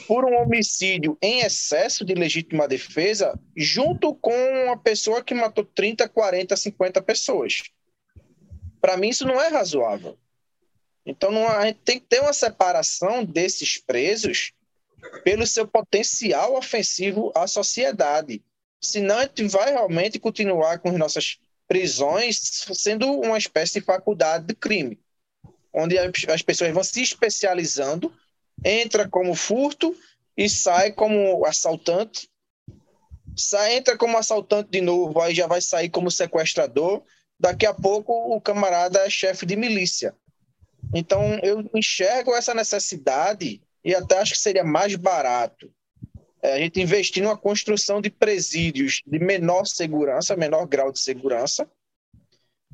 por 0.06 0.24
um 0.24 0.36
homicídio 0.36 1.16
em 1.20 1.40
excesso 1.40 2.04
de 2.04 2.14
legítima 2.14 2.68
defesa, 2.68 3.38
junto 3.56 4.14
com 4.14 4.34
uma 4.64 4.76
pessoa 4.76 5.22
que 5.22 5.34
matou 5.34 5.64
30, 5.64 6.08
40, 6.08 6.56
50 6.56 7.02
pessoas. 7.02 7.62
Para 8.80 8.96
mim, 8.96 9.08
isso 9.08 9.26
não 9.26 9.40
é 9.40 9.48
razoável. 9.48 10.18
Então, 11.04 11.30
não, 11.30 11.48
a 11.48 11.66
gente 11.66 11.80
tem 11.84 11.98
que 11.98 12.06
ter 12.06 12.20
uma 12.20 12.32
separação 12.32 13.24
desses 13.24 13.78
presos 13.78 14.52
pelo 15.24 15.46
seu 15.46 15.66
potencial 15.66 16.56
ofensivo 16.56 17.32
à 17.34 17.46
sociedade. 17.46 18.42
Senão, 18.80 19.18
a 19.18 19.22
gente 19.22 19.44
vai 19.48 19.70
realmente 19.70 20.18
continuar 20.18 20.78
com 20.78 20.96
nossas 20.96 21.38
prisões 21.66 22.38
sendo 22.74 23.10
uma 23.20 23.38
espécie 23.38 23.80
de 23.80 23.86
faculdade 23.86 24.46
de 24.46 24.54
crime, 24.54 25.00
onde 25.72 25.96
as 25.98 26.42
pessoas 26.42 26.72
vão 26.72 26.84
se 26.84 27.02
especializando 27.02 28.12
entra 28.64 29.08
como 29.08 29.34
furto 29.34 29.94
e 30.36 30.48
sai 30.48 30.92
como 30.92 31.44
assaltante. 31.46 32.28
Sai, 33.36 33.76
entra 33.76 33.96
como 33.96 34.18
assaltante 34.18 34.70
de 34.70 34.80
novo, 34.80 35.20
aí 35.20 35.34
já 35.34 35.46
vai 35.46 35.60
sair 35.60 35.88
como 35.88 36.10
sequestrador. 36.10 37.02
Daqui 37.38 37.66
a 37.66 37.74
pouco 37.74 38.12
o 38.12 38.40
camarada 38.40 39.00
é 39.00 39.10
chefe 39.10 39.46
de 39.46 39.56
milícia. 39.56 40.14
Então 40.94 41.38
eu 41.42 41.68
enxergo 41.74 42.34
essa 42.34 42.54
necessidade 42.54 43.62
e 43.84 43.94
até 43.94 44.18
acho 44.18 44.32
que 44.32 44.38
seria 44.38 44.62
mais 44.62 44.94
barato 44.94 45.72
é, 46.42 46.54
a 46.54 46.58
gente 46.58 46.80
investir 46.80 47.22
numa 47.22 47.36
construção 47.36 48.00
de 48.00 48.10
presídios 48.10 49.00
de 49.06 49.18
menor 49.20 49.64
segurança, 49.64 50.36
menor 50.36 50.66
grau 50.66 50.90
de 50.90 50.98
segurança, 50.98 51.70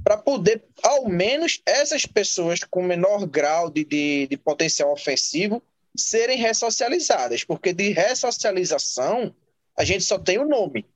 para 0.03 0.17
poder, 0.17 0.65
ao 0.83 1.07
menos, 1.07 1.61
essas 1.67 2.07
pessoas 2.07 2.61
com 2.65 2.83
menor 2.83 3.27
grau 3.27 3.69
de, 3.69 3.85
de, 3.85 4.27
de 4.27 4.37
potencial 4.39 4.91
ofensivo 4.91 5.63
serem 6.03 6.39
ressocializadas, 6.39 7.45
porque 7.45 7.73
de 7.73 7.91
ressocialização 7.91 9.35
a 9.77 9.85
gente 9.85 10.05
só 10.05 10.19
tem 10.19 10.39
o 10.39 10.49
nome. 10.49 10.87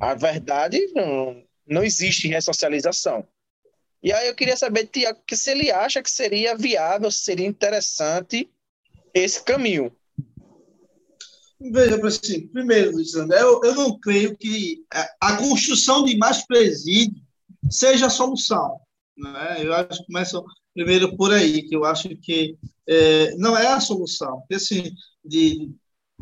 A 0.00 0.14
verdade 0.14 0.92
não, 0.94 1.42
não 1.66 1.82
existe 1.82 2.28
ressocialização. 2.28 3.26
E 4.02 4.12
aí 4.12 4.28
eu 4.28 4.34
queria 4.34 4.56
saber, 4.56 4.88
que 5.26 5.36
se 5.36 5.50
ele 5.50 5.70
acha 5.70 6.02
que 6.02 6.10
seria 6.10 6.56
viável, 6.56 7.10
seria 7.10 7.46
interessante 7.46 8.48
esse 9.12 9.42
caminho. 9.42 9.92
Veja, 11.60 12.06
assim, 12.06 12.46
primeiro, 12.48 12.92
Luiz 12.92 13.14
André, 13.16 13.42
eu, 13.42 13.60
eu 13.64 13.74
não 13.74 13.98
creio 13.98 14.36
que 14.36 14.84
a 15.20 15.36
construção 15.36 16.04
de 16.04 16.16
mais 16.16 16.46
presídios 16.46 17.20
seja 17.68 18.06
a 18.06 18.10
solução. 18.10 18.78
Né? 19.16 19.56
Eu 19.64 19.74
acho 19.74 19.98
que 19.98 20.06
começa 20.06 20.40
primeiro 20.78 21.16
por 21.16 21.32
aí, 21.32 21.62
que 21.62 21.74
eu 21.74 21.84
acho 21.84 22.08
que 22.10 22.56
é, 22.86 23.34
não 23.34 23.58
é 23.58 23.66
a 23.66 23.80
solução. 23.80 24.38
Porque, 24.38 24.54
assim, 24.54 24.92
de, 25.24 25.72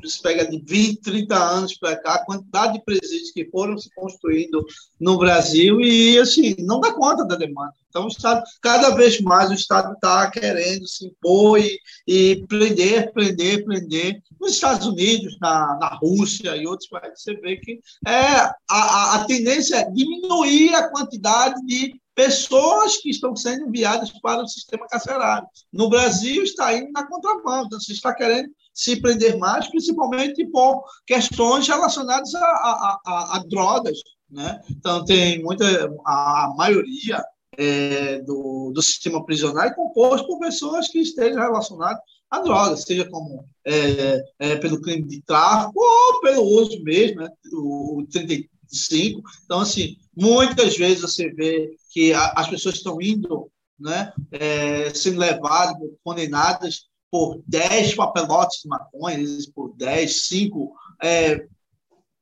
se 0.03 0.23
pega 0.23 0.49
de 0.49 0.59
20, 0.65 1.03
30 1.03 1.37
anos 1.37 1.79
para 1.79 1.95
cá, 1.97 2.15
a 2.15 2.25
quantidade 2.25 2.73
de 2.73 2.85
presídios 2.85 3.33
que 3.33 3.51
foram 3.51 3.77
se 3.77 3.91
construindo 3.95 4.65
no 4.99 5.19
Brasil 5.19 5.79
e, 5.83 6.19
assim, 6.19 6.57
não 6.61 6.81
dá 6.81 6.91
conta 6.95 7.23
da 7.27 7.37
demanda. 7.37 7.75
Então, 7.91 8.07
o 8.07 8.09
Estado, 8.09 8.43
cada 8.63 8.95
vez 8.95 9.21
mais 9.21 9.51
o 9.51 9.55
Estado 9.55 9.93
está 9.93 10.31
querendo 10.31 10.89
se 10.89 11.07
impor 11.07 11.61
e, 11.61 11.79
e, 12.09 12.43
prender, 12.49 13.13
prender, 13.13 13.63
prender. 13.63 14.23
Nos 14.41 14.53
Estados 14.53 14.87
Unidos, 14.87 15.37
na, 15.39 15.77
na 15.79 15.89
Rússia 15.89 16.57
e 16.57 16.67
outros 16.67 16.89
países, 16.89 17.23
você 17.23 17.35
vê 17.35 17.59
que 17.59 17.79
é, 18.07 18.51
a, 18.71 19.17
a, 19.17 19.25
tendência 19.27 19.77
é 19.77 19.91
diminuir 19.91 20.75
a 20.75 20.89
quantidade 20.89 21.61
de 21.67 22.01
pessoas 22.17 22.97
que 22.97 23.11
estão 23.11 23.37
sendo 23.37 23.69
enviadas 23.69 24.11
para 24.21 24.43
o 24.43 24.49
sistema 24.49 24.89
carcerário. 24.89 25.47
No 25.71 25.91
Brasil, 25.91 26.43
está 26.43 26.75
indo 26.75 26.91
na 26.91 27.07
contramão, 27.07 27.67
então, 27.67 27.79
se 27.79 27.93
está 27.93 28.15
querendo 28.15 28.49
se 28.73 29.01
prender 29.01 29.37
mais, 29.37 29.69
principalmente 29.69 30.45
por 30.47 30.83
questões 31.07 31.69
relacionadas 31.69 32.35
a, 32.35 32.41
a, 32.41 33.01
a, 33.07 33.37
a 33.37 33.45
drogas. 33.47 33.99
Né? 34.31 34.61
Então, 34.71 35.05
tem 35.05 35.43
muita, 35.43 35.65
a 36.07 36.55
maioria 36.57 37.23
é, 37.57 38.19
do, 38.23 38.73
do 38.75 38.83
sistema 38.83 39.25
prisional 39.25 39.65
é 39.65 39.75
composto 39.75 40.27
por 40.27 40.39
pessoas 40.39 40.89
que 40.89 40.99
estejam 40.99 41.41
relacionadas 41.41 42.01
a 42.31 42.41
drogas, 42.41 42.83
seja 42.83 43.09
como 43.09 43.47
é, 43.65 44.25
é, 44.39 44.57
pelo 44.57 44.81
crime 44.81 45.07
de 45.07 45.23
tráfico 45.23 45.79
ou 45.79 46.21
pelo 46.21 46.43
uso 46.43 46.83
mesmo, 46.83 47.21
né? 47.21 47.31
o, 47.53 48.01
o 48.01 48.07
35. 48.07 49.23
Então, 49.45 49.61
assim, 49.61 49.97
muitas 50.17 50.77
vezes 50.77 51.03
você 51.03 51.31
vê 51.31 51.77
que 51.91 52.13
a, 52.13 52.33
as 52.37 52.49
pessoas 52.49 52.77
estão 52.77 53.01
indo, 53.01 53.51
né, 53.79 54.13
é, 54.33 54.93
sendo 54.95 55.19
levadas, 55.19 55.77
condenadas 56.03 56.87
por 57.11 57.43
10 57.47 57.95
papelotes 57.95 58.63
de 58.63 58.69
maconha, 58.69 59.19
por 59.55 59.75
10, 59.77 60.27
5 60.27 60.75
é, 61.03 61.47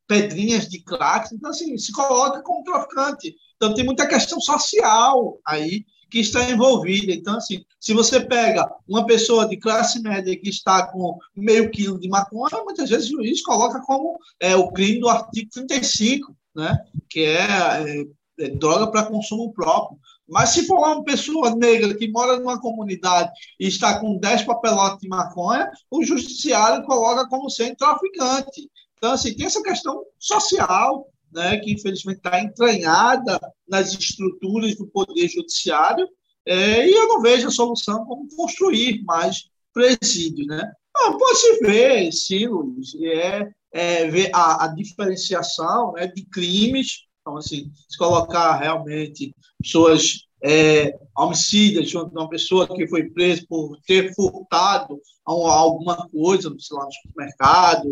pedrinhas 0.06 0.68
de 0.68 0.80
crack. 0.82 1.34
Então, 1.34 1.50
assim, 1.50 1.76
se 1.78 1.92
coloca 1.92 2.42
como 2.42 2.64
traficante. 2.64 3.34
Então, 3.56 3.74
tem 3.74 3.84
muita 3.84 4.06
questão 4.06 4.40
social 4.40 5.38
aí 5.46 5.84
que 6.10 6.20
está 6.20 6.48
envolvida. 6.50 7.12
Então, 7.12 7.36
assim, 7.36 7.64
se 7.80 7.92
você 7.92 8.20
pega 8.20 8.70
uma 8.86 9.06
pessoa 9.06 9.48
de 9.48 9.56
classe 9.56 10.00
média 10.00 10.38
que 10.38 10.48
está 10.48 10.86
com 10.86 11.18
meio 11.36 11.70
quilo 11.70 11.98
de 11.98 12.08
maconha, 12.08 12.62
muitas 12.62 12.90
vezes 12.90 13.08
o 13.08 13.16
juiz 13.16 13.42
coloca 13.42 13.80
como 13.80 14.18
é, 14.38 14.54
o 14.54 14.70
crime 14.70 15.00
do 15.00 15.08
artigo 15.08 15.50
35, 15.50 16.36
né? 16.54 16.78
que 17.08 17.20
é, 17.20 17.42
é 17.42 18.06
é, 18.38 18.48
droga 18.48 18.90
para 18.90 19.06
consumo 19.06 19.52
próprio. 19.52 19.98
Mas 20.28 20.50
se 20.50 20.66
for 20.66 20.78
uma 20.78 21.04
pessoa 21.04 21.54
negra 21.54 21.94
que 21.94 22.08
mora 22.08 22.38
numa 22.38 22.60
comunidade 22.60 23.30
e 23.60 23.68
está 23.68 24.00
com 24.00 24.18
10 24.18 24.42
papelotes 24.42 25.00
de 25.00 25.08
maconha, 25.08 25.70
o 25.90 26.02
judiciário 26.02 26.84
coloca 26.84 27.28
como 27.28 27.50
sendo 27.50 27.76
traficante. 27.76 28.70
Então, 28.96 29.12
assim, 29.12 29.34
tem 29.34 29.46
essa 29.46 29.62
questão 29.62 30.02
social, 30.18 31.06
né, 31.32 31.58
que 31.58 31.72
infelizmente 31.72 32.16
está 32.16 32.40
entranhada 32.40 33.38
nas 33.68 33.92
estruturas 33.92 34.74
do 34.76 34.86
poder 34.86 35.28
judiciário, 35.28 36.08
é, 36.46 36.88
e 36.88 36.92
eu 36.92 37.08
não 37.08 37.20
vejo 37.20 37.48
a 37.48 37.52
solução 37.52 38.04
como 38.04 38.28
construir 38.34 39.02
mais 39.04 39.50
presídios. 39.72 40.46
Né? 40.46 40.72
Ah, 40.96 41.12
pode 41.12 41.38
se 41.38 41.58
ver, 41.60 42.12
sim, 42.12 42.46
Luiz, 42.46 42.94
é, 43.02 43.48
é 43.74 44.06
ver 44.08 44.30
a, 44.32 44.64
a 44.64 44.68
diferenciação 44.68 45.92
né, 45.92 46.06
de 46.06 46.24
crimes. 46.24 47.02
Então, 47.20 47.36
assim, 47.36 47.72
se 47.88 47.98
colocar 47.98 48.56
realmente 48.56 49.34
pessoas 49.60 50.26
é, 50.42 50.96
de 51.84 51.96
uma 51.96 52.28
pessoa 52.28 52.68
que 52.68 52.86
foi 52.86 53.10
presa 53.10 53.44
por 53.48 53.76
ter 53.84 54.14
furtado 54.14 55.00
alguma 55.24 56.08
coisa, 56.08 56.54
sei 56.58 56.76
lá, 56.76 56.84
no 56.84 56.92
supermercado, 56.92 57.88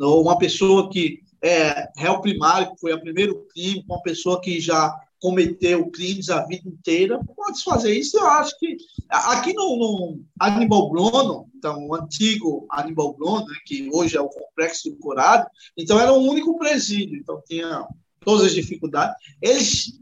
ou 0.00 0.22
uma 0.22 0.38
pessoa 0.38 0.88
que 0.88 1.20
é 1.42 1.88
réu 1.96 2.20
primário, 2.20 2.72
que 2.72 2.80
foi 2.80 2.94
o 2.94 3.00
primeiro 3.00 3.46
crime, 3.52 3.84
uma 3.86 4.00
pessoa 4.00 4.40
que 4.40 4.60
já 4.60 4.94
cometeu 5.22 5.88
crimes 5.88 6.28
a 6.28 6.44
vida 6.44 6.68
inteira, 6.68 7.20
pode 7.36 7.62
fazer 7.62 7.94
isso. 7.94 8.18
Eu 8.18 8.26
acho 8.26 8.58
que 8.58 8.76
aqui 9.08 9.52
no, 9.54 10.18
no 10.36 10.90
Bruno, 10.90 11.48
então 11.56 11.86
o 11.86 11.94
antigo 11.94 12.66
Animal 12.68 13.14
Bruno, 13.14 13.46
né, 13.46 13.54
que 13.64 13.88
hoje 13.92 14.16
é 14.16 14.20
o 14.20 14.28
Complexo 14.28 14.90
do 14.90 14.96
Curado, 14.96 15.46
então 15.78 15.98
era 16.00 16.12
um 16.12 16.28
único 16.28 16.58
presídio, 16.58 17.16
então 17.16 17.40
tinha 17.46 17.86
todas 18.18 18.46
as 18.46 18.52
dificuldades. 18.52 19.14
Eles 19.40 19.92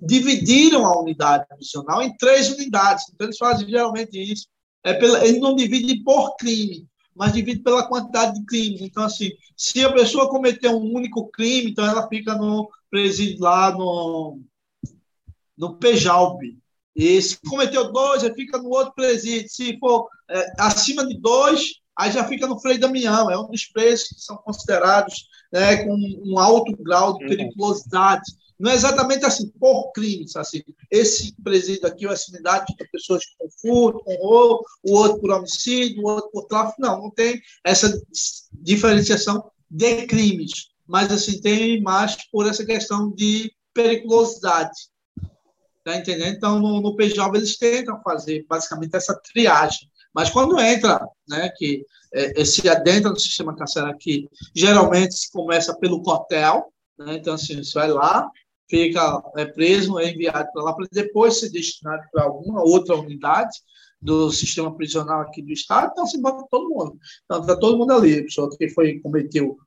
dividiram 0.00 0.84
a 0.84 1.00
unidade 1.00 1.46
prisional 1.48 2.02
em 2.02 2.14
três 2.18 2.50
unidades. 2.50 3.06
Então 3.14 3.26
eles 3.26 3.38
fazem 3.38 3.66
geralmente 3.66 4.20
isso. 4.20 4.46
É 4.84 4.92
pela, 4.92 5.24
eles 5.24 5.40
não 5.40 5.56
dividem 5.56 6.02
por 6.02 6.36
crime, 6.36 6.86
mas 7.16 7.32
dividem 7.32 7.62
pela 7.62 7.88
quantidade 7.88 8.38
de 8.38 8.44
crimes. 8.44 8.82
Então, 8.82 9.04
assim, 9.04 9.30
se 9.56 9.82
a 9.82 9.92
pessoa 9.92 10.28
cometeu 10.28 10.72
um 10.72 10.94
único 10.94 11.30
crime, 11.30 11.70
então 11.70 11.86
ela 11.86 12.06
fica 12.08 12.34
no 12.34 12.68
presídio 12.90 13.40
lá 13.40 13.70
no 13.70 14.38
no 15.60 15.76
Pejalbe. 15.76 16.58
E 16.96 17.20
se 17.20 17.38
cometeu 17.46 17.92
dois, 17.92 18.22
já 18.22 18.32
fica 18.32 18.58
no 18.58 18.70
outro 18.70 18.94
presídio. 18.94 19.48
Se 19.50 19.78
for 19.78 20.08
é, 20.28 20.52
acima 20.58 21.06
de 21.06 21.20
dois, 21.20 21.74
aí 21.96 22.10
já 22.10 22.26
fica 22.26 22.46
no 22.46 22.58
Frei 22.58 22.78
Damião. 22.78 23.30
É 23.30 23.38
um 23.38 23.48
dos 23.48 23.66
presos 23.66 24.08
que 24.08 24.20
são 24.20 24.38
considerados 24.38 25.28
né, 25.52 25.84
com 25.84 25.94
um 26.24 26.38
alto 26.38 26.74
grau 26.82 27.18
de 27.18 27.24
uhum. 27.24 27.30
periculosidade. 27.30 28.24
Não 28.58 28.70
é 28.70 28.74
exatamente 28.74 29.24
assim, 29.24 29.48
por 29.60 29.92
crimes. 29.92 30.34
Assim. 30.34 30.62
Esse 30.90 31.34
presídio 31.42 31.86
aqui, 31.86 32.06
ou 32.06 32.12
essa 32.12 32.30
unidade, 32.30 32.74
tem 32.76 32.88
pessoas 32.90 33.22
com 33.38 33.48
furto, 33.60 34.04
com 34.04 34.14
roubo, 34.16 34.64
o 34.82 34.94
outro 34.94 35.20
por 35.20 35.30
homicídio, 35.30 36.02
o 36.02 36.08
outro 36.08 36.30
por 36.30 36.46
tráfico. 36.46 36.80
Não, 36.80 37.02
não 37.02 37.10
tem 37.10 37.40
essa 37.64 38.02
diferenciação 38.52 39.50
de 39.70 40.06
crimes. 40.06 40.70
Mas, 40.86 41.12
assim, 41.12 41.40
tem 41.40 41.80
mais 41.82 42.16
por 42.32 42.48
essa 42.48 42.64
questão 42.64 43.10
de 43.12 43.52
periculosidade. 43.72 44.90
Tá 45.90 45.96
entendendo? 45.96 46.36
Então, 46.36 46.60
no, 46.60 46.80
no 46.80 46.94
PJ, 46.94 47.36
eles 47.36 47.58
tentam 47.58 48.00
fazer 48.02 48.46
basicamente 48.48 48.94
essa 48.94 49.20
triagem. 49.32 49.90
Mas 50.14 50.30
quando 50.30 50.60
entra, 50.60 51.04
né, 51.28 51.48
que 51.56 51.84
é, 52.14 52.44
se 52.44 52.68
adentra 52.68 53.10
no 53.10 53.18
sistema 53.18 53.56
carcerário 53.56 53.96
aqui, 53.96 54.28
geralmente 54.54 55.14
se 55.14 55.32
começa 55.32 55.76
pelo 55.76 56.00
cotel, 56.00 56.72
né, 56.96 57.16
então 57.16 57.34
assim, 57.34 57.56
você 57.56 57.76
vai 57.76 57.90
lá, 57.90 58.30
fica 58.68 59.20
é, 59.36 59.46
preso, 59.46 59.98
é 59.98 60.12
enviado 60.12 60.48
para 60.52 60.62
lá, 60.62 60.74
para 60.74 60.86
depois 60.92 61.40
ser 61.40 61.50
destinado 61.50 62.04
para 62.12 62.22
alguma 62.22 62.62
outra 62.62 62.94
unidade 62.94 63.58
do 64.00 64.30
sistema 64.30 64.72
prisional 64.76 65.22
aqui 65.22 65.42
do 65.42 65.52
Estado, 65.52 65.90
então 65.90 66.06
se 66.06 66.20
bota 66.20 66.46
todo 66.48 66.70
mundo. 66.70 66.98
Então, 67.24 67.40
está 67.40 67.56
todo 67.56 67.76
mundo 67.76 67.92
ali, 67.92 68.20
a 68.20 68.22
pessoa 68.22 68.48
que 68.56 68.68
foi, 68.68 69.00
cometeu 69.00 69.58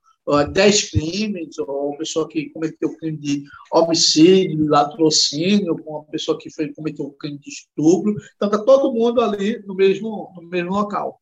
10 0.52 0.90
crimes, 0.90 1.58
ou 1.58 1.88
uma 1.88 1.98
pessoa 1.98 2.26
que 2.28 2.50
cometeu 2.50 2.96
crime 2.96 3.18
de 3.18 3.44
homicídio, 3.70 4.68
latrocínio, 4.68 5.76
com 5.82 5.98
uma 5.98 6.04
pessoa 6.04 6.38
que 6.38 6.50
foi, 6.50 6.72
cometeu 6.72 7.10
crime 7.12 7.38
de 7.38 7.50
estupro. 7.50 8.14
Então, 8.36 8.48
está 8.48 8.64
todo 8.64 8.92
mundo 8.92 9.20
ali 9.20 9.62
no 9.66 9.74
mesmo, 9.74 10.32
no 10.36 10.48
mesmo 10.48 10.70
local. 10.70 11.20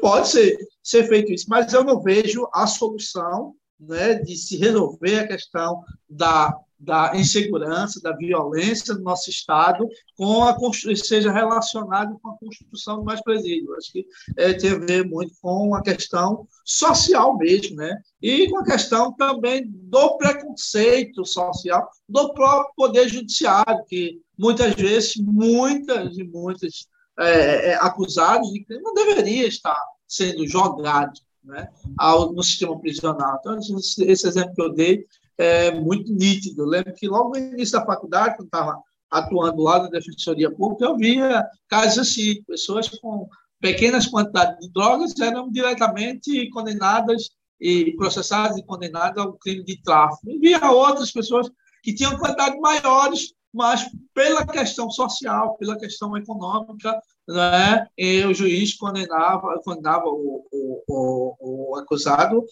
Pode 0.00 0.28
ser, 0.28 0.56
ser 0.82 1.08
feito 1.08 1.32
isso, 1.32 1.46
mas 1.48 1.72
eu 1.72 1.82
não 1.82 2.00
vejo 2.00 2.48
a 2.52 2.66
solução 2.66 3.54
né, 3.80 4.14
de 4.14 4.36
se 4.36 4.56
resolver 4.56 5.18
a 5.18 5.26
questão 5.26 5.82
da 6.08 6.56
da 6.78 7.12
insegurança, 7.14 8.00
da 8.00 8.12
violência 8.12 8.94
no 8.94 9.02
nosso 9.02 9.30
Estado, 9.30 9.88
com 10.16 10.44
a 10.44 10.56
seja 10.96 11.32
relacionado 11.32 12.18
com 12.20 12.30
a 12.30 12.38
construção 12.38 12.98
de 12.98 13.04
mais 13.04 13.22
presídios. 13.22 13.76
Acho 13.76 13.92
que 13.92 14.06
é, 14.36 14.52
tem 14.52 14.72
a 14.72 14.78
ver 14.78 15.08
muito 15.08 15.32
com 15.40 15.74
a 15.74 15.82
questão 15.82 16.46
social 16.64 17.36
mesmo, 17.36 17.76
né? 17.76 17.96
e 18.20 18.48
com 18.48 18.58
a 18.58 18.64
questão 18.64 19.12
também 19.12 19.64
do 19.66 20.16
preconceito 20.16 21.26
social 21.26 21.90
do 22.08 22.32
próprio 22.32 22.72
Poder 22.74 23.08
Judiciário, 23.08 23.84
que 23.86 24.20
muitas 24.38 24.74
vezes, 24.74 25.16
muitas 25.16 26.16
e 26.16 26.24
muitas 26.24 26.86
é, 27.18 27.74
acusados 27.76 28.50
de 28.50 28.64
crime 28.64 28.82
não 28.82 28.94
deveria 28.94 29.46
estar 29.46 29.78
sendo 30.08 30.46
jogado 30.46 31.12
né, 31.44 31.68
ao, 31.98 32.32
no 32.32 32.42
sistema 32.42 32.78
prisional. 32.80 33.36
Então, 33.40 33.58
esse, 33.58 34.04
esse 34.04 34.26
exemplo 34.26 34.54
que 34.54 34.62
eu 34.62 34.72
dei 34.72 35.04
é, 35.38 35.72
muito 35.72 36.12
nítido. 36.12 36.62
Eu 36.62 36.66
lembro 36.66 36.94
que 36.94 37.08
logo 37.08 37.30
no 37.30 37.36
início 37.36 37.78
da 37.78 37.86
faculdade, 37.86 38.36
quando 38.36 38.46
estava 38.46 38.80
atuando 39.10 39.62
lá 39.62 39.82
na 39.82 39.88
Defensoria 39.88 40.50
Pública, 40.50 40.84
eu 40.84 40.96
via 40.96 41.44
casos 41.68 41.98
assim, 41.98 42.42
pessoas 42.44 42.88
com 42.88 43.28
pequenas 43.60 44.06
quantidades 44.06 44.58
de 44.58 44.72
drogas 44.72 45.18
eram 45.20 45.50
diretamente 45.50 46.48
condenadas 46.50 47.30
e 47.60 47.92
processadas 47.96 48.58
e 48.58 48.62
condenadas 48.64 49.24
ao 49.24 49.32
crime 49.34 49.64
de 49.64 49.80
tráfico. 49.82 50.30
E 50.30 50.38
via 50.38 50.70
outras 50.70 51.10
pessoas 51.10 51.48
que 51.82 51.94
tinham 51.94 52.18
quantidades 52.18 52.58
maiores, 52.60 53.32
mas 53.54 53.88
pela 54.12 54.44
questão 54.44 54.90
social, 54.90 55.56
pela 55.56 55.78
questão 55.78 56.16
econômica, 56.16 57.00
né, 57.26 57.86
o 58.28 58.34
juiz 58.34 58.74
condenava, 58.74 59.58
condenava 59.64 60.04
o, 60.06 60.44
o, 60.52 60.82
o, 60.88 61.70
o, 61.70 61.76
acusado 61.76 62.44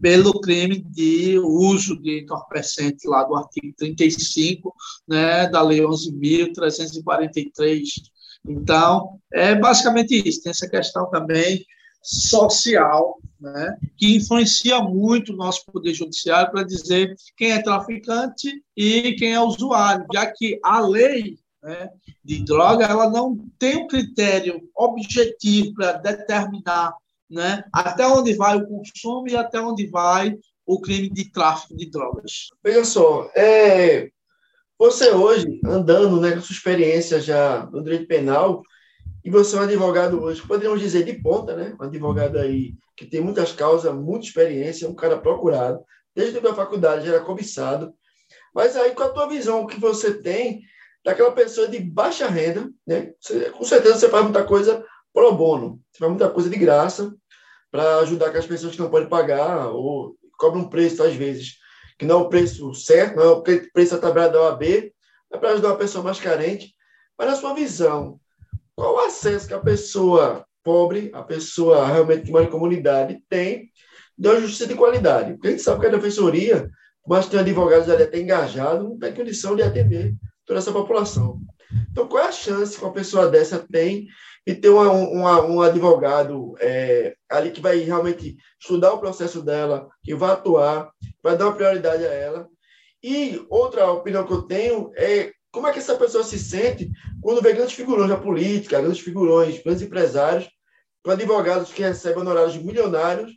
pelo 0.00 0.40
crime 0.40 0.80
de 0.80 1.36
uso 1.38 2.00
de 2.00 2.20
entorpecente 2.20 3.08
lá 3.08 3.24
do 3.24 3.34
artigo 3.34 3.74
35 3.76 4.72
né, 5.08 5.48
da 5.48 5.62
Lei 5.62 5.80
11.343. 5.80 7.82
Então, 8.46 9.18
é 9.32 9.54
basicamente 9.54 10.28
isso. 10.28 10.42
Tem 10.42 10.50
essa 10.50 10.68
questão 10.68 11.08
também 11.10 11.64
social, 12.02 13.18
né, 13.40 13.76
que 13.96 14.16
influencia 14.16 14.80
muito 14.80 15.32
o 15.32 15.36
nosso 15.36 15.64
poder 15.66 15.94
judiciário 15.94 16.50
para 16.50 16.62
dizer 16.62 17.14
quem 17.36 17.52
é 17.52 17.62
traficante 17.62 18.62
e 18.76 19.12
quem 19.12 19.32
é 19.32 19.40
usuário, 19.40 20.06
já 20.12 20.26
que 20.26 20.60
a 20.62 20.80
lei 20.80 21.38
né, 21.62 21.90
de 22.24 22.44
droga, 22.44 22.86
ela 22.86 23.08
não 23.08 23.36
tem 23.58 23.76
um 23.76 23.86
critério 23.86 24.60
objetivo 24.76 25.74
para 25.74 25.92
determinar 25.92 26.94
né, 27.30 27.64
até 27.72 28.06
onde 28.06 28.34
vai 28.34 28.56
o 28.56 28.66
consumo 28.66 29.28
e 29.28 29.36
até 29.36 29.60
onde 29.60 29.86
vai 29.86 30.36
o 30.66 30.80
crime 30.80 31.08
de 31.08 31.30
tráfico 31.30 31.76
de 31.76 31.90
drogas. 31.90 32.48
Veja 32.62 32.84
só, 32.84 33.30
é, 33.34 34.10
você 34.78 35.10
hoje, 35.10 35.60
andando 35.64 36.20
né, 36.20 36.32
com 36.32 36.40
sua 36.40 36.54
experiência 36.54 37.20
já 37.20 37.66
no 37.66 37.82
direito 37.82 38.06
penal, 38.06 38.62
e 39.24 39.30
você 39.30 39.56
é 39.56 39.60
um 39.60 39.64
advogado 39.64 40.22
hoje, 40.22 40.42
poderíamos 40.46 40.80
dizer 40.80 41.04
de 41.04 41.12
ponta, 41.14 41.54
né? 41.54 41.76
Um 41.80 41.84
advogado 41.84 42.38
aí 42.38 42.74
que 42.96 43.06
tem 43.06 43.20
muitas 43.20 43.52
causas, 43.52 43.94
muita 43.94 44.26
experiência, 44.26 44.88
um 44.88 44.94
cara 44.94 45.18
procurado, 45.18 45.80
desde 46.14 46.38
a 46.38 46.54
faculdade 46.54 47.06
já 47.06 47.14
era 47.14 47.24
cobiçado. 47.24 47.94
Mas 48.54 48.76
aí, 48.76 48.92
com 48.92 49.02
a 49.02 49.08
tua 49.08 49.28
visão 49.28 49.66
que 49.66 49.78
você 49.78 50.14
tem 50.14 50.62
daquela 51.04 51.32
pessoa 51.32 51.68
de 51.68 51.78
baixa 51.78 52.26
renda, 52.28 52.70
né? 52.86 53.12
Você, 53.20 53.50
com 53.50 53.64
certeza 53.64 53.98
você 53.98 54.08
faz 54.08 54.24
muita 54.24 54.44
coisa 54.44 54.84
pro 55.12 55.32
bono, 55.32 55.80
você 55.90 55.98
faz 55.98 56.10
muita 56.10 56.28
coisa 56.28 56.48
de 56.48 56.56
graça 56.56 57.14
para 57.70 57.98
ajudar 57.98 58.26
aquelas 58.26 58.46
pessoas 58.46 58.74
que 58.74 58.80
não 58.80 58.90
podem 58.90 59.08
pagar 59.08 59.68
ou 59.68 60.16
cobram 60.38 60.62
um 60.62 60.68
preço, 60.68 61.02
às 61.02 61.14
vezes, 61.14 61.56
que 61.98 62.04
não 62.04 62.20
é 62.20 62.22
o 62.22 62.28
preço 62.28 62.74
certo, 62.74 63.16
não 63.16 63.22
é 63.22 63.28
o 63.28 63.42
preço 63.42 63.94
da 63.94 64.00
tabela 64.00 64.28
da 64.28 64.40
OAB, 64.40 64.62
é 65.32 65.38
para 65.38 65.50
ajudar 65.50 65.68
uma 65.68 65.76
pessoa 65.76 66.02
mais 66.02 66.18
carente. 66.18 66.74
Mas, 67.16 67.28
na 67.28 67.36
sua 67.36 67.54
visão, 67.54 68.18
qual 68.80 68.94
o 68.94 68.98
acesso 69.00 69.46
que 69.46 69.52
a 69.52 69.60
pessoa 69.60 70.42
pobre, 70.64 71.10
a 71.12 71.22
pessoa 71.22 71.86
realmente 71.86 72.30
mora 72.30 72.44
em 72.44 72.50
comunidade, 72.50 73.22
tem 73.28 73.70
de 74.16 74.26
uma 74.26 74.40
justiça 74.40 74.66
de 74.66 74.74
qualidade? 74.74 75.34
Porque 75.34 75.48
a 75.48 75.50
gente 75.50 75.62
sabe 75.62 75.80
que 75.80 75.86
a 75.86 75.90
defensoria, 75.90 76.66
mas 77.06 77.26
tem 77.26 77.38
advogados 77.38 77.90
ali 77.90 78.04
até 78.04 78.18
engajados, 78.18 78.82
não 78.82 78.98
tem 78.98 79.12
condição 79.12 79.54
de 79.54 79.62
atender 79.62 80.14
toda 80.46 80.60
essa 80.60 80.72
população. 80.72 81.42
Então, 81.92 82.08
qual 82.08 82.24
é 82.24 82.28
a 82.28 82.32
chance 82.32 82.78
que 82.78 82.82
uma 82.82 82.94
pessoa 82.94 83.28
dessa 83.28 83.58
tem 83.70 84.06
de 84.46 84.54
ter 84.54 84.70
uma, 84.70 84.90
uma, 84.90 85.42
um 85.42 85.60
advogado 85.60 86.54
é, 86.58 87.14
ali 87.30 87.50
que 87.50 87.60
vai 87.60 87.80
realmente 87.80 88.34
estudar 88.58 88.94
o 88.94 88.98
processo 88.98 89.42
dela, 89.42 89.90
que 90.02 90.14
vai 90.14 90.30
atuar, 90.30 90.90
vai 91.22 91.36
dar 91.36 91.48
uma 91.48 91.54
prioridade 91.54 92.02
a 92.02 92.14
ela? 92.14 92.48
E 93.02 93.44
outra 93.50 93.90
opinião 93.90 94.26
que 94.26 94.32
eu 94.32 94.40
tenho 94.40 94.90
é 94.96 95.32
como 95.52 95.66
é 95.66 95.72
que 95.72 95.78
essa 95.78 95.96
pessoa 95.96 96.22
se 96.22 96.38
sente 96.38 96.90
quando 97.20 97.42
vê 97.42 97.52
grandes 97.52 97.74
figurões 97.74 98.08
da 98.08 98.16
política, 98.16 98.80
grandes 98.80 99.00
figurões, 99.00 99.62
grandes 99.62 99.82
empresários, 99.82 100.48
com 101.02 101.10
advogados 101.10 101.72
que 101.72 101.82
recebem 101.82 102.20
honorários 102.20 102.56
milionários, 102.56 103.32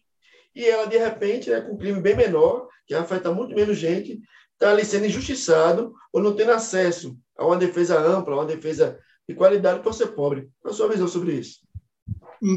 e 0.55 0.65
ela, 0.65 0.85
de 0.85 0.97
repente, 0.97 1.49
né, 1.49 1.61
com 1.61 1.73
um 1.73 1.77
crime 1.77 1.99
bem 1.99 2.15
menor, 2.15 2.67
que 2.85 2.93
afeta 2.93 3.31
muito 3.31 3.55
menos 3.55 3.77
gente, 3.77 4.21
está 4.53 4.71
ali 4.71 4.85
sendo 4.85 5.05
injustiçado 5.05 5.93
ou 6.11 6.21
não 6.21 6.35
tendo 6.35 6.51
acesso 6.51 7.17
a 7.37 7.45
uma 7.45 7.57
defesa 7.57 7.99
ampla, 7.99 8.35
a 8.35 8.39
uma 8.39 8.45
defesa 8.45 8.99
de 9.27 9.33
qualidade 9.33 9.81
por 9.81 9.93
ser 9.93 10.07
pobre. 10.07 10.49
Qual 10.61 10.73
a 10.73 10.77
sua 10.77 10.89
visão 10.89 11.07
sobre 11.07 11.33
isso? 11.33 11.59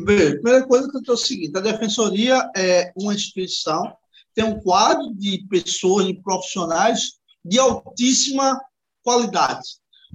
Bem, 0.04 0.28
a 0.28 0.32
primeira 0.32 0.66
coisa 0.66 0.90
que 0.90 0.96
eu 0.96 1.00
estou 1.00 1.14
é 1.14 1.18
seguindo, 1.18 1.56
a 1.56 1.60
Defensoria 1.60 2.50
é 2.56 2.92
uma 2.96 3.14
instituição, 3.14 3.96
tem 4.34 4.44
um 4.44 4.60
quadro 4.60 5.14
de 5.14 5.46
pessoas, 5.48 6.06
de 6.06 6.20
profissionais 6.22 7.12
de 7.44 7.58
altíssima 7.58 8.60
qualidade. 9.06 9.68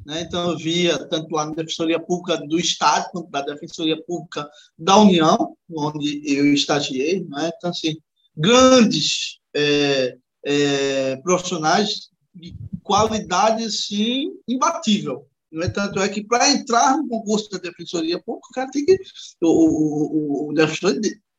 Né? 0.06 0.22
Então, 0.22 0.52
eu 0.52 0.58
via, 0.58 0.98
tanto 1.08 1.34
lá 1.34 1.46
na 1.46 1.54
Defensoria 1.54 2.00
Pública 2.00 2.38
do 2.46 2.60
Estado, 2.60 3.10
quanto 3.12 3.30
da 3.30 3.42
Defensoria 3.42 4.02
Pública 4.04 4.50
da 4.78 4.98
União, 4.98 5.56
onde 5.70 6.22
eu 6.26 6.54
estagiei. 6.54 7.24
Né? 7.24 7.52
Então, 7.56 7.70
assim, 7.70 7.98
grandes 8.36 9.40
é, 9.56 10.18
é, 10.44 11.16
profissionais 11.18 12.10
de 12.36 12.54
qualidade, 12.84 13.64
assim, 13.64 14.32
imbatível. 14.48 15.26
No 15.50 15.64
entanto, 15.64 16.00
é 16.00 16.10
que 16.10 16.24
para 16.24 16.52
entrar 16.52 16.98
no 16.98 17.08
concurso 17.08 17.50
da 17.50 17.58
Defensoria 17.58 18.22
Pública, 18.22 18.48
o 18.50 18.54
cara 18.54 18.72
tem 18.72 18.86
que. 18.86 18.98
O, 19.42 20.48
o, 20.48 20.50
o 20.50 20.54
defensor 20.54 20.94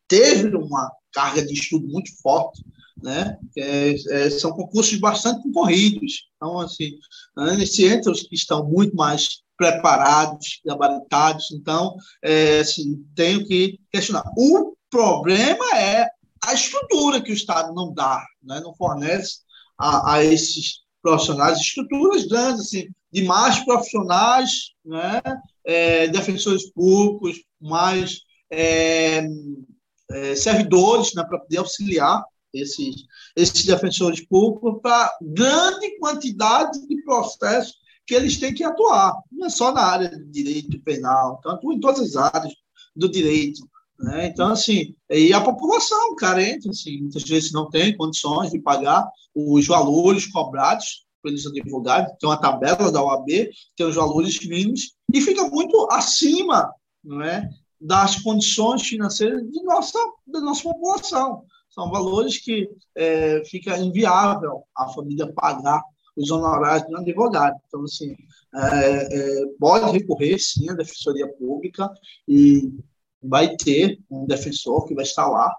teve 0.06 0.54
uma 0.54 0.90
carga 1.12 1.44
de 1.44 1.54
estudo 1.54 1.86
muito 1.88 2.10
forte, 2.20 2.62
né? 3.00 3.36
É, 3.56 3.94
é, 4.10 4.30
são 4.30 4.52
concursos 4.52 4.98
bastante 4.98 5.42
concorridos. 5.42 6.28
Então, 6.36 6.58
assim, 6.60 6.92
né, 7.36 7.64
se 7.66 7.86
entra 7.86 8.10
os 8.10 8.22
que 8.22 8.34
estão 8.34 8.64
muito 8.68 8.96
mais 8.96 9.42
preparados, 9.56 10.60
gabaritados. 10.64 11.50
Então, 11.52 11.94
é, 12.22 12.60
assim, 12.60 13.04
tenho 13.14 13.46
que 13.46 13.78
questionar. 13.92 14.24
O 14.36 14.74
problema 14.90 15.64
é 15.76 16.06
a 16.44 16.54
estrutura 16.54 17.20
que 17.22 17.30
o 17.30 17.34
Estado 17.34 17.72
não 17.72 17.92
dá, 17.92 18.24
né? 18.42 18.60
não 18.60 18.74
fornece 18.74 19.38
a, 19.78 20.14
a 20.14 20.24
esses 20.24 20.82
profissionais, 21.00 21.58
estruturas 21.58 22.26
grandes, 22.26 22.62
assim, 22.62 22.88
de 23.12 23.24
mais 23.24 23.64
profissionais, 23.64 24.50
né? 24.84 25.20
É, 25.64 26.08
defensores 26.08 26.70
públicos, 26.72 27.40
mais 27.60 28.20
é, 28.50 29.24
é, 30.10 30.34
servidores 30.34 31.14
né, 31.14 31.22
para 31.24 31.38
poder 31.38 31.58
auxiliar 31.58 32.22
esses, 32.52 32.94
esses 33.36 33.64
defensores 33.64 34.24
públicos 34.26 34.80
para 34.82 35.10
grande 35.20 35.98
quantidade 35.98 36.86
de 36.86 37.02
processos 37.02 37.74
que 38.06 38.14
eles 38.14 38.38
têm 38.38 38.52
que 38.52 38.64
atuar, 38.64 39.14
não 39.30 39.46
é 39.46 39.50
só 39.50 39.72
na 39.72 39.82
área 39.82 40.08
de 40.08 40.24
direito 40.24 40.80
penal, 40.80 41.40
tanto 41.42 41.72
em 41.72 41.80
todas 41.80 42.00
as 42.00 42.16
áreas 42.16 42.52
do 42.94 43.08
direito. 43.08 43.62
Né? 43.98 44.26
Então, 44.26 44.50
assim, 44.50 44.94
e 45.08 45.32
a 45.32 45.40
população 45.40 46.14
carente, 46.16 46.68
assim, 46.68 47.02
muitas 47.02 47.22
vezes 47.22 47.52
não 47.52 47.70
tem 47.70 47.96
condições 47.96 48.50
de 48.50 48.58
pagar 48.58 49.08
os 49.34 49.66
valores 49.66 50.26
cobrados 50.26 51.06
pelos 51.22 51.46
advogados, 51.46 52.12
tem 52.18 52.28
uma 52.28 52.36
tabela 52.36 52.90
da 52.90 53.02
OAB, 53.02 53.28
tem 53.76 53.86
os 53.86 53.94
valores 53.94 54.44
mínimos, 54.44 54.94
e 55.14 55.20
fica 55.20 55.48
muito 55.48 55.86
acima 55.92 56.74
não 57.04 57.22
é, 57.22 57.48
das 57.80 58.16
condições 58.16 58.82
financeiras 58.82 59.42
de 59.50 59.62
nossa, 59.62 59.98
da 60.26 60.40
nossa 60.40 60.62
população. 60.62 61.44
São 61.74 61.90
valores 61.90 62.38
que 62.38 62.68
é, 62.94 63.42
fica 63.46 63.78
inviável 63.78 64.62
a 64.76 64.88
família 64.88 65.32
pagar 65.32 65.82
os 66.14 66.30
honorários 66.30 66.86
de 66.86 66.94
um 66.94 66.98
advogado. 66.98 67.58
Então, 67.66 67.82
assim, 67.84 68.14
é, 68.54 69.18
é, 69.18 69.46
pode 69.58 69.90
recorrer, 69.90 70.38
sim, 70.38 70.68
à 70.68 70.74
Defensoria 70.74 71.26
Pública 71.26 71.90
e 72.28 72.70
vai 73.22 73.56
ter 73.56 73.98
um 74.10 74.26
defensor 74.26 74.86
que 74.86 74.94
vai 74.94 75.04
estar 75.04 75.26
lá 75.28 75.50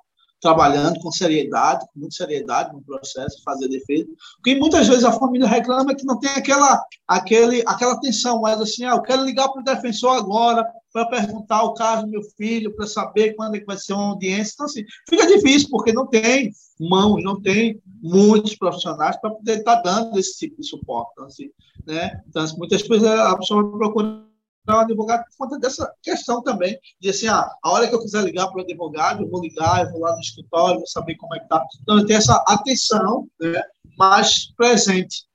trabalhando 0.44 1.00
com 1.00 1.10
seriedade, 1.10 1.86
com 1.94 2.02
muita 2.02 2.18
seriedade 2.18 2.74
no 2.74 2.84
processo, 2.84 3.42
fazer 3.46 3.70
defesa. 3.70 4.10
Porque 4.36 4.60
muitas 4.60 4.86
vezes 4.90 5.06
a 5.06 5.14
família 5.14 5.48
reclama 5.48 5.96
que 5.96 6.06
não 6.06 6.20
tem 6.20 6.32
aquela, 6.32 6.84
aquele, 7.08 7.64
aquela 7.66 7.94
atenção, 7.94 8.42
mas 8.42 8.60
assim, 8.60 8.84
ah, 8.84 8.92
eu 8.92 9.02
quero 9.02 9.24
ligar 9.24 9.48
para 9.48 9.62
o 9.62 9.64
defensor 9.64 10.18
agora 10.18 10.68
para 10.92 11.08
perguntar 11.08 11.64
o 11.64 11.74
caso 11.74 12.04
do 12.04 12.12
meu 12.12 12.22
filho, 12.38 12.76
para 12.76 12.86
saber 12.86 13.36
quando 13.36 13.56
é 13.56 13.60
que 13.60 13.66
vai 13.66 13.78
ser 13.78 13.94
uma 13.94 14.10
audiência. 14.10 14.52
Então, 14.54 14.66
assim, 14.66 14.84
fica 15.10 15.26
difícil, 15.26 15.70
porque 15.72 15.94
não 15.94 16.06
tem 16.08 16.52
mãos, 16.78 17.24
não 17.24 17.42
tem 17.42 17.82
muitos 18.02 18.56
profissionais 18.56 19.16
para 19.22 19.32
poder 19.32 19.60
estar 19.60 19.82
dando 19.82 20.20
esse 20.20 20.38
tipo 20.38 20.62
de 20.62 20.68
suporte. 20.68 21.12
Então, 21.14 21.26
assim, 21.26 21.50
né? 21.88 22.22
então 22.28 22.44
assim, 22.44 22.58
muitas 22.58 22.86
vezes 22.86 23.08
a 23.08 23.38
pessoa 23.38 23.78
procura 23.78 24.33
um 24.72 24.80
advogado 24.80 25.26
por 25.26 25.38
conta 25.38 25.60
dessa 25.60 25.92
questão 26.02 26.42
também, 26.42 26.80
de 27.00 27.10
assim, 27.10 27.28
ah, 27.28 27.50
a 27.62 27.72
hora 27.72 27.88
que 27.88 27.94
eu 27.94 28.02
quiser 28.02 28.24
ligar 28.24 28.48
para 28.48 28.60
o 28.60 28.64
advogado, 28.64 29.24
eu 29.24 29.30
vou 29.30 29.42
ligar, 29.42 29.84
eu 29.84 29.92
vou 29.92 30.02
lá 30.02 30.14
no 30.14 30.22
escritório, 30.22 30.78
vou 30.78 30.88
saber 30.88 31.16
como 31.16 31.36
é 31.36 31.40
que 31.40 31.46
está. 31.46 31.66
Então, 31.82 32.06
tem 32.06 32.16
essa 32.16 32.42
atenção 32.48 33.28
né, 33.40 33.62
mais 33.98 34.54
presente. 34.56 35.26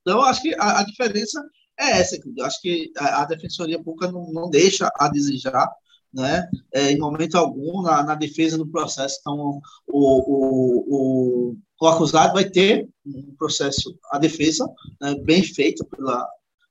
Então, 0.00 0.22
acho 0.22 0.40
que 0.40 0.54
a, 0.54 0.80
a 0.80 0.84
diferença 0.84 1.42
é 1.78 2.00
essa. 2.00 2.18
Eu 2.36 2.44
acho 2.44 2.60
que 2.62 2.90
a, 2.96 3.22
a 3.22 3.24
Defensoria 3.26 3.82
Pública 3.82 4.10
não, 4.10 4.32
não, 4.32 4.48
deixa 4.48 4.90
a 4.96 5.08
desejar, 5.08 5.70
né, 6.12 6.48
é, 6.72 6.90
em 6.90 6.98
momento 6.98 7.36
algum, 7.36 7.82
na, 7.82 8.02
na, 8.02 8.14
defesa 8.14 8.56
do 8.56 8.66
processo. 8.66 9.18
Então, 9.20 9.60
o, 9.86 9.92
o, 9.92 11.52
o, 11.52 11.56
o 11.80 11.86
acusado 11.86 12.32
vai 12.32 12.48
ter 12.48 12.88
um 13.06 13.34
processo, 13.36 13.96
a 14.10 14.18
defesa, 14.18 14.66
né, 15.00 15.14
bem 15.22 15.42
feita 15.42 15.84
pela, 15.84 16.26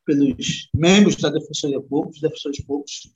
pelos 0.10 0.70
membros 0.74 1.16
da 1.18 1.30
Defensoria 1.30 1.80
Pública, 1.80 2.16
os 2.16 2.22
defensores 2.22 2.66
públicos. 2.66 3.14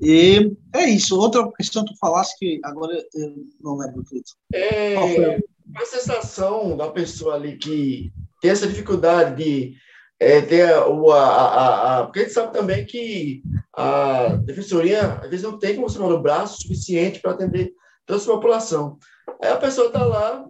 E 0.00 0.52
é 0.72 0.88
isso. 0.88 1.18
Outra 1.18 1.50
questão 1.52 1.84
que 1.84 1.92
tu 1.92 1.98
falasse 1.98 2.38
que 2.38 2.60
agora 2.62 2.96
eu 3.14 3.34
não 3.60 3.76
lembro, 3.76 4.04
Cleiton. 4.04 4.34
É 4.54 5.40
a 5.74 5.84
sensação 5.84 6.76
da 6.76 6.88
pessoa 6.88 7.34
ali 7.34 7.56
que 7.56 8.12
tem 8.40 8.52
essa 8.52 8.68
dificuldade 8.68 9.42
de 9.42 9.74
é, 10.20 10.40
ter 10.40 10.70
o, 10.86 11.10
a, 11.10 11.24
a, 11.24 11.98
a, 11.98 12.04
Porque 12.04 12.20
a 12.20 12.22
gente 12.22 12.34
sabe 12.34 12.52
também 12.52 12.86
que 12.86 13.42
a 13.74 14.36
defensoria, 14.44 15.14
às 15.14 15.28
vezes, 15.28 15.42
não 15.42 15.58
tem, 15.58 15.74
como 15.74 15.88
você 15.88 15.98
falou, 15.98 16.22
braço 16.22 16.62
suficiente 16.62 17.20
para 17.20 17.32
atender 17.32 17.72
toda 18.06 18.20
a 18.20 18.22
sua 18.22 18.36
população. 18.36 18.98
Aí 19.42 19.50
a 19.50 19.56
pessoa 19.56 19.88
está 19.88 20.04
lá, 20.04 20.46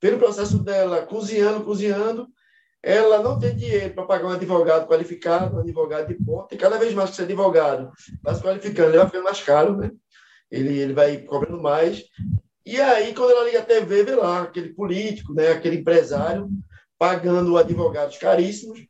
pelo 0.00 0.18
processo 0.18 0.58
dela, 0.58 1.02
cozinhando, 1.02 1.64
cozinhando, 1.64 2.28
ela 2.82 3.22
não 3.22 3.38
tem 3.38 3.56
dinheiro 3.56 3.94
para 3.94 4.06
pagar 4.06 4.26
um 4.26 4.32
advogado 4.32 4.86
qualificado, 4.86 5.56
um 5.56 5.60
advogado 5.60 6.08
de 6.08 6.14
ponta, 6.14 6.54
e 6.54 6.58
cada 6.58 6.78
vez 6.78 6.94
mais 6.94 7.10
que 7.10 7.16
esse 7.16 7.22
advogado 7.22 7.90
vai 8.22 8.34
se 8.34 8.42
qualificando, 8.42 8.90
ele 8.90 8.98
vai 8.98 9.06
ficando 9.06 9.24
mais 9.24 9.42
caro, 9.42 9.76
né? 9.76 9.90
Ele, 10.50 10.78
ele 10.78 10.92
vai 10.92 11.18
cobrando 11.18 11.60
mais. 11.60 12.04
E 12.64 12.80
aí, 12.80 13.14
quando 13.14 13.32
ela 13.32 13.44
liga 13.44 13.60
a 13.60 13.64
TV, 13.64 14.04
vê 14.04 14.14
lá 14.14 14.42
aquele 14.42 14.74
político, 14.74 15.34
né? 15.34 15.48
aquele 15.48 15.76
empresário, 15.76 16.48
pagando 16.98 17.56
advogados 17.56 18.18
caríssimos, 18.18 18.80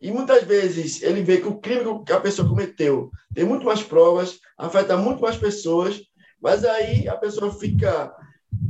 e 0.00 0.10
muitas 0.10 0.44
vezes 0.44 1.02
ele 1.02 1.22
vê 1.22 1.38
que 1.38 1.48
o 1.48 1.58
crime 1.58 2.04
que 2.04 2.12
a 2.12 2.20
pessoa 2.20 2.48
cometeu 2.48 3.10
tem 3.34 3.44
muito 3.44 3.64
mais 3.64 3.82
provas, 3.82 4.38
afeta 4.56 4.96
muito 4.96 5.20
mais 5.20 5.36
pessoas, 5.36 6.00
mas 6.40 6.64
aí 6.64 7.08
a 7.08 7.16
pessoa 7.16 7.52
fica, 7.52 8.14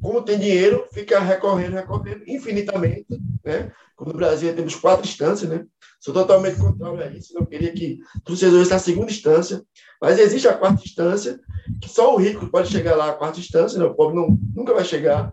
como 0.00 0.22
tem 0.22 0.38
dinheiro, 0.38 0.86
fica 0.92 1.18
recorrendo, 1.18 1.74
recorrendo 1.74 2.22
infinitamente, 2.26 3.06
né? 3.44 3.72
Como 3.96 4.12
no 4.12 4.18
Brasil 4.18 4.54
temos 4.54 4.74
quatro 4.74 5.06
instâncias, 5.06 5.48
né? 5.48 5.64
Sou 6.00 6.12
totalmente 6.12 6.58
contrário 6.58 7.02
a 7.02 7.06
isso. 7.08 7.34
Não 7.34 7.44
queria 7.46 7.72
que 7.72 7.98
tudo 8.24 8.36
se 8.36 8.44
resolvesse 8.44 8.70
na 8.70 8.78
segunda 8.78 9.10
instância. 9.10 9.62
Mas 10.00 10.18
existe 10.18 10.46
a 10.46 10.54
quarta 10.54 10.82
instância, 10.84 11.40
que 11.80 11.88
só 11.88 12.14
o 12.14 12.18
rico 12.18 12.46
pode 12.48 12.70
chegar 12.70 12.94
lá 12.94 13.10
à 13.10 13.12
quarta 13.14 13.40
instância, 13.40 13.78
né? 13.78 13.84
o 13.84 13.94
pobre 13.94 14.16
não, 14.16 14.38
nunca 14.54 14.74
vai 14.74 14.84
chegar. 14.84 15.32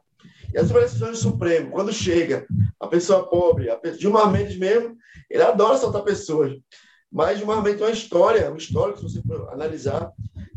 E 0.53 0.57
as 0.57 0.69
decisões 0.69 1.11
do 1.11 1.17
Supremo, 1.17 1.71
quando 1.71 1.91
chega 1.91 2.45
a 2.79 2.87
pessoa 2.87 3.27
pobre, 3.27 3.69
a 3.69 3.75
pessoa, 3.75 4.01
Gilmar 4.01 4.31
Mendes 4.31 4.57
mesmo, 4.57 4.95
ele 5.29 5.43
adora 5.43 5.77
soltar 5.77 6.03
pessoas. 6.03 6.53
Mas 7.11 7.39
Gilmar 7.39 7.61
Mendes 7.61 7.79
tem 7.79 7.87
uma 7.87 7.93
história, 7.93 8.51
um 8.51 8.57
histórico, 8.57 8.99
se 8.99 9.21
você 9.21 9.21
analisar, 9.51 10.11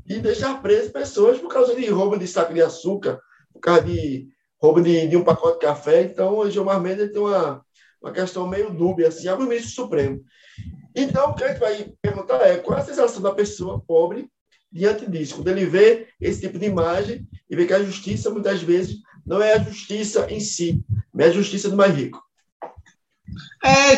e 0.08 0.18
deixar 0.18 0.62
preso 0.62 0.92
pessoas 0.92 1.38
por 1.38 1.48
causa 1.48 1.74
de 1.74 1.86
roubo 1.86 2.18
de 2.18 2.28
saco 2.28 2.54
de 2.54 2.62
açúcar, 2.62 3.20
por 3.56 3.60
causa 3.60 3.82
de 3.82 4.28
roubo 4.60 4.80
de, 4.80 5.06
de 5.08 5.16
um 5.16 5.24
pacote 5.24 5.60
de 5.60 5.66
café. 5.66 6.02
Então, 6.02 6.38
o 6.38 6.50
Gilmar 6.50 6.80
Mendes 6.80 7.12
tem 7.12 7.20
uma, 7.20 7.64
uma 8.00 8.12
questão 8.12 8.48
meio 8.48 8.70
dúbia, 8.70 9.08
assim, 9.08 9.28
ao 9.28 9.38
ministro 9.38 9.70
Supremo. 9.70 10.22
Então, 10.94 11.30
o 11.30 11.34
que 11.34 11.44
a 11.44 11.48
gente 11.48 11.60
vai 11.60 11.92
perguntar 12.00 12.40
é 12.46 12.56
qual 12.58 12.78
é 12.78 12.82
a 12.82 12.84
sensação 12.84 13.20
da 13.20 13.34
pessoa 13.34 13.82
pobre 13.86 14.28
diante 14.72 15.08
disso, 15.10 15.36
quando 15.36 15.48
ele 15.48 15.64
vê 15.64 16.08
esse 16.20 16.40
tipo 16.40 16.58
de 16.58 16.66
imagem 16.66 17.26
e 17.48 17.56
vê 17.56 17.66
que 17.66 17.72
a 17.72 17.82
justiça, 17.82 18.30
muitas 18.30 18.62
vezes, 18.62 18.96
não 19.24 19.42
é 19.42 19.54
a 19.54 19.62
justiça 19.62 20.26
em 20.30 20.40
si, 20.40 20.82
mas 21.12 21.26
é 21.26 21.30
a 21.30 21.32
justiça 21.32 21.70
do 21.70 21.76
mais 21.76 21.94
rico. 21.94 22.22
É, 23.64 23.94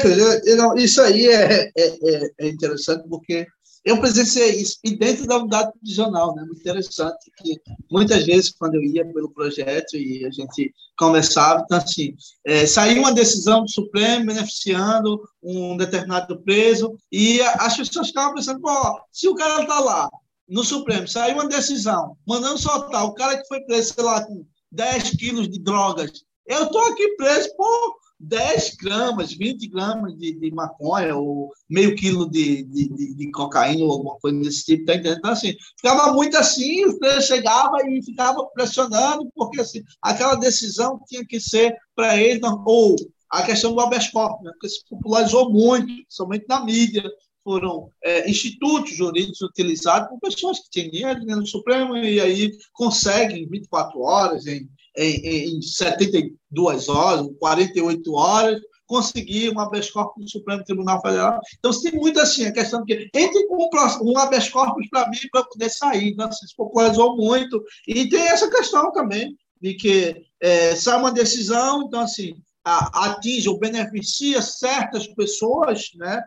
isso 0.76 1.02
aí 1.02 1.26
é, 1.28 1.64
é, 1.64 1.72
é, 1.76 2.30
é 2.38 2.48
interessante, 2.48 3.08
porque 3.08 3.46
eu 3.88 3.98
presenciei 3.98 4.60
isso, 4.60 4.78
e 4.84 4.94
dentro 4.94 5.26
da 5.26 5.38
unidade 5.38 5.72
prisional, 5.80 6.34
né? 6.34 6.42
Muito 6.44 6.60
interessante, 6.60 7.32
que 7.38 7.58
muitas 7.90 8.26
vezes, 8.26 8.50
quando 8.50 8.74
eu 8.74 8.84
ia 8.84 9.02
pelo 9.14 9.30
projeto 9.30 9.96
e 9.96 10.26
a 10.26 10.30
gente 10.30 10.74
conversava, 10.94 11.62
então, 11.64 11.78
assim, 11.78 12.14
é, 12.44 12.66
saiu 12.66 13.00
uma 13.00 13.14
decisão 13.14 13.62
do 13.62 13.70
Supremo 13.70 14.26
beneficiando 14.26 15.18
um 15.42 15.74
determinado 15.74 16.38
preso, 16.42 16.98
e 17.10 17.40
as 17.40 17.78
pessoas 17.78 18.08
ficavam 18.08 18.34
pensando, 18.34 18.60
pô, 18.60 19.00
se 19.10 19.26
o 19.26 19.34
cara 19.34 19.62
está 19.62 19.80
lá, 19.80 20.10
no 20.46 20.62
Supremo, 20.62 21.08
saiu 21.08 21.36
uma 21.36 21.48
decisão, 21.48 22.14
mandando 22.26 22.58
soltar 22.58 23.04
o 23.06 23.14
cara 23.14 23.38
que 23.38 23.48
foi 23.48 23.62
preso, 23.62 23.94
sei 23.94 24.04
lá, 24.04 24.22
com 24.22 24.44
10 24.70 25.10
quilos 25.12 25.48
de 25.48 25.58
drogas, 25.58 26.10
eu 26.46 26.64
estou 26.64 26.82
aqui 26.92 27.08
preso 27.16 27.56
por 27.56 27.97
10 28.20 28.76
gramas, 28.76 29.32
20 29.32 29.68
gramas 29.68 30.16
de, 30.16 30.38
de 30.38 30.50
maconha, 30.50 31.14
ou 31.16 31.52
meio 31.68 31.94
quilo 31.94 32.28
de, 32.28 32.64
de, 32.64 33.14
de, 33.14 33.30
cocaína, 33.30 33.84
ou 33.84 33.92
alguma 33.92 34.16
coisa 34.18 34.38
desse 34.40 34.64
tipo, 34.64 34.86
tá 34.86 34.94
entendendo? 34.94 35.18
Então, 35.18 35.30
assim, 35.30 35.54
ficava 35.76 36.12
muito 36.12 36.36
assim, 36.36 36.84
os 36.84 36.98
presos 36.98 37.26
chegavam 37.26 37.78
e 37.88 38.02
ficava 38.02 38.44
pressionando, 38.46 39.30
porque 39.34 39.60
assim, 39.60 39.82
aquela 40.02 40.34
decisão 40.34 41.00
tinha 41.06 41.24
que 41.24 41.40
ser 41.40 41.76
para 41.94 42.20
eles, 42.20 42.40
ou 42.66 42.96
a 43.30 43.42
questão 43.42 43.74
do 43.74 43.80
habeas 43.80 44.08
corpus, 44.08 44.44
né? 44.44 44.50
porque 44.52 44.68
se 44.68 44.84
popularizou 44.88 45.50
muito, 45.52 45.92
somente 46.08 46.46
na 46.48 46.64
mídia, 46.64 47.04
foram 47.44 47.90
é, 48.04 48.28
institutos 48.28 48.94
jurídicos 48.94 49.40
utilizados 49.40 50.08
por 50.08 50.18
pessoas 50.18 50.58
que 50.60 50.70
tinham 50.70 50.90
dinheiro 50.90 51.24
no 51.24 51.46
Supremo 51.46 51.96
e 51.96 52.20
aí 52.20 52.52
conseguem 52.72 53.48
24 53.48 54.00
horas, 54.00 54.46
em 54.46 54.68
em, 54.98 55.56
em 55.56 55.62
72 55.62 56.88
horas, 56.88 57.26
48 57.38 58.12
horas, 58.12 58.60
conseguir 58.86 59.50
um 59.50 59.60
habeas 59.60 59.90
corpus 59.90 60.24
do 60.24 60.30
Supremo 60.30 60.64
Tribunal 60.64 61.00
Federal. 61.00 61.40
Então, 61.58 61.70
tem 61.82 61.92
muito 61.92 62.18
assim, 62.18 62.46
a 62.46 62.52
questão 62.52 62.82
de 62.84 62.96
que 62.96 63.10
entre 63.14 63.46
com 63.46 63.68
um 64.02 64.18
habeas 64.18 64.48
corpus 64.48 64.88
para 64.88 65.08
mim 65.08 65.18
para 65.30 65.44
poder 65.44 65.68
sair. 65.68 66.08
Então, 66.08 66.26
assim, 66.26 66.46
se 66.46 66.56
popularizou 66.56 67.16
muito. 67.16 67.62
E 67.86 68.08
tem 68.08 68.22
essa 68.22 68.50
questão 68.50 68.90
também, 68.90 69.36
de 69.60 69.74
que 69.74 70.22
é, 70.40 70.74
sai 70.74 70.98
uma 70.98 71.12
decisão, 71.12 71.82
então, 71.82 72.00
assim, 72.00 72.34
atinge 72.64 73.48
ou 73.48 73.58
beneficia 73.58 74.42
certas 74.42 75.06
pessoas 75.06 75.90
né, 75.96 76.22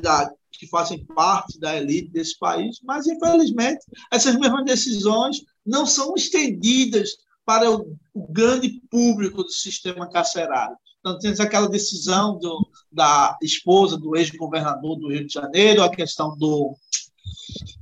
da, 0.00 0.30
que 0.52 0.66
fazem 0.66 1.04
parte 1.04 1.58
da 1.58 1.76
elite 1.76 2.10
desse 2.10 2.38
país, 2.38 2.80
mas, 2.82 3.06
infelizmente, 3.06 3.84
essas 4.10 4.36
mesmas 4.36 4.64
decisões 4.64 5.42
não 5.64 5.84
são 5.84 6.14
estendidas 6.16 7.10
para 7.46 7.70
o, 7.70 7.96
o 8.12 8.26
grande 8.26 8.80
público 8.90 9.44
do 9.44 9.50
sistema 9.50 10.10
carcerário. 10.10 10.76
Então, 10.98 11.16
temos 11.20 11.38
aquela 11.38 11.68
decisão 11.68 12.36
do, 12.36 12.68
da 12.90 13.38
esposa 13.40 13.96
do 13.96 14.16
ex-governador 14.16 14.98
do 14.98 15.08
Rio 15.08 15.24
de 15.24 15.32
Janeiro, 15.32 15.84
a 15.84 15.88
questão 15.88 16.36
do, 16.36 16.74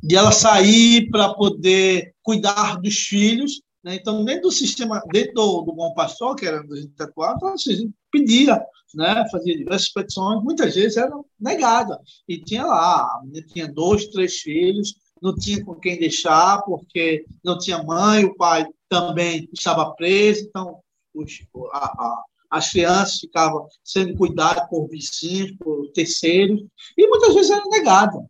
de 0.03 0.15
ela 0.15 0.31
sair 0.31 1.09
para 1.11 1.33
poder 1.33 2.15
cuidar 2.23 2.79
dos 2.79 2.99
filhos. 2.99 3.63
Né? 3.83 3.95
Então, 3.95 4.23
dentro 4.27 4.43
do 4.43 4.53
sistema, 4.53 5.03
dentro 5.11 5.33
do, 5.33 5.63
do 5.63 5.73
Bom 5.73 5.95
Pastor, 5.95 6.37
que 6.37 6.45
era 6.45 6.63
do 6.63 6.75
84, 6.75 7.37
então, 7.37 7.55
assim, 7.55 7.91
pedia, 8.13 8.63
né? 8.95 9.25
fazia 9.33 9.57
diversas 9.57 9.91
petições, 9.91 10.45
muitas 10.45 10.75
vezes 10.75 10.99
eram 10.99 11.25
negadas. 11.41 11.97
E 12.29 12.37
tinha 12.37 12.67
lá, 12.67 13.05
a 13.05 13.23
tinha 13.49 13.67
dois, 13.73 14.07
três 14.09 14.37
filhos, 14.37 14.95
não 15.23 15.35
tinha 15.35 15.65
com 15.65 15.75
quem 15.75 15.99
deixar, 15.99 16.61
porque 16.63 17.25
não 17.43 17.57
tinha 17.57 17.83
mãe, 17.83 18.27
o 18.27 18.37
pai 18.37 18.67
também 18.95 19.49
estava 19.53 19.93
preso, 19.95 20.45
então 20.45 20.81
os, 21.15 21.43
a, 21.73 21.87
a, 21.87 22.25
as 22.51 22.71
crianças 22.71 23.19
ficavam 23.19 23.67
sendo 23.83 24.17
cuidadas 24.17 24.69
por 24.69 24.89
vizinhos, 24.89 25.57
por 25.59 25.91
terceiros, 25.93 26.65
e 26.97 27.07
muitas 27.09 27.35
vezes 27.35 27.51
eram 27.51 27.69
negadas. 27.69 28.23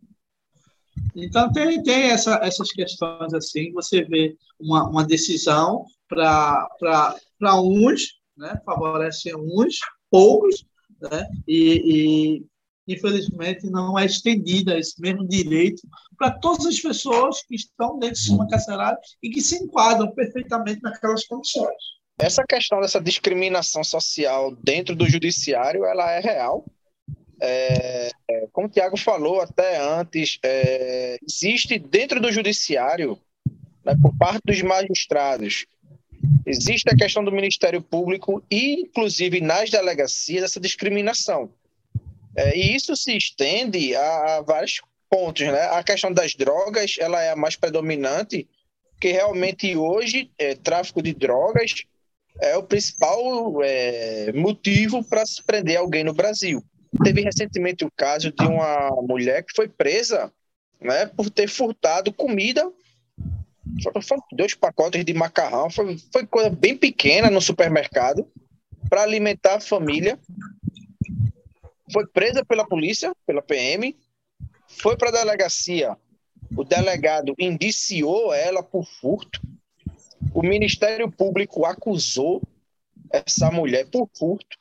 Então, 1.15 1.51
tem, 1.51 1.81
tem 1.83 2.05
essa, 2.05 2.35
essas 2.43 2.71
questões 2.71 3.33
assim, 3.33 3.71
você 3.71 4.03
vê 4.03 4.35
uma, 4.59 4.89
uma 4.89 5.03
decisão 5.03 5.85
para 6.09 6.67
uns, 7.61 8.19
né, 8.35 8.59
favorece 8.65 9.33
uns, 9.35 9.79
poucos, 10.09 10.65
né, 10.99 11.27
e, 11.47 11.81
e, 11.85 12.45
infelizmente 12.87 13.69
não 13.69 13.97
é 13.97 14.05
estendida 14.05 14.77
esse 14.77 14.99
mesmo 15.01 15.27
direito 15.27 15.81
para 16.17 16.31
todas 16.31 16.65
as 16.65 16.79
pessoas 16.79 17.41
que 17.43 17.55
estão 17.55 17.97
dentro 17.99 18.15
do 18.15 18.19
sistema 18.19 18.47
carcerário 18.47 18.97
e 19.21 19.29
que 19.29 19.41
se 19.41 19.55
enquadram 19.57 20.11
perfeitamente 20.13 20.81
naquelas 20.81 21.25
condições. 21.25 21.75
Essa 22.17 22.43
questão 22.47 22.79
dessa 22.79 23.01
discriminação 23.01 23.83
social 23.83 24.55
dentro 24.63 24.95
do 24.95 25.07
judiciário, 25.07 25.83
ela 25.83 26.11
é 26.11 26.19
real. 26.19 26.65
É, 27.41 28.09
é 28.29 28.47
como 28.53 28.67
o 28.67 28.69
Tiago 28.69 28.95
falou 28.95 29.41
até 29.41 29.77
antes, 29.77 30.39
é, 30.41 31.17
existe 31.27 31.77
dentro 31.77 32.21
do 32.21 32.31
judiciário, 32.31 33.19
né, 33.83 33.93
por 34.01 34.15
parte 34.17 34.41
dos 34.45 34.61
magistrados, 34.61 35.65
existe 36.45 36.89
a 36.89 36.95
questão 36.95 37.23
do 37.23 37.31
Ministério 37.31 37.81
Público 37.81 38.41
e, 38.49 38.81
inclusive, 38.81 39.41
nas 39.41 39.69
delegacias, 39.69 40.43
essa 40.43 40.59
discriminação. 40.59 41.51
É, 42.35 42.57
e 42.57 42.75
isso 42.75 42.95
se 42.95 43.15
estende 43.15 43.95
a, 43.95 44.37
a 44.37 44.41
vários 44.41 44.81
pontos. 45.09 45.47
Né? 45.47 45.61
A 45.71 45.83
questão 45.83 46.11
das 46.11 46.35
drogas 46.35 46.95
ela 46.99 47.21
é 47.21 47.31
a 47.31 47.35
mais 47.35 47.55
predominante, 47.55 48.47
porque 48.91 49.11
realmente 49.11 49.75
hoje 49.75 50.31
é, 50.37 50.55
tráfico 50.55 51.01
de 51.01 51.13
drogas 51.13 51.73
é 52.41 52.57
o 52.57 52.63
principal 52.63 53.63
é, 53.63 54.31
motivo 54.33 55.03
para 55.03 55.25
se 55.25 55.41
prender 55.43 55.77
alguém 55.77 56.03
no 56.03 56.13
Brasil. 56.13 56.63
Teve 57.03 57.21
recentemente 57.21 57.85
o 57.85 57.91
caso 57.95 58.31
de 58.31 58.45
uma 58.45 58.89
mulher 59.07 59.43
que 59.43 59.53
foi 59.55 59.67
presa 59.67 60.31
né, 60.81 61.05
por 61.05 61.29
ter 61.29 61.47
furtado 61.47 62.13
comida. 62.13 62.69
Dois 64.31 64.53
pacotes 64.53 65.03
de 65.03 65.13
macarrão, 65.13 65.69
foi, 65.69 65.97
foi 66.11 66.25
coisa 66.25 66.49
bem 66.49 66.77
pequena 66.77 67.29
no 67.29 67.41
supermercado 67.41 68.25
para 68.89 69.01
alimentar 69.01 69.55
a 69.55 69.59
família. 69.59 70.19
Foi 71.91 72.05
presa 72.07 72.43
pela 72.43 72.65
polícia, 72.65 73.13
pela 73.25 73.41
PM, 73.41 73.95
foi 74.67 74.97
para 74.97 75.09
a 75.09 75.23
delegacia. 75.23 75.95
O 76.55 76.63
delegado 76.63 77.33
indiciou 77.37 78.33
ela 78.33 78.61
por 78.63 78.85
furto 78.85 79.41
o 80.33 80.41
Ministério 80.41 81.11
Público 81.11 81.65
acusou 81.65 82.41
essa 83.09 83.51
mulher 83.51 83.87
por 83.89 84.09
furto. 84.17 84.57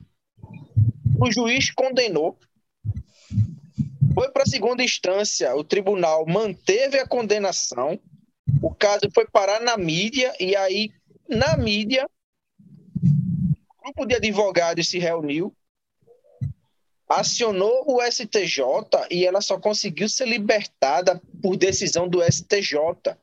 O 1.18 1.30
juiz 1.30 1.70
condenou. 1.70 2.38
Foi 4.14 4.30
para 4.30 4.42
a 4.42 4.46
segunda 4.46 4.82
instância. 4.82 5.54
O 5.56 5.64
tribunal 5.64 6.24
manteve 6.26 6.98
a 6.98 7.06
condenação. 7.06 7.98
O 8.62 8.72
caso 8.74 9.10
foi 9.12 9.26
parar 9.26 9.60
na 9.60 9.76
mídia. 9.76 10.32
E 10.38 10.54
aí, 10.54 10.92
na 11.28 11.56
mídia, 11.56 12.08
o 13.02 13.82
grupo 13.82 14.06
de 14.06 14.14
advogados 14.14 14.88
se 14.88 14.98
reuniu, 14.98 15.54
acionou 17.08 17.84
o 17.86 18.02
STJ 18.02 18.64
e 19.10 19.26
ela 19.26 19.40
só 19.40 19.58
conseguiu 19.58 20.08
ser 20.08 20.26
libertada 20.26 21.20
por 21.42 21.56
decisão 21.56 22.08
do 22.08 22.22
STJ. 22.22 23.16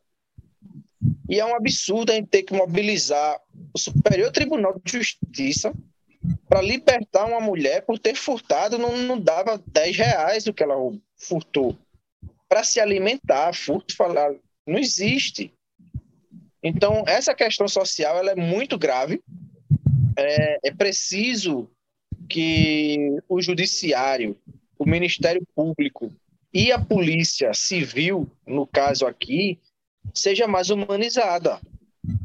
E 1.29 1.39
é 1.39 1.45
um 1.45 1.55
absurdo 1.55 2.11
a 2.11 2.15
gente 2.15 2.27
ter 2.27 2.43
que 2.43 2.53
mobilizar 2.53 3.39
o 3.73 3.79
Superior 3.79 4.31
Tribunal 4.31 4.79
de 4.83 4.91
Justiça 4.91 5.73
para 6.47 6.61
libertar 6.61 7.25
uma 7.25 7.39
mulher 7.39 7.83
por 7.83 7.97
ter 7.97 8.15
furtado, 8.15 8.77
não, 8.77 8.95
não 8.97 9.19
dava 9.19 9.61
10 9.65 9.97
reais 9.97 10.43
do 10.43 10.53
que 10.53 10.61
ela 10.61 10.75
furtou. 11.17 11.77
Para 12.47 12.63
se 12.63 12.79
alimentar, 12.79 13.55
furto, 13.55 13.95
falar, 13.95 14.31
não 14.67 14.77
existe. 14.77 15.53
Então, 16.61 17.03
essa 17.07 17.33
questão 17.33 17.67
social 17.67 18.17
ela 18.17 18.31
é 18.31 18.35
muito 18.35 18.77
grave. 18.77 19.23
É, 20.15 20.67
é 20.67 20.71
preciso 20.71 21.71
que 22.31 23.17
o 23.27 23.41
Judiciário, 23.41 24.37
o 24.79 24.85
Ministério 24.85 25.45
Público 25.53 26.09
e 26.53 26.71
a 26.71 26.79
Polícia 26.79 27.53
Civil, 27.53 28.31
no 28.47 28.65
caso 28.65 29.05
aqui, 29.05 29.59
seja 30.13 30.47
mais 30.47 30.69
humanizada. 30.69 31.59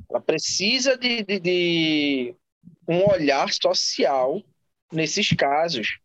Ela 0.08 0.20
precisa 0.20 0.96
de, 0.96 1.24
de, 1.24 1.40
de 1.40 2.34
um 2.88 3.04
olhar 3.10 3.52
social 3.52 4.40
nesses 4.92 5.30
casos, 5.30 5.98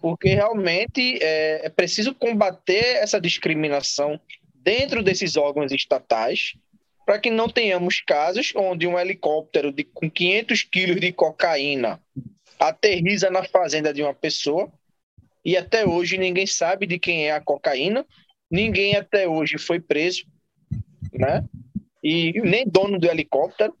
porque 0.00 0.30
realmente 0.30 1.18
é, 1.22 1.66
é, 1.66 1.68
preciso 1.68 2.14
combater 2.14 2.96
essa 2.96 3.20
discriminação 3.20 4.18
dentro 4.54 5.02
desses 5.02 5.36
órgãos 5.36 5.70
estatais, 5.70 6.54
para 7.04 7.18
que 7.18 7.30
não 7.30 7.50
tenhamos 7.50 8.00
casos 8.00 8.54
onde 8.56 8.86
um 8.86 8.98
helicóptero 8.98 9.70
de, 9.70 9.84
com 9.84 10.10
500 10.10 10.62
quilos 10.62 10.98
de 10.98 11.12
cocaína 11.12 12.00
aterriza 12.68 13.30
na 13.30 13.44
fazenda 13.44 13.92
de 13.92 14.02
uma 14.02 14.14
pessoa 14.14 14.72
e 15.44 15.56
até 15.56 15.86
hoje 15.86 16.16
ninguém 16.16 16.46
sabe 16.46 16.86
de 16.86 16.98
quem 16.98 17.26
é 17.26 17.32
a 17.32 17.40
cocaína, 17.40 18.06
ninguém 18.50 18.96
até 18.96 19.28
hoje 19.28 19.58
foi 19.58 19.78
preso, 19.78 20.24
né? 21.12 21.44
E 22.02 22.40
nem 22.40 22.66
dono 22.66 22.98
do 22.98 23.06
helicóptero, 23.06 23.76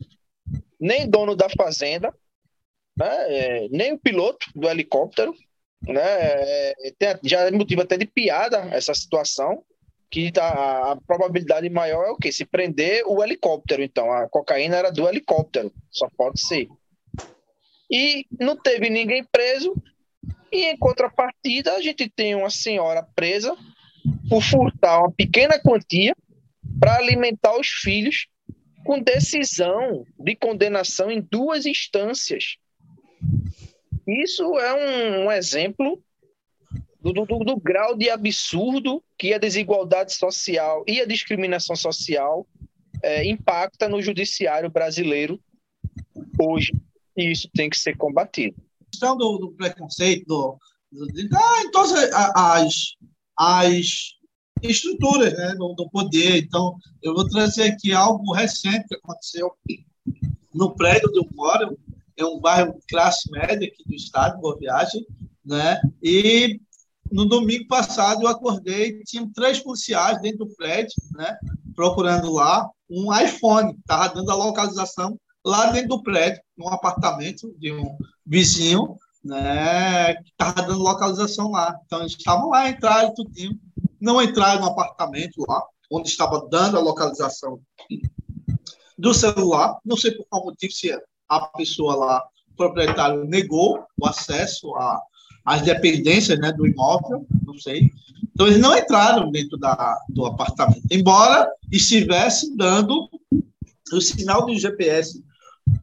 nem 0.78 1.08
dono 1.08 1.34
da 1.34 1.48
fazenda, 1.48 2.14
né? 2.96 3.08
É, 3.28 3.68
nem 3.70 3.92
o 3.92 3.98
piloto 3.98 4.46
do 4.54 4.68
helicóptero, 4.68 5.34
né? 5.82 6.02
É, 6.02 6.74
tem, 6.98 7.08
já 7.24 7.40
é 7.40 7.50
motivo 7.50 7.82
até 7.82 7.96
de 7.96 8.06
piada 8.06 8.58
essa 8.70 8.94
situação, 8.94 9.64
que 10.10 10.30
tá, 10.30 10.92
a 10.92 10.96
probabilidade 11.06 11.68
maior 11.70 12.04
é 12.06 12.10
o 12.10 12.16
quê? 12.16 12.30
Se 12.30 12.44
prender 12.44 13.02
o 13.06 13.22
helicóptero, 13.22 13.82
então. 13.82 14.12
A 14.12 14.28
cocaína 14.28 14.76
era 14.76 14.90
do 14.90 15.08
helicóptero, 15.08 15.72
só 15.90 16.08
pode 16.16 16.40
ser. 16.40 16.68
E 17.90 18.26
não 18.38 18.56
teve 18.56 18.88
ninguém 18.88 19.24
preso, 19.24 19.74
e 20.50 20.66
em 20.66 20.76
contrapartida, 20.76 21.74
a 21.74 21.82
gente 21.82 22.08
tem 22.08 22.34
uma 22.34 22.50
senhora 22.50 23.02
presa 23.14 23.56
por 24.28 24.42
furtar 24.42 25.00
uma 25.00 25.10
pequena 25.10 25.58
quantia 25.58 26.14
para 26.78 26.96
alimentar 26.96 27.58
os 27.58 27.68
filhos 27.68 28.26
com 28.84 29.00
decisão 29.00 30.06
de 30.18 30.36
condenação 30.36 31.10
em 31.10 31.20
duas 31.20 31.66
instâncias. 31.66 32.56
Isso 34.06 34.58
é 34.58 34.74
um, 34.74 35.26
um 35.26 35.32
exemplo 35.32 36.02
do, 37.00 37.12
do, 37.12 37.38
do, 37.38 37.56
grau 37.56 37.96
de 37.96 38.10
absurdo 38.10 39.02
que 39.18 39.32
a 39.32 39.38
desigualdade 39.38 40.14
social 40.14 40.84
e 40.86 41.00
a 41.00 41.06
discriminação 41.06 41.74
social 41.74 42.46
é, 43.02 43.24
impacta 43.26 43.88
no 43.88 44.00
judiciário 44.00 44.70
brasileiro 44.70 45.40
hoje. 46.40 46.72
E 47.16 47.32
isso 47.32 47.48
tem 47.54 47.70
que 47.70 47.78
ser 47.78 47.96
combatido. 47.96 48.56
A 48.80 48.90
questão 48.90 49.16
do, 49.16 49.38
do 49.38 49.52
preconceito, 49.52 50.26
do, 50.26 50.58
do, 50.90 51.06
de, 51.06 51.28
ah, 51.34 51.70
todas 51.72 51.92
as, 52.34 52.74
as 53.38 53.86
estruturas 54.62 55.32
né, 55.34 55.54
do, 55.56 55.74
do, 55.74 55.88
poder. 55.90 56.38
Então, 56.38 56.76
eu 57.02 57.14
vou 57.14 57.28
trazer 57.28 57.64
aqui 57.64 57.92
algo 57.92 58.32
recente 58.32 58.86
que 58.88 58.94
aconteceu 58.94 59.52
no 60.54 60.74
prédio 60.74 61.10
do 61.10 61.28
moro, 61.34 61.76
é 62.16 62.24
um 62.24 62.38
bairro 62.38 62.78
classe 62.88 63.28
média 63.30 63.66
aqui 63.66 63.82
do 63.84 63.94
estado, 63.94 64.40
Boa 64.40 64.56
Viagem, 64.56 65.04
né? 65.44 65.80
E 66.02 66.60
no 67.10 67.26
domingo 67.26 67.66
passado 67.66 68.22
eu 68.22 68.28
acordei, 68.28 69.02
tinha 69.04 69.28
três 69.34 69.60
policiais 69.60 70.20
dentro 70.20 70.44
do 70.44 70.54
prédio, 70.54 70.94
né? 71.12 71.36
Procurando 71.74 72.32
lá 72.32 72.70
um 72.88 73.12
iPhone, 73.18 73.76
estava 73.78 74.14
dando 74.14 74.30
a 74.30 74.36
localização 74.36 75.18
lá 75.44 75.72
dentro 75.72 75.88
do 75.88 76.02
prédio, 76.02 76.40
num 76.56 76.68
apartamento 76.68 77.54
de 77.58 77.72
um 77.72 77.96
vizinho, 78.24 78.96
né? 79.22 80.14
Que 80.14 80.30
estava 80.30 80.62
dando 80.62 80.82
localização 80.82 81.50
lá. 81.50 81.78
Então 81.84 82.00
eles 82.00 82.12
estavam 82.12 82.50
lá, 82.50 82.68
entraram 82.68 83.14
tudinho, 83.14 83.58
não 84.00 84.20
entraram 84.22 84.60
no 84.60 84.68
apartamento 84.68 85.44
lá, 85.48 85.62
onde 85.90 86.08
estava 86.08 86.46
dando 86.50 86.76
a 86.76 86.80
localização 86.80 87.60
do 88.98 89.14
celular. 89.14 89.78
Não 89.84 89.96
sei 89.96 90.12
por 90.12 90.26
qual 90.28 90.44
motivo, 90.44 90.72
se 90.72 90.96
a 91.28 91.40
pessoa 91.48 91.96
lá, 91.96 92.24
o 92.52 92.56
proprietário, 92.56 93.24
negou 93.24 93.84
o 93.98 94.06
acesso 94.06 94.74
a 94.76 95.00
as 95.44 95.62
dependências 95.62 96.38
né, 96.38 96.52
do 96.52 96.66
imóvel, 96.66 97.26
não 97.44 97.58
sei. 97.58 97.90
Então, 98.32 98.46
eles 98.46 98.58
não 98.58 98.76
entraram 98.76 99.30
dentro 99.30 99.58
da, 99.58 99.98
do 100.08 100.24
apartamento, 100.26 100.82
embora 100.90 101.48
estivesse 101.70 102.56
dando 102.56 103.08
o 103.92 104.00
sinal 104.00 104.46
do 104.46 104.56
GPS 104.56 105.22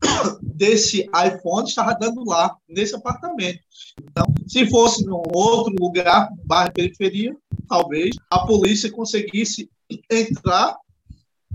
desse 0.42 1.10
iPhone, 1.26 1.68
estava 1.68 1.94
dando 1.94 2.24
lá, 2.26 2.56
nesse 2.68 2.96
apartamento. 2.96 3.60
Então, 4.04 4.26
se 4.48 4.70
fosse 4.70 5.06
num 5.06 5.22
outro 5.34 5.74
lugar, 5.80 6.30
bairro 6.46 6.74
periferia, 6.74 7.36
talvez 7.68 8.16
a 8.30 8.46
polícia 8.46 8.92
conseguisse 8.92 9.70
entrar 10.10 10.78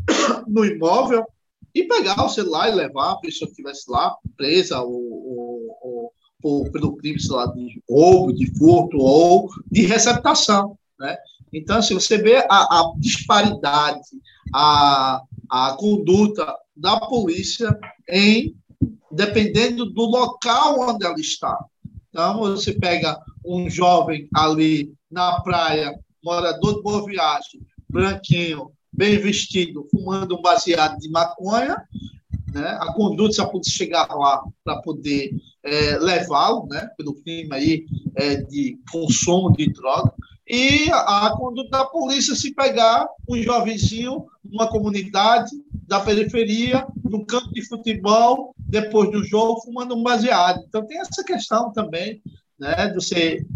no 0.46 0.64
imóvel 0.64 1.24
e 1.74 1.84
pegar 1.84 2.24
o 2.24 2.28
celular 2.28 2.70
e 2.70 2.74
levar 2.74 3.12
a 3.12 3.16
pessoa 3.16 3.46
que 3.46 3.52
estivesse 3.52 3.90
lá 3.90 4.16
presa 4.36 4.80
ou, 4.80 6.12
pelo 6.72 6.96
crime 6.96 7.18
lá, 7.28 7.46
de 7.46 7.82
roubo, 7.88 8.32
de 8.32 8.46
furto 8.56 8.96
ou 8.98 9.48
de 9.70 9.82
receptação. 9.82 10.78
Né? 10.98 11.16
Então, 11.52 11.82
se 11.82 11.92
você 11.92 12.16
vê 12.16 12.36
a, 12.36 12.46
a 12.50 12.92
disparidade, 12.98 14.00
a, 14.54 15.20
a 15.50 15.76
conduta 15.78 16.54
da 16.76 17.00
polícia 17.00 17.76
em 18.08 18.54
dependendo 19.10 19.86
do 19.86 20.02
local 20.02 20.80
onde 20.80 21.06
ela 21.06 21.18
está. 21.18 21.58
Então, 22.10 22.38
você 22.38 22.72
pega 22.72 23.18
um 23.44 23.68
jovem 23.70 24.28
ali 24.34 24.92
na 25.10 25.40
praia, 25.40 25.98
morador 26.22 26.76
de 26.76 26.82
Boa 26.82 27.04
Viagem, 27.04 27.60
branquinho, 27.88 28.70
bem 28.92 29.18
vestido, 29.18 29.86
fumando 29.90 30.36
um 30.36 30.42
baseado 30.42 30.98
de 30.98 31.08
maconha, 31.08 31.82
né? 32.52 32.78
a 32.80 32.92
conduta, 32.94 33.32
se 33.32 33.40
a 33.40 33.50
chegar 33.66 34.08
lá 34.14 34.42
para 34.64 34.80
poder 34.82 35.30
é, 35.62 35.98
levá-lo, 35.98 36.66
né, 36.68 36.88
pelo 36.96 37.14
crime 37.14 37.48
aí, 37.52 37.86
é, 38.14 38.36
de 38.36 38.78
consumo 38.90 39.52
de 39.52 39.72
droga, 39.72 40.12
e 40.48 40.88
a, 40.90 41.26
a, 41.26 41.36
conduta 41.36 41.70
da 41.70 41.84
polícia 41.84 42.34
se 42.36 42.54
pegar 42.54 43.06
um 43.28 43.36
jovenzinho 43.42 44.26
numa 44.44 44.68
comunidade 44.68 45.50
da 45.86 46.00
periferia, 46.00 46.86
no 47.04 47.24
campo 47.24 47.52
de 47.52 47.66
futebol, 47.66 48.54
depois 48.58 49.10
do 49.10 49.24
jogo, 49.24 49.62
fumando 49.62 49.94
um 49.94 50.02
baseado. 50.02 50.64
Então 50.66 50.86
tem 50.86 50.98
essa 50.98 51.22
questão 51.24 51.72
também, 51.72 52.20
né, 52.58 52.88
do 52.88 53.00
ser 53.00 53.46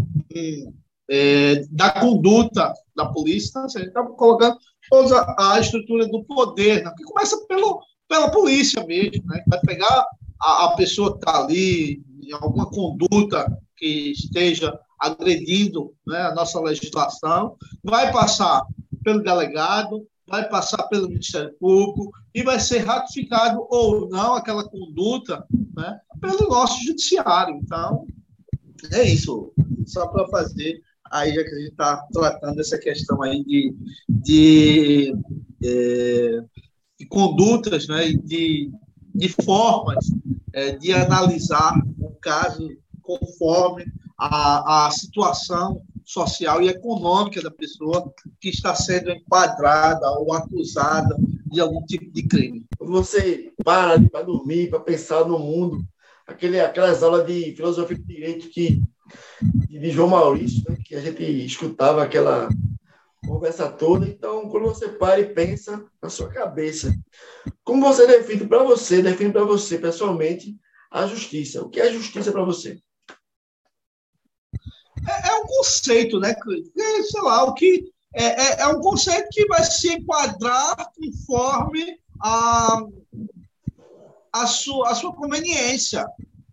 é, 1.11 1.65
da 1.71 1.91
conduta 1.91 2.73
da 2.95 3.07
polícia, 3.07 3.61
assim, 3.63 3.79
a 3.79 3.81
gente 3.83 3.89
está 3.89 4.03
colocando 4.05 4.57
toda 4.89 5.35
a 5.39 5.59
estrutura 5.59 6.07
do 6.07 6.23
poder, 6.25 6.85
né, 6.85 6.93
que 6.97 7.03
começa 7.03 7.37
pelo, 7.49 7.83
pela 8.09 8.31
polícia 8.31 8.85
mesmo, 8.87 9.25
né, 9.27 9.43
vai 9.47 9.61
pegar 9.61 10.07
a, 10.41 10.67
a 10.67 10.77
pessoa 10.77 11.13
que 11.13 11.19
está 11.19 11.43
ali 11.43 12.03
em 12.23 12.33
alguma 12.33 12.71
conduta 12.71 13.51
que 13.77 14.13
esteja 14.13 14.79
agredindo 15.01 15.93
né, 16.07 16.21
a 16.23 16.35
nossa 16.35 16.61
legislação, 16.61 17.57
vai 17.83 18.13
passar 18.13 18.63
pelo 19.03 19.23
delegado, 19.23 20.07
vai 20.31 20.49
passar 20.49 20.85
pelo 20.85 21.09
Ministério 21.09 21.53
Público 21.59 22.13
e 22.33 22.45
vai 22.45 22.61
ser 22.61 22.79
ratificado 22.79 23.67
ou 23.69 24.09
não 24.09 24.35
aquela 24.35 24.63
conduta 24.63 25.45
né, 25.77 25.99
pelo 26.21 26.49
nosso 26.49 26.81
judiciário. 26.85 27.57
Então, 27.57 28.07
é 28.93 29.03
isso. 29.03 29.53
Só 29.87 30.07
para 30.07 30.29
fazer, 30.29 30.81
aí 31.11 31.35
já 31.35 31.43
que 31.43 31.51
a 31.51 31.59
gente 31.59 31.71
está 31.71 31.97
tratando 32.13 32.61
essa 32.61 32.79
questão 32.79 33.21
aí 33.23 33.45
de, 33.45 33.75
de, 34.09 35.15
é, 35.65 36.41
de 36.97 37.07
condutas, 37.07 37.89
né, 37.89 38.13
de, 38.13 38.71
de 39.13 39.29
formas 39.43 40.07
é, 40.53 40.77
de 40.77 40.93
analisar 40.93 41.75
o 41.99 42.11
caso 42.21 42.71
conforme 43.03 43.85
a, 44.17 44.87
a 44.87 44.91
situação 44.93 45.83
social 46.05 46.63
e 46.63 46.69
econômica 46.69 47.43
da 47.43 47.51
pessoa 47.51 48.13
que 48.41 48.49
está 48.49 48.75
sendo 48.75 49.11
enquadrada 49.11 50.11
ou 50.19 50.33
acusada 50.33 51.17
de 51.47 51.61
algum 51.61 51.85
tipo 51.85 52.11
de 52.11 52.23
crime. 52.23 52.67
Você 52.79 53.53
para 53.65 54.01
para 54.09 54.23
dormir, 54.23 54.71
para 54.71 54.81
pensar 54.81 55.25
no 55.25 55.39
mundo, 55.39 55.85
aquele, 56.27 56.61
aquelas 56.61 57.03
aulas 57.03 57.27
de 57.27 57.55
filosofia 57.55 57.97
de 57.97 58.05
direito 58.05 58.49
que 58.49 58.83
de 59.69 59.91
João 59.91 60.09
Maurício, 60.09 60.63
né, 60.69 60.77
que 60.85 60.95
a 60.95 61.01
gente 61.01 61.23
escutava 61.45 62.03
aquela 62.03 62.49
conversa 63.27 63.69
toda. 63.69 64.07
Então, 64.07 64.49
quando 64.49 64.65
você 64.65 64.89
para 64.89 65.21
e 65.21 65.33
pensa 65.33 65.85
na 66.03 66.09
sua 66.09 66.29
cabeça, 66.29 66.95
como 67.65 67.87
você 67.87 68.07
define 68.07 68.47
para 68.47 68.63
você, 68.63 69.03
define 69.03 69.33
para 69.33 69.45
você 69.45 69.79
pessoalmente 69.79 70.57
a 70.91 71.07
justiça? 71.07 71.63
O 71.63 71.69
que 71.69 71.81
é 71.81 71.93
justiça 71.93 72.33
para 72.33 72.45
você? 72.45 72.79
É, 75.09 75.29
é, 75.29 75.35
um 75.35 75.47
conceito, 75.47 76.19
né? 76.19 76.31
É, 76.31 77.03
sei 77.03 77.23
lá, 77.23 77.45
o 77.45 77.55
que 77.55 77.93
é, 78.15 78.25
é, 78.25 78.61
é 78.63 78.67
um 78.69 78.81
conceito 78.81 79.29
que 79.31 79.47
vai 79.47 79.63
se 79.65 79.93
enquadrar 79.93 80.77
conforme 80.97 81.99
a, 82.23 82.83
a, 84.33 84.47
sua, 84.47 84.91
a 84.91 84.95
sua 84.95 85.15
conveniência 85.15 86.07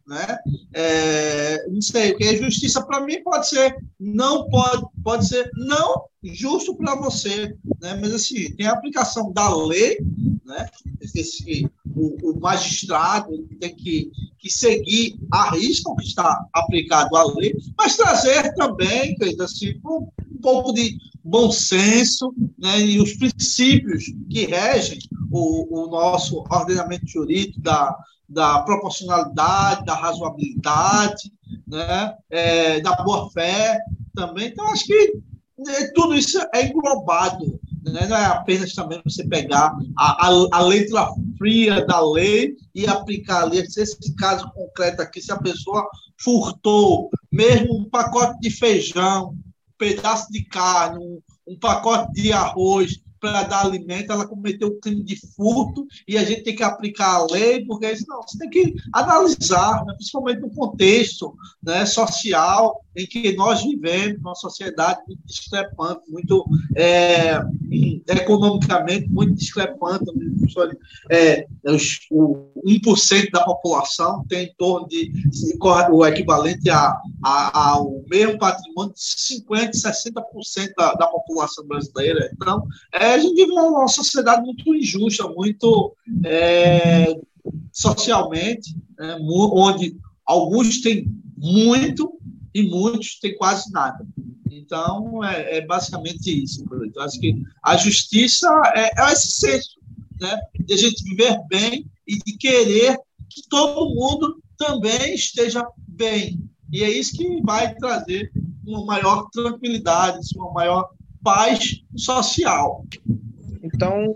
né? 0.07 0.37
É, 0.73 1.67
não 1.67 1.81
sei, 1.81 2.11
o 2.11 2.17
que 2.17 2.23
é 2.23 2.37
justiça 2.37 2.81
para 2.85 3.01
mim 3.01 3.21
pode 3.21 3.49
ser 3.49 3.75
não 3.99 4.47
pode 4.49 4.85
pode 5.03 5.27
ser 5.27 5.51
não 5.53 6.05
justo 6.23 6.75
para 6.75 6.95
você, 6.95 7.53
né? 7.81 7.99
Mas 7.99 8.13
assim 8.13 8.55
tem 8.55 8.67
a 8.67 8.71
aplicação 8.71 9.33
da 9.33 9.53
lei, 9.53 9.97
né? 10.47 10.67
Esse, 11.13 11.69
o, 11.93 12.31
o 12.31 12.39
magistrado 12.39 13.37
tem 13.59 13.75
que, 13.75 14.09
que 14.39 14.49
seguir 14.49 15.19
a 15.31 15.51
risca 15.51 15.93
que 15.95 16.05
está 16.05 16.45
aplicado 16.53 17.15
à 17.15 17.23
lei, 17.35 17.53
mas 17.77 17.97
trazer 17.97 18.53
também, 18.55 19.15
assim, 19.41 19.79
um, 19.85 20.07
um 20.31 20.41
pouco 20.41 20.73
de 20.73 20.97
bom 21.23 21.51
senso 21.51 22.33
né, 22.57 22.79
e 22.79 23.01
os 23.01 23.13
princípios 23.17 24.05
que 24.29 24.45
regem 24.45 24.99
o, 25.29 25.83
o 25.83 25.89
nosso 25.89 26.39
ordenamento 26.49 27.05
jurídico 27.05 27.59
da, 27.59 27.93
da 28.29 28.61
proporcionalidade, 28.61 29.85
da 29.85 29.95
razoabilidade, 29.95 31.31
né, 31.67 32.15
é, 32.29 32.79
da 32.79 32.95
boa-fé 33.03 33.77
também. 34.15 34.47
Então, 34.47 34.65
acho 34.69 34.85
que 34.85 35.19
né, 35.57 35.91
tudo 35.93 36.15
isso 36.15 36.39
é 36.55 36.65
englobado. 36.65 37.59
Né? 37.91 38.07
Não 38.07 38.17
é 38.17 38.25
apenas 38.25 38.73
também 38.73 39.01
você 39.03 39.27
pegar 39.27 39.75
a, 39.97 40.27
a, 40.27 40.47
a, 40.51 40.61
letra 40.61 41.09
fria 41.37 41.85
da 41.85 41.99
lei 42.01 42.55
e 42.73 42.87
aplicar 42.87 43.43
ali. 43.43 43.59
Esse 43.59 44.15
caso 44.15 44.49
concreto 44.51 45.01
aqui, 45.01 45.21
se 45.21 45.31
a 45.31 45.37
pessoa 45.37 45.87
furtou 46.19 47.09
mesmo 47.31 47.77
um 47.77 47.89
pacote 47.89 48.39
de 48.39 48.49
feijão, 48.49 49.29
um 49.29 49.41
pedaço 49.77 50.31
de 50.31 50.43
carne, 50.45 50.97
um, 50.99 51.21
um 51.47 51.59
pacote 51.59 52.13
de 52.13 52.31
arroz, 52.31 52.99
para 53.19 53.43
dar 53.43 53.65
alimento, 53.65 54.11
ela 54.11 54.27
cometeu 54.27 54.69
um 54.69 54.79
crime 54.79 55.03
de 55.03 55.15
furto 55.35 55.85
e 56.07 56.17
a 56.17 56.23
gente 56.23 56.43
tem 56.43 56.55
que 56.55 56.63
aplicar 56.63 57.15
a 57.15 57.25
lei, 57.25 57.65
porque 57.65 57.93
não, 58.07 58.21
você 58.21 58.37
tem 58.37 58.49
que 58.49 58.75
analisar, 58.93 59.85
né, 59.85 59.93
principalmente 59.95 60.41
no 60.41 60.51
contexto 60.51 61.35
né, 61.61 61.85
social 61.85 62.83
em 62.97 63.05
que 63.05 63.35
nós 63.35 63.63
vivemos, 63.63 64.19
uma 64.19 64.33
sociedade 64.33 64.99
muito 65.07 65.21
discrepante, 65.23 66.01
muito 66.09 66.43
é, 66.75 67.39
economicamente 68.09 69.07
muito 69.07 69.35
discrepante. 69.35 70.05
É, 71.11 71.45
o 72.09 72.51
1% 72.65 73.31
da 73.31 73.43
população 73.43 74.25
tem 74.27 74.47
em 74.47 74.53
torno 74.57 74.87
de 74.87 75.11
o 75.91 76.05
equivalente 76.05 76.69
a, 76.71 76.97
a, 77.23 77.69
ao 77.71 78.03
mesmo 78.09 78.39
patrimônio 78.39 78.93
de 78.93 78.99
50%, 78.99 79.71
60% 79.71 80.71
da, 80.75 80.93
da 80.93 81.07
população 81.07 81.67
brasileira. 81.67 82.31
Então, 82.33 82.65
é, 82.93 83.13
a 83.13 83.19
gente 83.19 83.35
vive 83.35 83.51
uma 83.51 83.87
sociedade 83.87 84.41
muito 84.41 84.73
injusta, 84.73 85.27
muito 85.27 85.95
é, 86.25 87.15
socialmente, 87.71 88.75
né, 88.97 89.17
onde 89.21 89.95
alguns 90.25 90.81
têm 90.81 91.05
muito 91.37 92.16
e 92.57 92.63
muitos 92.63 93.19
têm 93.19 93.37
quase 93.37 93.71
nada. 93.71 94.03
Então, 94.49 95.23
é, 95.23 95.57
é 95.57 95.61
basicamente 95.65 96.43
isso. 96.43 96.65
Então, 96.83 97.03
acho 97.03 97.19
que 97.19 97.39
a 97.63 97.77
justiça 97.77 98.49
é, 98.75 98.89
é 98.99 99.13
esse 99.13 99.31
senso 99.33 99.79
né, 100.19 100.41
de 100.59 100.73
a 100.73 100.77
gente 100.77 101.03
viver 101.03 101.37
bem 101.47 101.85
e 102.07 102.17
de 102.17 102.35
querer 102.35 102.97
que 103.29 103.47
todo 103.47 103.93
mundo 103.93 104.41
também 104.57 105.13
esteja 105.13 105.63
bem. 105.87 106.41
E 106.73 106.83
é 106.83 106.89
isso 106.89 107.15
que 107.15 107.41
vai 107.43 107.75
trazer 107.75 108.31
uma 108.65 108.83
maior 108.85 109.29
tranquilidade, 109.29 110.17
uma 110.35 110.51
maior 110.51 110.89
paz 111.23 111.83
social. 111.95 112.83
Então, 113.61 114.15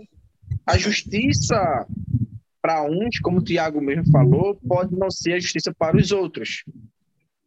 a 0.66 0.76
justiça 0.76 1.86
para 2.60 2.82
uns, 2.84 3.20
como 3.20 3.38
o 3.38 3.44
Tiago 3.44 3.80
mesmo 3.80 4.10
falou, 4.10 4.58
pode 4.66 4.96
não 4.96 5.12
ser 5.12 5.34
a 5.34 5.40
justiça 5.40 5.72
para 5.72 5.96
os 5.96 6.10
outros. 6.10 6.64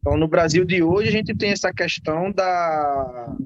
Então, 0.06 0.16
no 0.16 0.28
Brasil 0.28 0.64
de 0.64 0.84
hoje, 0.84 1.08
a 1.08 1.10
gente 1.10 1.34
tem 1.34 1.50
essa 1.50 1.72
questão 1.72 2.30
da 2.30 3.36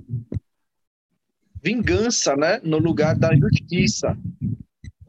vingança, 1.64 2.36
né, 2.36 2.60
no 2.62 2.76
lugar 2.76 3.16
da 3.16 3.34
justiça. 3.34 4.14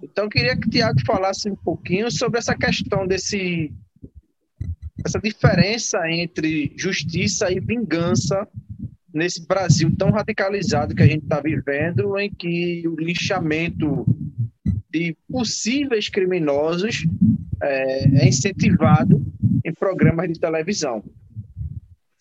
Então, 0.01 0.23
eu 0.23 0.29
queria 0.29 0.55
que 0.55 0.65
o 0.65 0.69
Tiago 0.71 1.01
falasse 1.05 1.51
um 1.51 1.55
pouquinho 1.57 2.09
sobre 2.09 2.39
essa 2.39 2.55
questão 2.55 3.05
desse 3.05 3.69
essa 5.05 5.19
diferença 5.19 6.09
entre 6.09 6.73
justiça 6.77 7.51
e 7.51 7.59
vingança 7.59 8.47
nesse 9.13 9.45
Brasil 9.45 9.93
tão 9.97 10.09
radicalizado 10.09 10.95
que 10.95 11.03
a 11.03 11.07
gente 11.07 11.23
está 11.23 11.41
vivendo, 11.41 12.17
em 12.17 12.33
que 12.33 12.87
o 12.87 12.95
lixamento 12.95 14.05
de 14.89 15.17
possíveis 15.29 16.07
criminosos 16.07 17.05
é, 17.61 18.23
é 18.23 18.27
incentivado 18.29 19.21
em 19.65 19.73
programas 19.73 20.31
de 20.31 20.39
televisão. 20.39 21.03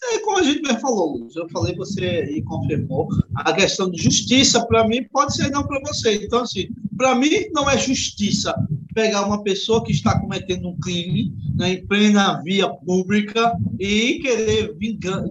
É, 0.03 0.19
como 0.21 0.39
a 0.39 0.43
gente 0.43 0.67
já 0.67 0.79
falou, 0.79 1.19
Luiz, 1.19 1.37
eu 1.37 1.49
falei, 1.51 1.75
você 1.75 2.25
e 2.25 2.43
confirmou, 2.43 3.09
a 3.35 3.53
questão 3.53 3.91
de 3.91 4.03
justiça, 4.03 4.65
para 4.67 4.87
mim, 4.89 5.05
pode 5.13 5.35
ser 5.35 5.51
não 5.51 5.67
para 5.67 5.81
você. 5.81 6.25
Então, 6.25 6.43
assim, 6.43 6.69
para 6.97 7.15
mim, 7.15 7.31
não 7.53 7.69
é 7.69 7.77
justiça 7.77 8.55
pegar 8.95 9.27
uma 9.27 9.43
pessoa 9.43 9.85
que 9.85 9.93
está 9.93 10.19
cometendo 10.19 10.69
um 10.69 10.79
crime 10.81 11.33
né, 11.55 11.75
em 11.75 11.87
plena 11.87 12.41
via 12.43 12.69
pública 12.69 13.57
e 13.79 14.19
querer, 14.21 14.77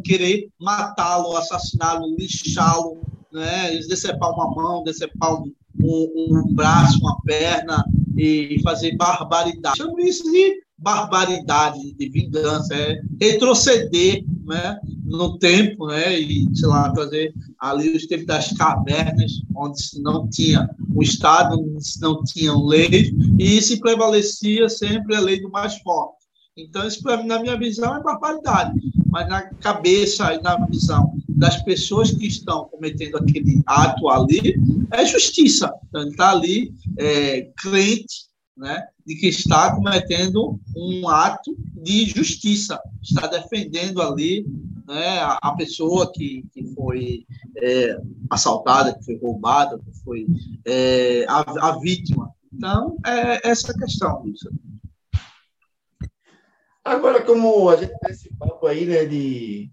querer 0.03 0.49
matá-lo, 0.59 1.35
assassiná-lo, 1.35 2.15
lixá-lo, 2.17 3.01
né, 3.33 3.77
decepar 3.87 4.31
uma 4.31 4.53
mão, 4.53 4.83
decepar 4.83 5.33
um, 5.33 5.51
um, 5.81 6.29
um 6.31 6.53
braço, 6.53 6.99
uma 6.99 7.19
perna 7.21 7.83
e 8.17 8.61
fazer 8.63 8.95
barbaridade. 8.95 9.77
Chamo 9.77 9.99
isso 9.99 10.23
de 10.31 10.61
barbaridade, 10.77 11.93
de 11.93 12.09
vingança, 12.09 12.73
é 12.73 13.01
retroceder 13.19 14.23
né, 14.49 14.79
no 15.05 15.37
tempo, 15.37 15.87
né, 15.87 16.19
e, 16.19 16.47
sei 16.55 16.67
lá, 16.67 16.91
trazer 16.91 17.33
ali 17.59 17.95
os 17.95 18.07
tempos 18.07 18.25
das 18.25 18.51
cavernas, 18.53 19.31
onde 19.55 19.79
não 20.01 20.27
tinha 20.27 20.69
o 20.93 21.03
Estado, 21.03 21.55
não 22.01 22.23
tinham 22.23 22.65
leis, 22.65 23.11
e 23.37 23.61
se 23.61 23.79
prevalecia 23.79 24.67
sempre 24.67 25.15
a 25.15 25.19
lei 25.19 25.39
do 25.39 25.49
mais 25.49 25.77
forte. 25.77 26.17
Então, 26.57 26.85
isso, 26.85 27.01
mim, 27.05 27.27
na 27.27 27.39
minha 27.39 27.57
visão, 27.57 27.95
é 27.95 28.03
barbaridade. 28.03 28.77
Mas 29.09 29.29
na 29.29 29.41
cabeça 29.41 30.33
e 30.33 30.41
na 30.41 30.57
visão 30.65 31.13
das 31.29 31.63
pessoas 31.63 32.11
que 32.11 32.27
estão 32.27 32.65
cometendo 32.65 33.17
aquele 33.17 33.61
ato 33.65 34.09
ali, 34.09 34.55
é 34.91 35.05
justiça. 35.05 35.71
Então, 35.87 36.01
ele 36.01 36.11
está 36.11 36.31
ali 36.31 36.73
é, 36.97 37.49
crente, 37.57 38.28
né, 38.59 38.85
de 39.05 39.15
que 39.15 39.27
está 39.27 39.73
cometendo 39.73 40.59
um 40.75 41.07
ato 41.07 41.55
de 41.73 42.05
justiça, 42.05 42.77
está 43.01 43.25
defendendo 43.25 44.01
ali 44.01 44.45
né, 44.85 45.19
a, 45.21 45.55
pessoa 45.57 46.11
que, 46.11 46.45
que 46.53 46.65
foi 46.75 47.25
é, 47.57 47.97
assaltada, 48.29 48.93
que 48.93 49.05
foi 49.05 49.17
roubada, 49.17 49.79
que 49.79 50.03
foi 50.03 50.27
é, 50.65 51.25
a, 51.29 51.69
a, 51.69 51.79
vítima. 51.79 52.31
Então, 52.53 52.97
é 53.05 53.49
essa 53.49 53.73
questão. 53.73 54.27
Isso. 54.27 54.49
Agora, 56.83 57.21
como 57.21 57.69
a 57.69 57.77
gente 57.77 57.97
tem 57.99 58.11
esse 58.11 58.29
papo 58.35 58.67
aí, 58.67 58.85
né, 58.85 59.05
de 59.05 59.71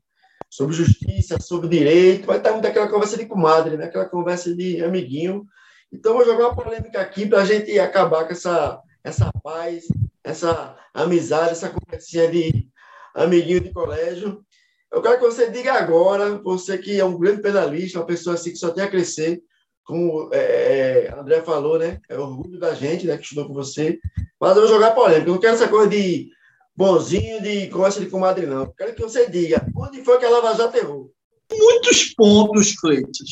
sobre 0.49 0.77
justiça, 0.77 1.41
sobre 1.41 1.69
direito, 1.69 2.27
vai 2.27 2.39
estar 2.39 2.53
muito 2.53 2.67
aquela 2.67 2.89
conversa 2.89 3.19
de 3.19 3.27
comadre, 3.27 3.77
né, 3.77 3.87
aquela 3.87 4.09
conversa 4.09 4.55
de 4.55 4.83
amiguinho. 4.83 5.45
Então, 5.93 6.15
vou 6.15 6.25
jogar 6.25 6.49
uma 6.49 6.57
polêmica 6.57 7.01
aqui 7.01 7.27
para 7.27 7.43
a 7.43 7.45
gente 7.45 7.79
acabar 7.79 8.27
com 8.27 8.33
essa 8.33 8.83
essa 9.07 9.31
paz, 9.41 9.85
essa 10.25 10.77
amizade, 10.93 11.53
essa 11.53 11.71
conversinha 11.71 12.29
de 12.29 12.69
amiguinho 13.15 13.61
de 13.61 13.73
colégio. 13.73 14.45
Eu 14.93 15.01
quero 15.01 15.19
que 15.19 15.25
você 15.25 15.49
diga 15.49 15.75
agora, 15.75 16.39
você 16.39 16.77
que 16.77 16.99
é 16.99 17.05
um 17.05 17.17
grande 17.17 17.41
pedalista, 17.41 18.01
uma 18.01 18.07
pessoa 18.07 18.35
assim 18.35 18.51
que 18.51 18.59
só 18.59 18.71
tem 18.71 18.83
a 18.83 18.91
crescer, 18.91 19.41
como 19.85 20.29
é, 20.33 21.07
é 21.07 21.15
André 21.17 21.41
falou, 21.43 21.79
né? 21.79 22.01
É 22.09 22.19
orgulho 22.19 22.59
da 22.59 22.75
gente, 22.75 23.07
né? 23.07 23.17
Que 23.17 23.23
estudou 23.23 23.47
com 23.47 23.55
você. 23.55 24.01
Mas 24.41 24.57
eu 24.57 24.63
vou 24.63 24.69
jogar 24.69 24.91
polêmica. 24.91 25.29
Eu 25.29 25.35
não 25.35 25.41
quero 25.41 25.55
essa 25.55 25.69
coisa 25.69 25.89
de 25.89 26.29
bonzinho, 26.75 27.41
de 27.41 27.69
conversa 27.69 28.01
de 28.01 28.11
comadre, 28.11 28.47
não. 28.47 28.63
Eu 28.63 28.75
quero 28.77 28.95
que 28.95 29.03
você 29.03 29.31
diga 29.31 29.65
onde 29.77 30.03
foi 30.03 30.19
que 30.19 30.25
a 30.25 30.31
Lava 30.31 30.57
Jato 30.57 30.77
errou. 30.77 31.13
Muitos 31.53 32.13
pontos, 32.15 32.75
Cleiton. 32.75 33.25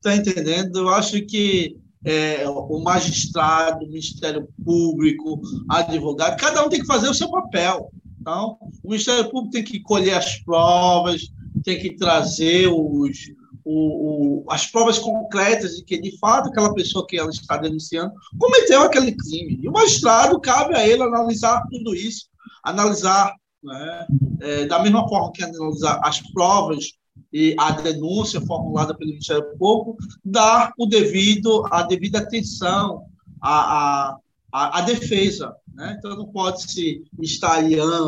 Tá 0.00 0.16
entendendo? 0.16 0.78
Eu 0.78 0.88
acho 0.88 1.20
que 1.26 1.76
é, 2.04 2.48
o 2.48 2.78
magistrado, 2.80 3.84
o 3.84 3.88
Ministério 3.88 4.48
Público, 4.64 5.40
advogado, 5.68 6.38
cada 6.38 6.64
um 6.64 6.68
tem 6.68 6.80
que 6.80 6.86
fazer 6.86 7.08
o 7.08 7.14
seu 7.14 7.30
papel. 7.30 7.90
Então, 8.20 8.58
o 8.82 8.90
Ministério 8.90 9.30
Público 9.30 9.52
tem 9.52 9.64
que 9.64 9.80
colher 9.80 10.14
as 10.14 10.36
provas, 10.42 11.22
tem 11.64 11.78
que 11.78 11.96
trazer 11.96 12.68
os, 12.68 13.18
o, 13.64 14.42
o, 14.44 14.44
as 14.50 14.66
provas 14.66 14.98
concretas 14.98 15.76
de 15.76 15.84
que, 15.84 16.00
de 16.00 16.18
fato, 16.18 16.48
aquela 16.48 16.72
pessoa 16.74 17.06
que 17.06 17.18
ela 17.18 17.30
está 17.30 17.56
denunciando 17.56 18.12
cometeu 18.38 18.82
aquele 18.82 19.12
crime. 19.12 19.58
E 19.62 19.68
o 19.68 19.72
magistrado, 19.72 20.40
cabe 20.40 20.74
a 20.74 20.86
ele 20.86 21.02
analisar 21.02 21.62
tudo 21.70 21.94
isso, 21.94 22.26
analisar, 22.64 23.34
né, 23.62 24.06
é, 24.40 24.66
da 24.66 24.82
mesma 24.82 25.08
forma 25.08 25.32
que 25.32 25.42
analisar 25.42 26.00
as 26.02 26.20
provas 26.32 26.92
e 27.32 27.54
a 27.58 27.72
denúncia 27.72 28.40
formulada 28.40 28.94
pelo 28.94 29.10
Ministério 29.10 29.56
Público, 29.58 29.98
dar 30.24 30.72
o 30.78 30.86
devido, 30.86 31.64
a 31.70 31.82
devida 31.82 32.18
atenção 32.18 33.04
à, 33.40 34.16
à, 34.52 34.78
à 34.78 34.80
defesa. 34.82 35.54
Né? 35.74 35.94
Então, 35.98 36.16
não 36.16 36.26
pode 36.26 36.62
se 36.62 37.04
estar 37.20 37.62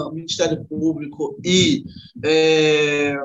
o 0.09 0.13
Ministério 0.13 0.65
Público 0.65 1.39
e 1.45 1.85
é, 2.25 3.17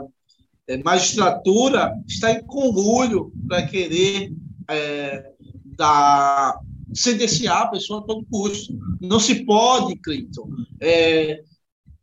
é, 0.67 0.83
magistratura 0.83 1.93
está 2.07 2.31
em 2.31 2.43
conluio 2.43 3.31
para 3.47 3.65
querer 3.65 4.33
é, 4.69 5.31
dar, 5.77 6.59
sentenciar 6.93 7.63
a 7.63 7.67
pessoa 7.67 8.01
a 8.01 8.03
todo 8.03 8.25
custo. 8.29 8.77
Não 9.01 9.19
se 9.19 9.45
pode, 9.45 9.95
Cleiton, 9.97 10.49
é, 10.79 11.43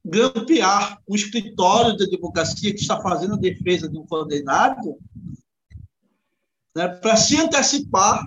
grampear 0.05 0.99
o 1.07 1.15
escritório 1.15 1.97
de 1.97 2.05
advocacia 2.05 2.75
que 2.75 2.81
está 2.81 3.01
fazendo 3.01 3.35
a 3.35 3.39
defesa 3.39 3.89
de 3.89 3.97
um 3.97 4.07
condenado 4.07 4.97
né, 6.75 6.89
para 6.89 7.17
se 7.17 7.41
antecipar 7.41 8.27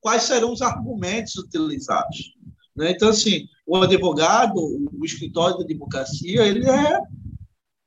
quais 0.00 0.24
serão 0.24 0.52
os 0.52 0.60
argumentos 0.60 1.34
utilizados. 1.36 2.34
Né? 2.76 2.90
Então, 2.90 3.08
assim, 3.08 3.48
o 3.66 3.76
advogado, 3.76 4.54
o 4.56 5.04
escritório 5.04 5.56
de 5.58 5.64
advocacia, 5.64 6.46
ele 6.46 6.68
é, 6.68 7.00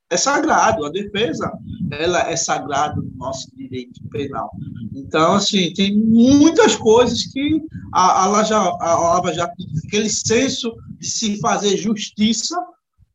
é 0.10 0.18
sagrado, 0.18 0.86
a 0.86 0.90
defesa 0.90 1.52
ela 1.92 2.30
é 2.30 2.36
sagrada 2.36 2.96
no 2.96 3.12
nosso 3.16 3.48
direito 3.56 4.02
penal. 4.10 4.52
Então, 4.94 5.36
assim, 5.36 5.72
tem 5.74 5.96
muitas 5.96 6.76
coisas 6.76 7.26
que 7.28 7.62
a, 7.94 8.24
a, 8.24 8.26
a 8.26 9.00
Lava 9.00 9.34
Jato, 9.34 9.56
aquele 9.86 10.10
senso 10.10 10.76
de 11.00 11.08
se 11.08 11.40
fazer 11.40 11.78
justiça, 11.78 12.58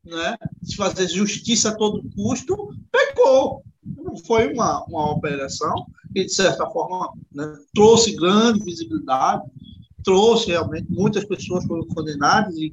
né, 0.05 0.37
de 0.61 0.75
fazer 0.75 1.07
justiça 1.07 1.69
a 1.69 1.75
todo 1.75 2.03
custo, 2.15 2.75
pecou. 2.91 3.63
Foi 4.25 4.53
uma, 4.53 4.83
uma 4.85 5.11
operação 5.11 5.85
que, 6.13 6.25
de 6.25 6.33
certa 6.33 6.69
forma, 6.69 7.11
né, 7.33 7.57
trouxe 7.73 8.15
grande 8.15 8.63
visibilidade, 8.63 9.43
trouxe 10.03 10.47
realmente 10.47 10.87
muitas 10.89 11.25
pessoas 11.25 11.65
foram 11.65 11.85
condenadas 11.87 12.55
e, 12.55 12.71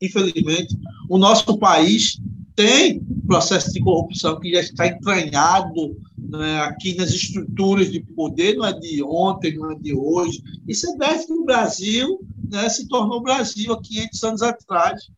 infelizmente, 0.00 0.76
o 1.08 1.18
nosso 1.18 1.58
país 1.58 2.20
tem 2.54 3.00
processo 3.26 3.72
de 3.72 3.80
corrupção 3.80 4.40
que 4.40 4.52
já 4.52 4.60
está 4.60 4.86
entranhado 4.86 5.96
né, 6.16 6.60
aqui 6.62 6.94
nas 6.96 7.10
estruturas 7.10 7.90
de 7.90 8.00
poder, 8.00 8.56
não 8.56 8.64
é 8.64 8.72
de 8.72 9.02
ontem, 9.02 9.56
não 9.56 9.70
é 9.70 9.74
de 9.74 9.94
hoje. 9.94 10.42
Isso 10.66 10.90
é 10.90 10.96
desde 10.96 11.26
que 11.26 11.32
o 11.34 11.44
Brasil 11.44 12.20
né, 12.50 12.68
se 12.68 12.88
tornou 12.88 13.22
Brasil 13.22 13.72
há 13.72 13.82
500 13.82 14.24
anos 14.24 14.42
atrás 14.42 15.08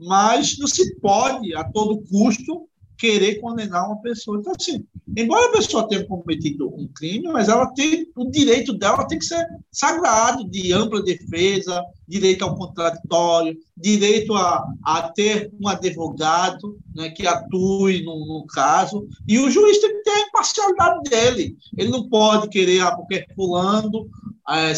mas 0.00 0.58
não 0.58 0.66
se 0.66 0.94
pode, 0.96 1.54
a 1.54 1.64
todo 1.64 2.02
custo, 2.08 2.68
querer 3.00 3.40
condenar 3.40 3.86
uma 3.86 4.00
pessoa. 4.02 4.38
Então, 4.38 4.52
assim, 4.58 4.84
embora 5.16 5.48
a 5.48 5.52
pessoa 5.52 5.88
tenha 5.88 6.04
cometido 6.06 6.68
um 6.68 6.86
crime, 6.94 7.28
mas 7.28 7.48
ela 7.48 7.72
tem 7.72 8.06
o 8.14 8.30
direito 8.30 8.74
dela 8.74 9.06
tem 9.06 9.18
que 9.18 9.24
ser 9.24 9.42
sagrado, 9.72 10.44
de 10.44 10.70
ampla 10.72 11.02
defesa, 11.02 11.82
direito 12.06 12.44
ao 12.44 12.54
contraditório, 12.54 13.56
direito 13.74 14.34
a, 14.34 14.62
a 14.84 15.08
ter 15.08 15.50
um 15.58 15.66
advogado 15.66 16.78
né, 16.94 17.08
que 17.08 17.26
atue 17.26 18.02
no, 18.04 18.26
no, 18.26 18.46
caso, 18.46 19.08
e 19.26 19.38
o 19.38 19.50
juiz 19.50 19.78
tem 19.78 19.96
que 19.96 20.02
ter 20.02 20.10
a 20.10 20.28
imparcialidade 20.28 21.10
dele. 21.10 21.56
Ele 21.78 21.88
não 21.88 22.06
pode 22.06 22.50
querer, 22.50 22.80
ah, 22.82 22.94
porque 22.94 23.24
fulano 23.34 24.08
é, 24.48 24.74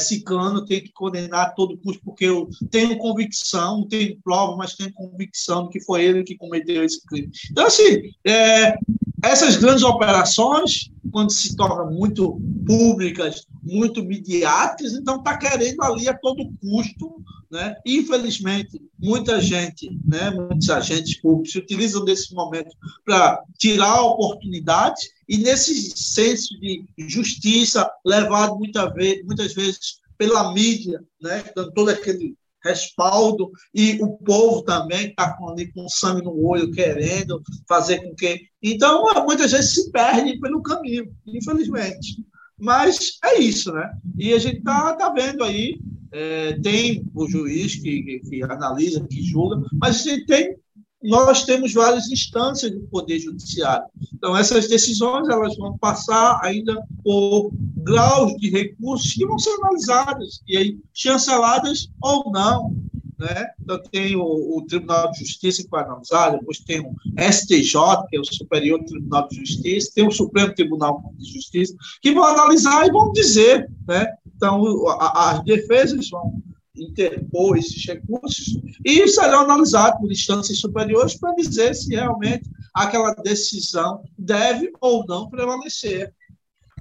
tem 0.64 0.80
que 0.82 0.92
condenar 0.92 1.46
a 1.46 1.50
todo 1.50 1.78
custo, 1.78 2.02
porque 2.04 2.24
eu 2.24 2.48
tenho 2.70 2.98
convicção, 2.98 3.80
não 3.80 3.88
tenho 3.88 4.18
prova, 4.22 4.56
mas 4.56 4.74
tenho 4.74 4.92
convicção 4.92 5.64
de 5.64 5.70
que 5.70 5.80
foi 5.80 6.04
ele 6.04 6.24
que 6.24 6.36
cometeu 6.36 6.84
esse 6.84 7.04
crime. 7.06 7.30
Então, 7.50 7.66
assim, 7.66 8.12
é, 8.24 8.76
essas 9.22 9.56
grandes 9.56 9.84
operações, 9.84 10.90
quando 11.12 11.30
se 11.30 11.54
tornam 11.54 11.92
muito 11.92 12.40
públicas, 12.66 13.46
muito 13.62 14.02
midiáticas, 14.02 14.94
então 14.94 15.18
está 15.18 15.36
querendo 15.36 15.80
ali 15.82 16.08
a 16.08 16.18
todo 16.18 16.52
custo, 16.60 17.22
né? 17.48 17.76
Infelizmente, 17.86 18.82
muita 18.98 19.40
gente, 19.40 19.96
né, 20.04 20.30
muitos 20.30 20.68
agentes 20.70 21.20
públicos 21.20 21.52
se 21.52 21.58
utilizam 21.58 22.04
desse 22.04 22.34
momento 22.34 22.74
para 23.04 23.40
tirar 23.58 24.02
oportunidades 24.02 25.10
e 25.28 25.38
nesse 25.38 25.92
senso 25.96 26.58
de 26.58 26.84
justiça 26.98 27.88
levado 28.04 28.56
muita 28.56 28.92
vez, 28.92 29.24
muitas 29.24 29.54
vezes 29.54 30.00
pela 30.18 30.52
mídia, 30.52 31.00
né, 31.20 31.44
dando 31.54 31.72
todo 31.72 31.90
aquele 31.90 32.36
respaldo, 32.64 33.50
e 33.74 33.98
o 34.00 34.10
povo 34.18 34.62
também 34.62 35.08
está 35.08 35.36
com, 35.36 35.50
ali, 35.50 35.72
com 35.72 35.88
sangue 35.88 36.22
no 36.22 36.44
olho, 36.44 36.70
querendo 36.72 37.42
fazer 37.68 38.00
com 38.02 38.14
que. 38.14 38.42
Então, 38.62 39.04
muitas 39.24 39.52
vezes 39.52 39.74
se 39.74 39.90
perde 39.90 40.38
pelo 40.40 40.62
caminho, 40.62 41.12
infelizmente. 41.26 42.16
Mas 42.58 43.18
é 43.24 43.40
isso, 43.40 43.72
né? 43.72 43.90
E 44.16 44.32
a 44.32 44.38
gente 44.38 44.58
está 44.58 44.94
tá 44.94 45.10
vendo 45.10 45.42
aí, 45.42 45.80
é, 46.12 46.52
tem 46.60 47.04
o 47.14 47.28
juiz 47.28 47.74
que, 47.76 48.20
que, 48.20 48.42
analisa, 48.44 49.04
que 49.08 49.22
julga, 49.22 49.60
mas 49.72 50.06
a 50.06 50.10
gente 50.10 50.26
tem 50.26 50.56
nós 51.02 51.44
temos 51.44 51.72
várias 51.72 52.08
instâncias 52.10 52.70
do 52.72 52.80
poder 52.82 53.18
judiciário. 53.18 53.86
Então 54.14 54.36
essas 54.36 54.68
decisões 54.68 55.28
elas 55.28 55.56
vão 55.56 55.76
passar 55.78 56.38
ainda 56.42 56.80
por 57.02 57.50
graus 57.76 58.34
de 58.36 58.50
recursos 58.50 59.12
que 59.12 59.26
vão 59.26 59.38
ser 59.38 59.54
analisados 59.60 60.42
e 60.46 60.56
aí 60.56 60.78
chanceladas 60.92 61.88
ou 62.00 62.30
não. 62.30 62.74
Né? 63.18 63.50
Então, 63.60 63.80
tem 63.92 64.16
o, 64.16 64.22
o, 64.24 64.66
Tribunal 64.66 65.12
de 65.12 65.20
Justiça 65.20 65.62
que 65.62 65.70
vai 65.70 65.84
analisar, 65.84 66.30
depois 66.30 66.58
tem 66.58 66.80
o 66.80 66.92
STJ, 67.16 68.08
que 68.08 68.16
é 68.16 68.20
o 68.20 68.24
Superior 68.24 68.82
Tribunal 68.82 69.28
de 69.28 69.36
Justiça, 69.36 69.92
tem 69.94 70.08
o 70.08 70.10
Supremo 70.10 70.52
Tribunal 70.52 71.00
de 71.16 71.32
Justiça, 71.32 71.72
que 72.00 72.12
vão 72.12 72.24
analisar 72.24 72.84
e 72.84 72.90
vão 72.90 73.12
dizer. 73.12 73.70
Né? 73.86 74.08
Então, 74.34 74.88
a, 74.88 75.30
as 75.30 75.44
defesas 75.44 76.10
vão 76.10 76.42
interpor 76.82 77.56
esses 77.56 77.84
recursos 77.86 78.56
e 78.84 79.06
serão 79.08 79.40
analisados 79.40 80.00
por 80.00 80.10
instâncias 80.10 80.58
superiores 80.58 81.14
para 81.18 81.34
dizer 81.34 81.74
se 81.74 81.94
realmente 81.94 82.48
aquela 82.74 83.14
decisão 83.14 84.02
deve 84.18 84.72
ou 84.80 85.04
não 85.06 85.28
prevalecer. 85.28 86.14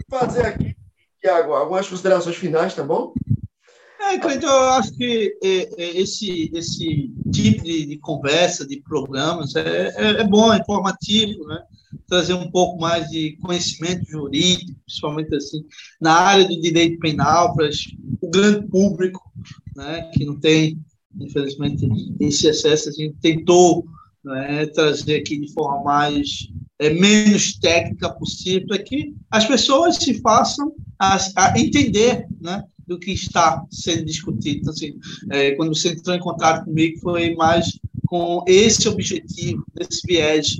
Fazer 0.09 0.45
aqui, 0.45 0.75
Tiago, 1.19 1.53
algumas 1.53 1.87
considerações 1.87 2.35
finais, 2.35 2.73
tá 2.73 2.83
bom? 2.83 3.13
É, 4.01 4.17
Cleiton, 4.17 4.47
eu 4.47 4.69
acho 4.71 4.93
que 4.97 5.37
é, 5.43 5.81
é, 5.81 5.97
esse, 5.97 6.49
esse 6.53 7.13
tipo 7.31 7.63
de, 7.63 7.85
de 7.85 7.97
conversa, 7.99 8.65
de 8.65 8.81
programas, 8.81 9.55
é, 9.55 9.93
é, 9.95 10.09
é, 10.21 10.23
bom, 10.23 10.51
é 10.51 10.57
informativo, 10.57 11.45
né? 11.45 11.61
Trazer 12.07 12.33
um 12.33 12.49
pouco 12.49 12.79
mais 12.79 13.07
de 13.09 13.37
conhecimento 13.41 14.05
jurídico, 14.09 14.79
principalmente 14.85 15.35
assim, 15.35 15.63
na 15.99 16.13
área 16.13 16.47
do 16.47 16.59
direito 16.59 16.99
penal, 16.99 17.53
para 17.55 17.69
o 18.21 18.29
grande 18.29 18.67
público, 18.67 19.21
né, 19.75 20.09
que 20.13 20.25
não 20.25 20.39
tem, 20.39 20.79
infelizmente, 21.19 21.87
esse 22.19 22.49
acesso. 22.49 22.89
A 22.89 22.91
gente 22.91 23.15
tentou 23.21 23.85
né, 24.23 24.65
trazer 24.67 25.15
aqui 25.17 25.39
de 25.39 25.51
forma 25.53 25.83
mais 25.83 26.47
é, 26.79 26.89
menos 26.89 27.57
técnica 27.59 28.09
possível, 28.09 28.67
para 28.67 28.79
que 28.79 29.13
as 29.29 29.45
pessoas 29.45 29.97
se 29.97 30.19
façam 30.21 30.73
a, 30.99 31.17
a 31.37 31.59
entender 31.59 32.27
né, 32.39 32.63
do 32.87 32.99
que 32.99 33.11
está 33.11 33.63
sendo 33.71 34.05
discutido. 34.05 34.59
Então, 34.59 34.73
assim, 34.73 34.93
é, 35.29 35.51
quando 35.51 35.75
você 35.75 35.89
entrou 35.89 36.15
em 36.15 36.19
contato 36.19 36.65
comigo, 36.65 36.99
foi 36.99 37.35
mais 37.35 37.79
com 38.05 38.43
esse 38.45 38.89
objetivo, 38.89 39.65
esse 39.79 40.01
viés, 40.05 40.57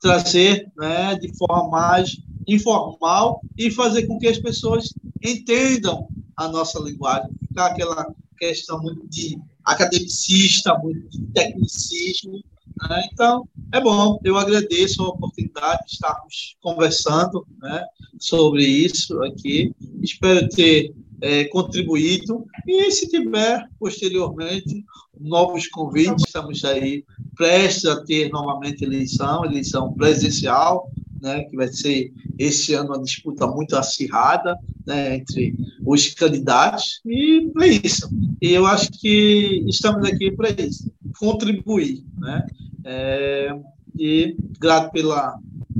trazer 0.00 0.70
né, 0.76 1.14
de 1.16 1.36
forma 1.36 1.68
mais 1.68 2.16
informal 2.46 3.40
e 3.56 3.70
fazer 3.70 4.06
com 4.06 4.18
que 4.18 4.26
as 4.26 4.38
pessoas 4.38 4.92
entendam 5.22 6.08
a 6.36 6.48
nossa 6.48 6.80
linguagem, 6.80 7.30
ficar 7.48 7.66
aquela 7.66 8.14
questão 8.38 8.80
muito 8.80 9.06
de 9.08 9.38
academicista, 9.64 10.76
muito 10.78 11.08
de 11.10 11.26
tecnicismo. 11.32 12.42
Né? 12.88 13.08
Então, 13.12 13.46
é 13.72 13.80
bom, 13.80 14.18
eu 14.24 14.36
agradeço 14.38 15.02
a 15.02 15.08
oportunidade 15.08 15.84
de 15.86 15.92
estarmos 15.92 16.56
conversando 16.60 17.46
né, 17.60 17.84
sobre 18.18 18.64
isso 18.64 19.22
aqui. 19.22 19.74
Espero 20.02 20.48
ter 20.48 20.94
é, 21.20 21.44
contribuído 21.44 22.46
e, 22.66 22.90
se 22.90 23.08
tiver, 23.08 23.68
posteriormente, 23.78 24.84
novos 25.18 25.68
convites, 25.68 26.24
estamos 26.26 26.64
aí 26.64 27.04
prestes 27.40 27.86
a 27.86 28.04
ter 28.04 28.28
novamente 28.28 28.84
eleição, 28.84 29.46
eleição 29.46 29.94
presencial, 29.94 30.90
né, 31.22 31.44
que 31.44 31.56
vai 31.56 31.68
ser 31.68 32.12
esse 32.38 32.74
ano 32.74 32.90
uma 32.90 33.02
disputa 33.02 33.46
muito 33.46 33.74
acirrada 33.76 34.58
né, 34.86 35.16
entre 35.16 35.56
os 35.82 36.08
candidatos, 36.08 37.00
e 37.06 37.50
é 37.62 37.66
isso. 37.66 38.10
E 38.42 38.52
eu 38.52 38.66
acho 38.66 38.90
que 38.90 39.64
estamos 39.66 40.06
aqui 40.06 40.30
para 40.30 40.50
isso, 40.50 40.92
contribuir. 41.18 42.04
Né? 42.18 42.46
É, 42.84 43.58
e 43.98 44.36
grato 44.58 44.92
pela, 44.92 45.38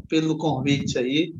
pelo 0.08 0.38
convite 0.38 0.96
aí. 0.96 1.34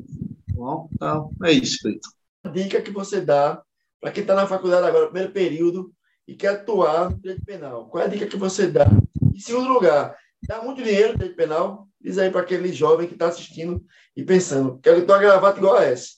Bom, 0.52 0.86
então, 0.92 1.30
é 1.44 1.52
isso, 1.52 1.78
Cleiton. 1.80 2.10
A 2.44 2.50
dica 2.50 2.82
que 2.82 2.90
você 2.90 3.22
dá 3.22 3.62
para 3.98 4.10
quem 4.10 4.20
está 4.20 4.34
na 4.34 4.46
faculdade 4.46 4.86
agora, 4.86 5.06
primeiro 5.06 5.32
período, 5.32 5.90
e 6.28 6.34
quer 6.34 6.48
atuar 6.48 7.10
no 7.10 7.16
direito 7.16 7.44
penal, 7.46 7.86
qual 7.86 8.04
é 8.04 8.06
a 8.06 8.10
dica 8.10 8.26
que 8.26 8.36
você 8.36 8.66
dá? 8.66 8.86
Em 9.34 9.40
segundo 9.40 9.72
lugar, 9.72 10.16
dá 10.46 10.62
muito 10.62 10.82
dinheiro 10.82 11.16
direito 11.16 11.36
penal, 11.36 11.88
Diz 12.02 12.16
aí 12.16 12.30
para 12.30 12.40
aquele 12.40 12.72
jovem 12.72 13.06
que 13.06 13.12
está 13.12 13.28
assistindo 13.28 13.84
e 14.16 14.22
pensando, 14.22 14.78
quero 14.82 15.04
ter 15.04 15.12
uma 15.12 15.18
gravata 15.18 15.58
igual 15.58 15.76
a 15.76 15.84
essa. 15.84 16.12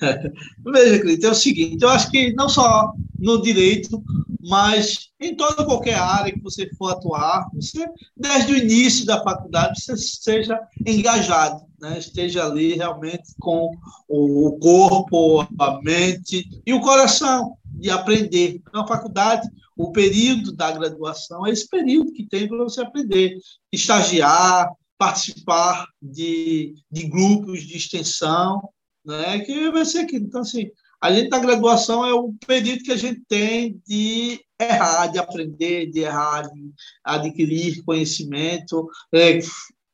Veja, 0.64 1.00
Cleiton, 1.00 1.26
é 1.26 1.30
o 1.30 1.34
seguinte, 1.34 1.82
eu 1.82 1.90
acho 1.90 2.10
que 2.10 2.32
não 2.32 2.48
só 2.48 2.92
no 3.18 3.42
direito, 3.42 4.02
mas 4.40 5.10
em 5.20 5.36
toda 5.36 5.66
qualquer 5.66 5.96
área 5.96 6.32
que 6.32 6.40
você 6.40 6.70
for 6.76 6.92
atuar, 6.92 7.48
você, 7.52 7.84
desde 8.16 8.52
o 8.52 8.56
início 8.56 9.04
da 9.04 9.22
faculdade, 9.22 9.78
você 9.78 9.96
seja 9.96 10.58
engajado, 10.86 11.66
né? 11.80 11.98
esteja 11.98 12.46
ali 12.46 12.74
realmente 12.74 13.34
com 13.38 13.70
o 14.08 14.58
corpo, 14.58 15.46
a 15.58 15.82
mente 15.82 16.48
e 16.64 16.72
o 16.72 16.80
coração 16.80 17.58
de 17.66 17.90
aprender. 17.90 18.62
Na 18.72 18.86
faculdade, 18.86 19.46
o 19.78 19.92
período 19.92 20.52
da 20.52 20.72
graduação 20.72 21.46
é 21.46 21.50
esse 21.50 21.68
período 21.68 22.12
que 22.12 22.26
tem 22.26 22.48
para 22.48 22.58
você 22.58 22.80
aprender, 22.80 23.38
estagiar, 23.72 24.68
participar 24.98 25.86
de, 26.02 26.74
de 26.90 27.06
grupos 27.06 27.62
de 27.62 27.76
extensão, 27.76 28.68
né, 29.04 29.38
que 29.38 29.70
vai 29.70 29.84
ser 29.84 30.00
aquilo. 30.00 30.26
Então, 30.26 30.40
assim, 30.40 30.68
a 31.00 31.12
gente 31.12 31.30
na 31.30 31.38
graduação 31.38 32.04
é 32.04 32.12
o 32.12 32.34
período 32.44 32.82
que 32.82 32.90
a 32.90 32.96
gente 32.96 33.22
tem 33.28 33.80
de 33.86 34.40
errar, 34.60 35.06
de 35.06 35.20
aprender, 35.20 35.86
de 35.86 36.00
errar, 36.00 36.42
de 36.42 36.72
adquirir 37.04 37.84
conhecimento, 37.84 38.88
é, 39.14 39.38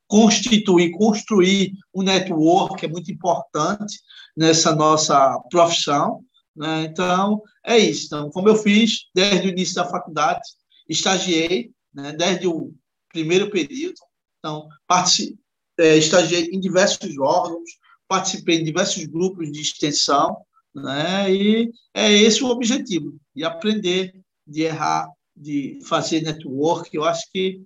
constituir, 0.06 0.92
construir 0.92 1.74
um 1.94 2.02
network 2.02 2.82
é 2.82 2.88
muito 2.88 3.12
importante 3.12 3.98
nessa 4.34 4.74
nossa 4.74 5.38
profissão. 5.50 6.24
Né? 6.56 6.84
Então, 6.84 7.42
é 7.64 7.78
isso. 7.78 8.06
Então, 8.06 8.30
como 8.30 8.48
eu 8.48 8.56
fiz 8.56 9.06
desde 9.14 9.48
o 9.48 9.50
início 9.50 9.74
da 9.74 9.88
faculdade, 9.88 10.42
estagiei, 10.88 11.72
né? 11.92 12.12
desde 12.12 12.46
o 12.46 12.72
primeiro 13.12 13.50
período. 13.50 13.96
Então, 14.38 14.68
é, 15.78 15.96
estagiei 15.96 16.50
em 16.52 16.60
diversos 16.60 17.18
órgãos, 17.18 17.70
participei 18.06 18.60
em 18.60 18.64
diversos 18.64 19.04
grupos 19.06 19.50
de 19.50 19.60
extensão, 19.60 20.36
né? 20.74 21.32
e 21.32 21.70
é 21.94 22.12
esse 22.12 22.42
o 22.44 22.48
objetivo, 22.48 23.16
de 23.34 23.44
aprender, 23.44 24.14
de 24.46 24.62
errar, 24.62 25.08
de 25.36 25.78
fazer 25.84 26.22
network. 26.22 26.94
Eu 26.94 27.04
acho 27.04 27.30
que 27.32 27.62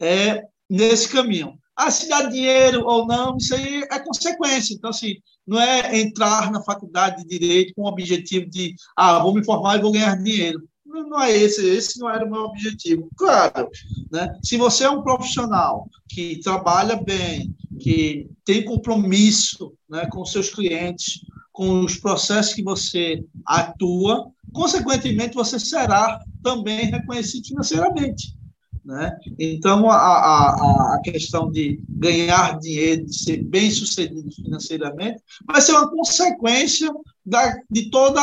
é 0.00 0.42
nesse 0.68 1.08
caminho. 1.08 1.58
Ah, 1.76 1.90
se 1.90 2.08
dá 2.08 2.22
dinheiro 2.22 2.84
ou 2.86 3.06
não, 3.06 3.36
isso 3.36 3.54
aí 3.54 3.82
é 3.90 3.98
consequência. 3.98 4.74
Então, 4.74 4.90
assim, 4.90 5.16
não 5.46 5.60
é 5.60 6.00
entrar 6.00 6.50
na 6.50 6.62
faculdade 6.62 7.22
de 7.22 7.38
Direito 7.38 7.74
com 7.74 7.82
o 7.82 7.88
objetivo 7.88 8.48
de, 8.48 8.74
ah, 8.96 9.18
vou 9.18 9.34
me 9.34 9.44
formar 9.44 9.76
e 9.76 9.82
vou 9.82 9.92
ganhar 9.92 10.16
dinheiro. 10.16 10.62
Não, 10.86 11.08
não 11.08 11.20
é 11.20 11.36
esse, 11.36 11.66
esse 11.66 11.98
não 11.98 12.08
era 12.08 12.24
o 12.24 12.30
meu 12.30 12.42
objetivo. 12.42 13.08
Claro, 13.16 13.68
né? 14.12 14.28
se 14.42 14.56
você 14.56 14.84
é 14.84 14.90
um 14.90 15.02
profissional 15.02 15.88
que 16.08 16.40
trabalha 16.40 16.96
bem, 16.96 17.52
que 17.80 18.30
tem 18.44 18.64
compromisso 18.64 19.72
né, 19.88 20.06
com 20.10 20.24
seus 20.24 20.50
clientes, 20.50 21.20
com 21.52 21.84
os 21.84 21.96
processos 21.96 22.54
que 22.54 22.62
você 22.62 23.24
atua, 23.46 24.30
consequentemente, 24.52 25.34
você 25.34 25.58
será 25.58 26.20
também 26.42 26.86
reconhecido 26.86 27.46
financeiramente. 27.46 28.36
Né? 28.84 29.16
Então, 29.38 29.90
a, 29.90 29.96
a, 29.96 30.94
a 30.94 31.00
questão 31.02 31.50
de 31.50 31.80
ganhar 31.88 32.58
dinheiro, 32.58 33.06
de 33.06 33.16
ser 33.16 33.42
bem 33.42 33.70
sucedido 33.70 34.30
financeiramente, 34.30 35.22
vai 35.46 35.60
ser 35.62 35.72
uma 35.72 35.90
consequência 35.90 36.92
da, 37.24 37.56
de 37.70 37.90
todo 37.90 38.20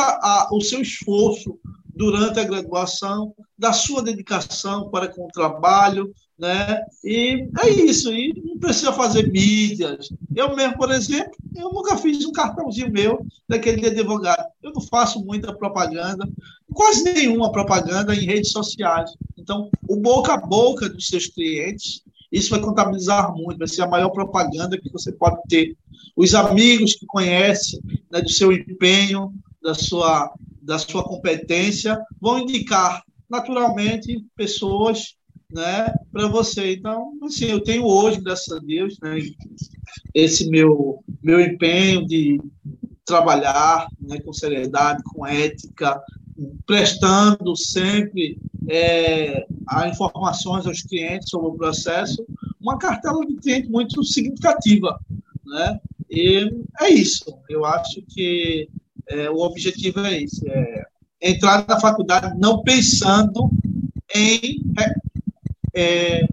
o 0.52 0.60
seu 0.60 0.80
esforço 0.80 1.58
durante 1.94 2.38
a 2.38 2.44
graduação, 2.44 3.34
da 3.58 3.72
sua 3.72 4.02
dedicação 4.02 4.88
para 4.88 5.08
com 5.08 5.26
o 5.26 5.32
trabalho, 5.32 6.12
né? 6.38 6.82
E 7.04 7.48
é 7.60 7.70
isso, 7.70 8.12
e 8.12 8.32
não 8.44 8.58
precisa 8.58 8.92
fazer 8.92 9.30
mídias. 9.30 10.08
Eu 10.34 10.56
mesmo, 10.56 10.76
por 10.76 10.90
exemplo, 10.90 11.32
eu 11.54 11.70
nunca 11.70 11.96
fiz 11.96 12.24
um 12.24 12.32
cartãozinho 12.32 12.90
meu 12.90 13.24
daquele 13.48 13.80
de 13.80 13.86
advogado. 13.86 14.44
Eu 14.62 14.72
não 14.72 14.80
faço 14.80 15.24
muita 15.24 15.54
propaganda, 15.54 16.28
quase 16.72 17.04
nenhuma 17.04 17.52
propaganda 17.52 18.14
em 18.14 18.24
redes 18.24 18.50
sociais. 18.50 19.10
Então, 19.38 19.70
o 19.88 19.96
boca 19.96 20.34
a 20.34 20.36
boca 20.36 20.88
dos 20.88 21.06
seus 21.06 21.26
clientes, 21.26 22.02
isso 22.30 22.50
vai 22.50 22.60
contabilizar 22.60 23.32
muito, 23.34 23.58
vai 23.58 23.68
ser 23.68 23.82
a 23.82 23.88
maior 23.88 24.10
propaganda 24.10 24.78
que 24.80 24.90
você 24.90 25.12
pode 25.12 25.40
ter. 25.48 25.76
Os 26.16 26.34
amigos 26.34 26.94
que 26.94 27.06
conhecem 27.06 27.80
né, 28.10 28.20
do 28.20 28.30
seu 28.30 28.52
empenho, 28.52 29.32
da 29.62 29.74
sua, 29.74 30.32
da 30.60 30.78
sua 30.78 31.04
competência, 31.04 31.98
vão 32.20 32.40
indicar 32.40 33.02
naturalmente 33.28 34.24
pessoas 34.36 35.14
né, 35.52 35.92
para 36.10 36.28
você. 36.28 36.74
Então, 36.74 37.12
assim, 37.22 37.46
eu 37.46 37.62
tenho 37.62 37.84
hoje, 37.84 38.20
graças 38.20 38.50
a 38.56 38.58
Deus, 38.60 38.98
né, 39.02 39.18
esse 40.14 40.48
meu, 40.48 41.02
meu 41.22 41.40
empenho 41.40 42.06
de 42.06 42.40
trabalhar 43.04 43.88
né, 44.00 44.20
com 44.20 44.32
seriedade, 44.32 45.02
com 45.04 45.26
ética, 45.26 46.00
prestando 46.66 47.54
sempre 47.56 48.38
é, 48.68 49.44
a 49.68 49.88
informações 49.88 50.66
aos 50.66 50.82
clientes 50.82 51.28
sobre 51.28 51.48
o 51.48 51.54
processo, 51.54 52.24
uma 52.60 52.78
cartela 52.78 53.24
de 53.26 53.34
cliente 53.36 53.68
muito 53.68 54.02
significativa, 54.04 54.98
né? 55.44 55.80
E 56.10 56.50
é 56.80 56.90
isso. 56.90 57.24
Eu 57.48 57.64
acho 57.64 58.02
que 58.08 58.68
é, 59.08 59.30
o 59.30 59.38
objetivo 59.38 60.00
é 60.00 60.22
esse: 60.22 60.48
é 60.48 60.84
entrar 61.20 61.66
na 61.66 61.80
faculdade 61.80 62.38
não 62.38 62.62
pensando 62.62 63.50
em 64.14 64.62
é, 65.74 66.26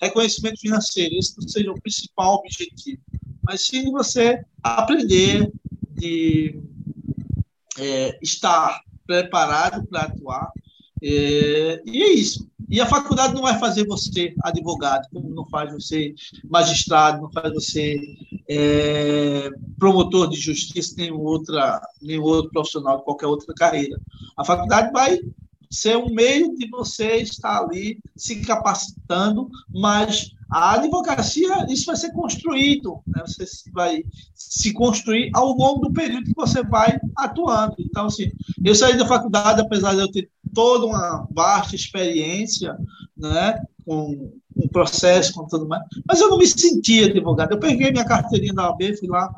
reconhecimento 0.00 0.60
financeiro. 0.60 1.14
Esse 1.16 1.38
não 1.40 1.48
seja 1.48 1.70
o 1.70 1.80
principal 1.80 2.34
objetivo, 2.34 3.00
mas 3.42 3.66
sim 3.66 3.90
você 3.90 4.44
aprender 4.62 5.50
de 5.90 6.60
é, 7.78 8.18
estar 8.22 8.80
preparado 9.06 9.86
para 9.86 10.02
atuar. 10.02 10.50
É, 11.02 11.82
e 11.84 12.02
é 12.02 12.12
isso. 12.12 12.48
E 12.68 12.80
a 12.80 12.86
faculdade 12.86 13.34
não 13.34 13.42
vai 13.42 13.58
fazer 13.58 13.84
você 13.86 14.34
advogado, 14.42 15.06
como 15.12 15.28
não 15.28 15.46
faz 15.46 15.72
você 15.72 16.14
magistrado, 16.48 17.20
não 17.20 17.30
faz 17.30 17.52
você 17.52 18.00
é, 18.48 19.50
promotor 19.78 20.30
de 20.30 20.40
justiça, 20.40 20.94
nem 20.96 21.12
outra, 21.12 21.80
nem 22.00 22.18
outro 22.18 22.50
profissional 22.50 22.98
de 22.98 23.04
qualquer 23.04 23.26
outra 23.26 23.52
carreira. 23.54 24.00
A 24.36 24.44
faculdade 24.44 24.90
vai 24.92 25.18
ser 25.72 25.96
um 25.96 26.10
meio 26.10 26.54
de 26.54 26.68
você 26.68 27.16
estar 27.16 27.62
ali 27.62 27.98
se 28.14 28.36
capacitando, 28.42 29.48
mas 29.74 30.30
a 30.50 30.74
advocacia, 30.74 31.66
isso 31.70 31.86
vai 31.86 31.96
ser 31.96 32.12
construído, 32.12 33.00
né? 33.06 33.22
você 33.26 33.44
vai 33.72 34.04
se 34.34 34.70
construir 34.74 35.30
ao 35.32 35.56
longo 35.56 35.88
do 35.88 35.92
período 35.94 36.26
que 36.26 36.34
você 36.36 36.62
vai 36.62 37.00
atuando. 37.16 37.74
Então, 37.78 38.06
assim, 38.06 38.30
eu 38.62 38.74
saí 38.74 38.98
da 38.98 39.06
faculdade, 39.06 39.62
apesar 39.62 39.94
de 39.94 40.00
eu 40.00 40.12
ter 40.12 40.30
toda 40.52 40.84
uma 40.84 41.26
vasta 41.32 41.74
experiência, 41.74 42.76
né, 43.16 43.58
com 43.86 44.30
o 44.54 44.68
processo, 44.68 45.32
com 45.32 45.46
tudo 45.46 45.66
mais, 45.66 45.82
mas 46.06 46.20
eu 46.20 46.28
não 46.28 46.36
me 46.36 46.46
sentia 46.46 47.06
advogado. 47.06 47.52
Eu 47.52 47.58
peguei 47.58 47.90
minha 47.90 48.04
carteirinha 48.04 48.52
da 48.52 48.68
OAB, 48.68 48.94
fui 48.98 49.08
lá, 49.08 49.32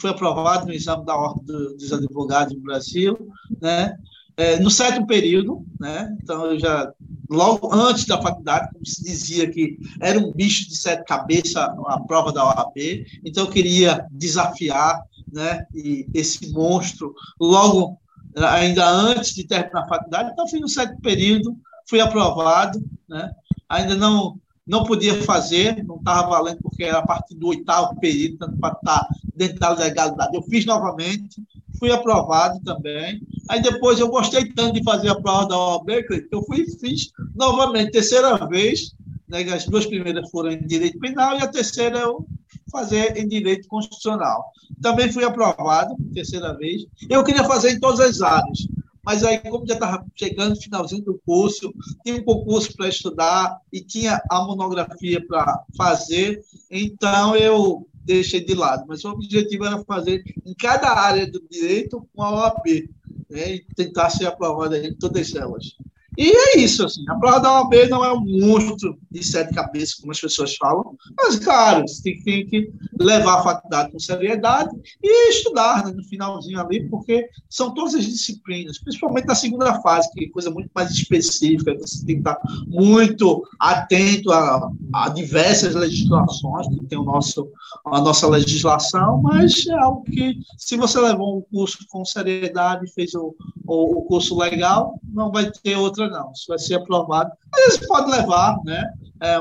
fui 0.00 0.10
aprovado 0.10 0.66
no 0.66 0.72
exame 0.72 1.04
da 1.04 1.16
Ordem 1.16 1.44
dos 1.44 1.92
Advogados 1.92 2.54
do 2.54 2.60
Brasil, 2.60 3.28
né, 3.60 3.98
é, 4.36 4.58
no 4.58 4.70
sétimo 4.70 5.06
período, 5.06 5.64
né? 5.78 6.16
Então 6.22 6.46
eu 6.46 6.58
já 6.58 6.92
logo 7.30 7.72
antes 7.72 8.04
da 8.04 8.20
faculdade, 8.20 8.70
como 8.72 8.84
se 8.84 9.02
dizia 9.02 9.50
que 9.50 9.78
era 10.00 10.18
um 10.18 10.32
bicho 10.32 10.68
de 10.68 10.76
sete 10.76 11.04
cabeças 11.04 11.56
a 11.56 12.00
prova 12.06 12.32
da 12.32 12.44
OAB, 12.44 13.06
então 13.24 13.44
eu 13.44 13.50
queria 13.50 14.06
desafiar, 14.10 15.02
né? 15.32 15.66
E 15.74 16.06
esse 16.12 16.52
monstro 16.52 17.14
logo 17.40 17.98
ainda 18.36 18.88
antes 18.88 19.34
de 19.34 19.44
terminar 19.44 19.82
a 19.82 19.88
faculdade, 19.88 20.30
então 20.32 20.48
fui 20.48 20.60
no 20.60 20.68
sétimo 20.68 21.00
período, 21.00 21.56
fui 21.88 22.00
aprovado, 22.00 22.84
né? 23.08 23.30
Ainda 23.68 23.94
não 23.94 24.38
não 24.66 24.84
podia 24.84 25.22
fazer, 25.22 25.84
não 25.84 25.96
estava 25.96 26.28
valendo 26.28 26.58
porque 26.62 26.84
era 26.84 26.98
a 26.98 27.06
partir 27.06 27.34
do 27.34 27.48
oitavo 27.48 28.00
período, 28.00 28.38
tanto 28.38 28.56
para 28.56 28.74
estar 28.74 29.08
dentro 29.36 29.58
da 29.58 29.70
legalidade. 29.70 30.34
Eu 30.34 30.42
fiz 30.42 30.64
novamente, 30.64 31.42
fui 31.78 31.92
aprovado 31.92 32.58
também. 32.60 33.20
Aí 33.48 33.60
depois 33.60 33.98
eu 34.00 34.08
gostei 34.08 34.52
tanto 34.52 34.74
de 34.74 34.82
fazer 34.82 35.08
a 35.08 35.20
prova 35.20 35.48
da 35.48 35.58
OAB 35.58 35.86
que 36.06 36.28
eu 36.30 36.42
fui 36.44 36.62
e 36.62 36.78
fiz 36.78 37.12
novamente, 37.34 37.92
terceira 37.92 38.36
vez. 38.46 38.94
Né, 39.28 39.42
as 39.52 39.64
duas 39.64 39.86
primeiras 39.86 40.30
foram 40.30 40.52
em 40.52 40.66
direito 40.66 40.98
penal 40.98 41.38
e 41.38 41.42
a 41.42 41.48
terceira 41.48 41.98
eu 41.98 42.26
fazer 42.70 43.16
em 43.16 43.26
direito 43.26 43.68
constitucional. 43.68 44.50
Também 44.82 45.12
fui 45.12 45.24
aprovado, 45.24 45.94
terceira 46.12 46.54
vez. 46.54 46.84
Eu 47.08 47.24
queria 47.24 47.44
fazer 47.44 47.72
em 47.72 47.80
todas 47.80 48.00
as 48.00 48.20
áreas, 48.20 48.66
mas 49.04 49.22
aí, 49.22 49.38
como 49.38 49.66
já 49.66 49.74
estava 49.74 50.04
chegando 50.14 50.50
no 50.50 50.60
finalzinho 50.60 51.04
do 51.04 51.20
curso, 51.26 51.72
tinha 52.04 52.16
um 52.16 52.24
concurso 52.24 52.74
para 52.74 52.88
estudar 52.88 53.58
e 53.72 53.80
tinha 53.80 54.20
a 54.30 54.44
monografia 54.44 55.24
para 55.26 55.62
fazer, 55.76 56.42
então 56.70 57.36
eu 57.36 57.86
deixei 58.04 58.44
de 58.44 58.54
lado. 58.54 58.84
Mas 58.88 59.04
o 59.04 59.10
objetivo 59.10 59.66
era 59.66 59.84
fazer 59.84 60.24
em 60.44 60.54
cada 60.54 60.88
área 60.88 61.30
do 61.30 61.42
direito 61.50 62.06
uma 62.14 62.30
OAB 62.30 62.88
né, 63.30 63.54
e 63.54 63.66
tentar 63.74 64.10
ser 64.10 64.26
aprovado 64.26 64.76
em 64.76 64.94
todas 64.96 65.34
elas. 65.34 65.76
E 66.16 66.30
é 66.30 66.58
isso, 66.58 66.84
assim, 66.84 67.04
a 67.08 67.14
prova 67.16 67.40
da 67.40 67.52
OAB 67.60 67.88
não 67.88 68.04
é 68.04 68.12
um 68.12 68.24
monstro 68.24 68.98
de 69.10 69.22
sete 69.24 69.52
cabeças, 69.52 69.94
como 69.94 70.12
as 70.12 70.20
pessoas 70.20 70.56
falam, 70.56 70.96
mas, 71.16 71.38
claro, 71.38 71.86
você 71.86 72.02
tem, 72.02 72.22
tem 72.22 72.46
que 72.46 72.72
levar 72.98 73.40
a 73.40 73.42
faculdade 73.42 73.92
com 73.92 73.98
seriedade 73.98 74.70
e 75.02 75.30
estudar 75.30 75.84
né, 75.84 75.92
no 75.92 76.04
finalzinho 76.04 76.60
ali, 76.60 76.88
porque 76.88 77.28
são 77.48 77.74
todas 77.74 77.94
as 77.94 78.04
disciplinas, 78.04 78.78
principalmente 78.78 79.26
na 79.26 79.34
segunda 79.34 79.80
fase, 79.80 80.10
que 80.12 80.26
é 80.26 80.28
coisa 80.28 80.50
muito 80.50 80.70
mais 80.74 80.90
específica, 80.90 81.76
você 81.78 82.04
tem 82.04 82.22
que 82.22 82.28
estar 82.28 82.38
muito 82.68 83.42
atento 83.58 84.30
a, 84.30 84.70
a 84.92 85.08
diversas 85.08 85.74
legislações, 85.74 86.68
que 86.68 86.86
tem 86.86 86.98
o 86.98 87.04
nosso, 87.04 87.48
a 87.86 88.00
nossa 88.00 88.28
legislação, 88.28 89.20
mas 89.22 89.66
é 89.66 89.74
algo 89.74 90.04
que, 90.04 90.38
se 90.58 90.76
você 90.76 91.00
levou 91.00 91.38
um 91.38 91.42
curso 91.42 91.78
com 91.88 92.04
seriedade, 92.04 92.92
fez 92.92 93.14
o, 93.14 93.34
o, 93.66 93.98
o 93.98 94.02
curso 94.02 94.38
legal, 94.38 94.98
não 95.12 95.30
vai 95.32 95.50
ter 95.50 95.76
outra 95.76 96.03
não. 96.10 96.32
Isso 96.32 96.46
vai 96.48 96.58
ser 96.58 96.74
aprovado. 96.74 97.30
Às 97.52 97.64
vezes 97.64 97.86
pode 97.86 98.10
levar, 98.10 98.58
né? 98.64 98.92
É, 99.22 99.40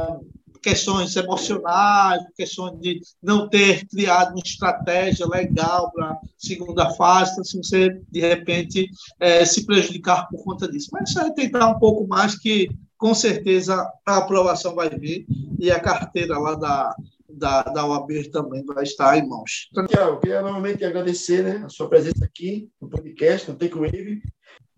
questões 0.64 1.14
emocionais, 1.15 2.23
questões 2.35 2.80
de 2.80 3.02
não 3.22 3.49
ter 3.49 3.85
criado 3.88 4.31
uma 4.31 4.40
estratégia 4.40 5.27
legal 5.27 5.91
para 5.91 6.11
a 6.11 6.19
segunda 6.38 6.90
fase, 6.91 7.34
então, 7.34 7.44
se 7.44 7.57
você, 7.57 8.02
de 8.10 8.22
repente, 8.22 8.90
é, 9.19 9.44
se 9.44 9.65
prejudicar 9.65 10.27
por 10.30 10.41
conta 10.44 10.72
disso. 10.72 10.88
Mas 10.94 11.10
isso 11.10 11.19
aí 11.19 11.34
tentar 11.35 11.68
um 11.68 11.80
pouco 11.80 12.07
mais 12.07 12.40
que, 12.40 12.69
com 12.98 13.14
certeza, 13.14 13.76
a 14.06 14.18
aprovação 14.18 14.73
vai 14.73 14.90
vir 14.90 15.26
e 15.60 15.69
a 15.69 15.80
carteira 15.80 16.40
lá 16.40 16.56
da, 16.56 16.95
da, 17.30 17.64
da 17.64 17.85
OAB 17.85 18.30
também 18.31 18.64
vai 18.64 18.84
estar 18.84 19.18
em 19.18 19.27
mãos. 19.27 19.69
Tiago, 19.90 20.22
queria 20.22 20.41
novamente 20.41 20.85
agradecer 20.85 21.44
né, 21.44 21.64
a 21.65 21.69
sua 21.69 21.90
presença 21.90 22.23
aqui 22.23 22.69
no 22.81 22.90
podcast, 22.90 23.52
no 23.52 23.57
Take 23.57 23.77
Wave. 23.77 24.22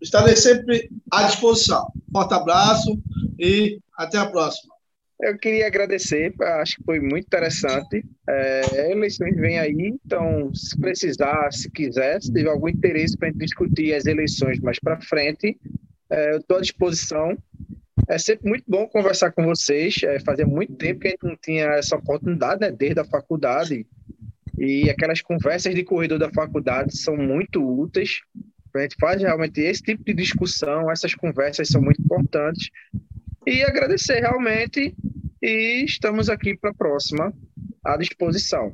Estarei 0.00 0.36
sempre 0.36 0.90
à 1.10 1.24
disposição. 1.24 1.90
Forte 2.12 2.34
abraço 2.34 2.98
e 3.38 3.78
até 3.96 4.18
a 4.18 4.26
próxima. 4.26 4.74
Eu 5.18 5.38
queria 5.38 5.66
agradecer, 5.66 6.34
acho 6.60 6.76
que 6.76 6.84
foi 6.84 7.00
muito 7.00 7.24
interessante. 7.24 8.04
É, 8.28 8.90
eleições 8.92 9.34
vêm 9.34 9.58
aí, 9.58 9.98
então, 10.04 10.54
se 10.54 10.78
precisar, 10.78 11.50
se 11.52 11.70
quiser, 11.70 12.20
se 12.20 12.30
tiver 12.30 12.50
algum 12.50 12.68
interesse 12.68 13.16
para 13.16 13.30
discutir 13.30 13.94
as 13.94 14.04
eleições 14.04 14.60
mais 14.60 14.78
para 14.78 15.00
frente, 15.00 15.58
é, 16.10 16.34
eu 16.34 16.38
estou 16.38 16.58
à 16.58 16.60
disposição. 16.60 17.36
É 18.08 18.18
sempre 18.18 18.48
muito 18.48 18.64
bom 18.68 18.86
conversar 18.86 19.32
com 19.32 19.44
vocês. 19.44 20.02
É, 20.04 20.20
fazia 20.20 20.46
muito 20.46 20.74
tempo 20.74 21.00
que 21.00 21.08
a 21.08 21.10
gente 21.10 21.24
não 21.24 21.36
tinha 21.42 21.64
essa 21.70 21.96
oportunidade, 21.96 22.60
né, 22.60 22.70
desde 22.70 23.00
a 23.00 23.04
faculdade. 23.04 23.86
E 24.58 24.88
aquelas 24.90 25.22
conversas 25.22 25.74
de 25.74 25.82
corredor 25.82 26.18
da 26.18 26.30
faculdade 26.30 26.96
são 26.96 27.16
muito 27.16 27.62
úteis. 27.62 28.20
Faz 29.00 29.20
realmente 29.20 29.60
esse 29.60 29.82
tipo 29.82 30.04
de 30.04 30.14
discussão, 30.14 30.90
essas 30.90 31.14
conversas 31.14 31.68
são 31.68 31.80
muito 31.80 32.00
importantes. 32.00 32.70
E 33.46 33.62
agradecer 33.62 34.20
realmente, 34.20 34.94
e 35.40 35.84
estamos 35.84 36.28
aqui 36.28 36.56
para 36.56 36.70
a 36.70 36.74
próxima, 36.74 37.32
à 37.84 37.96
disposição. 37.96 38.72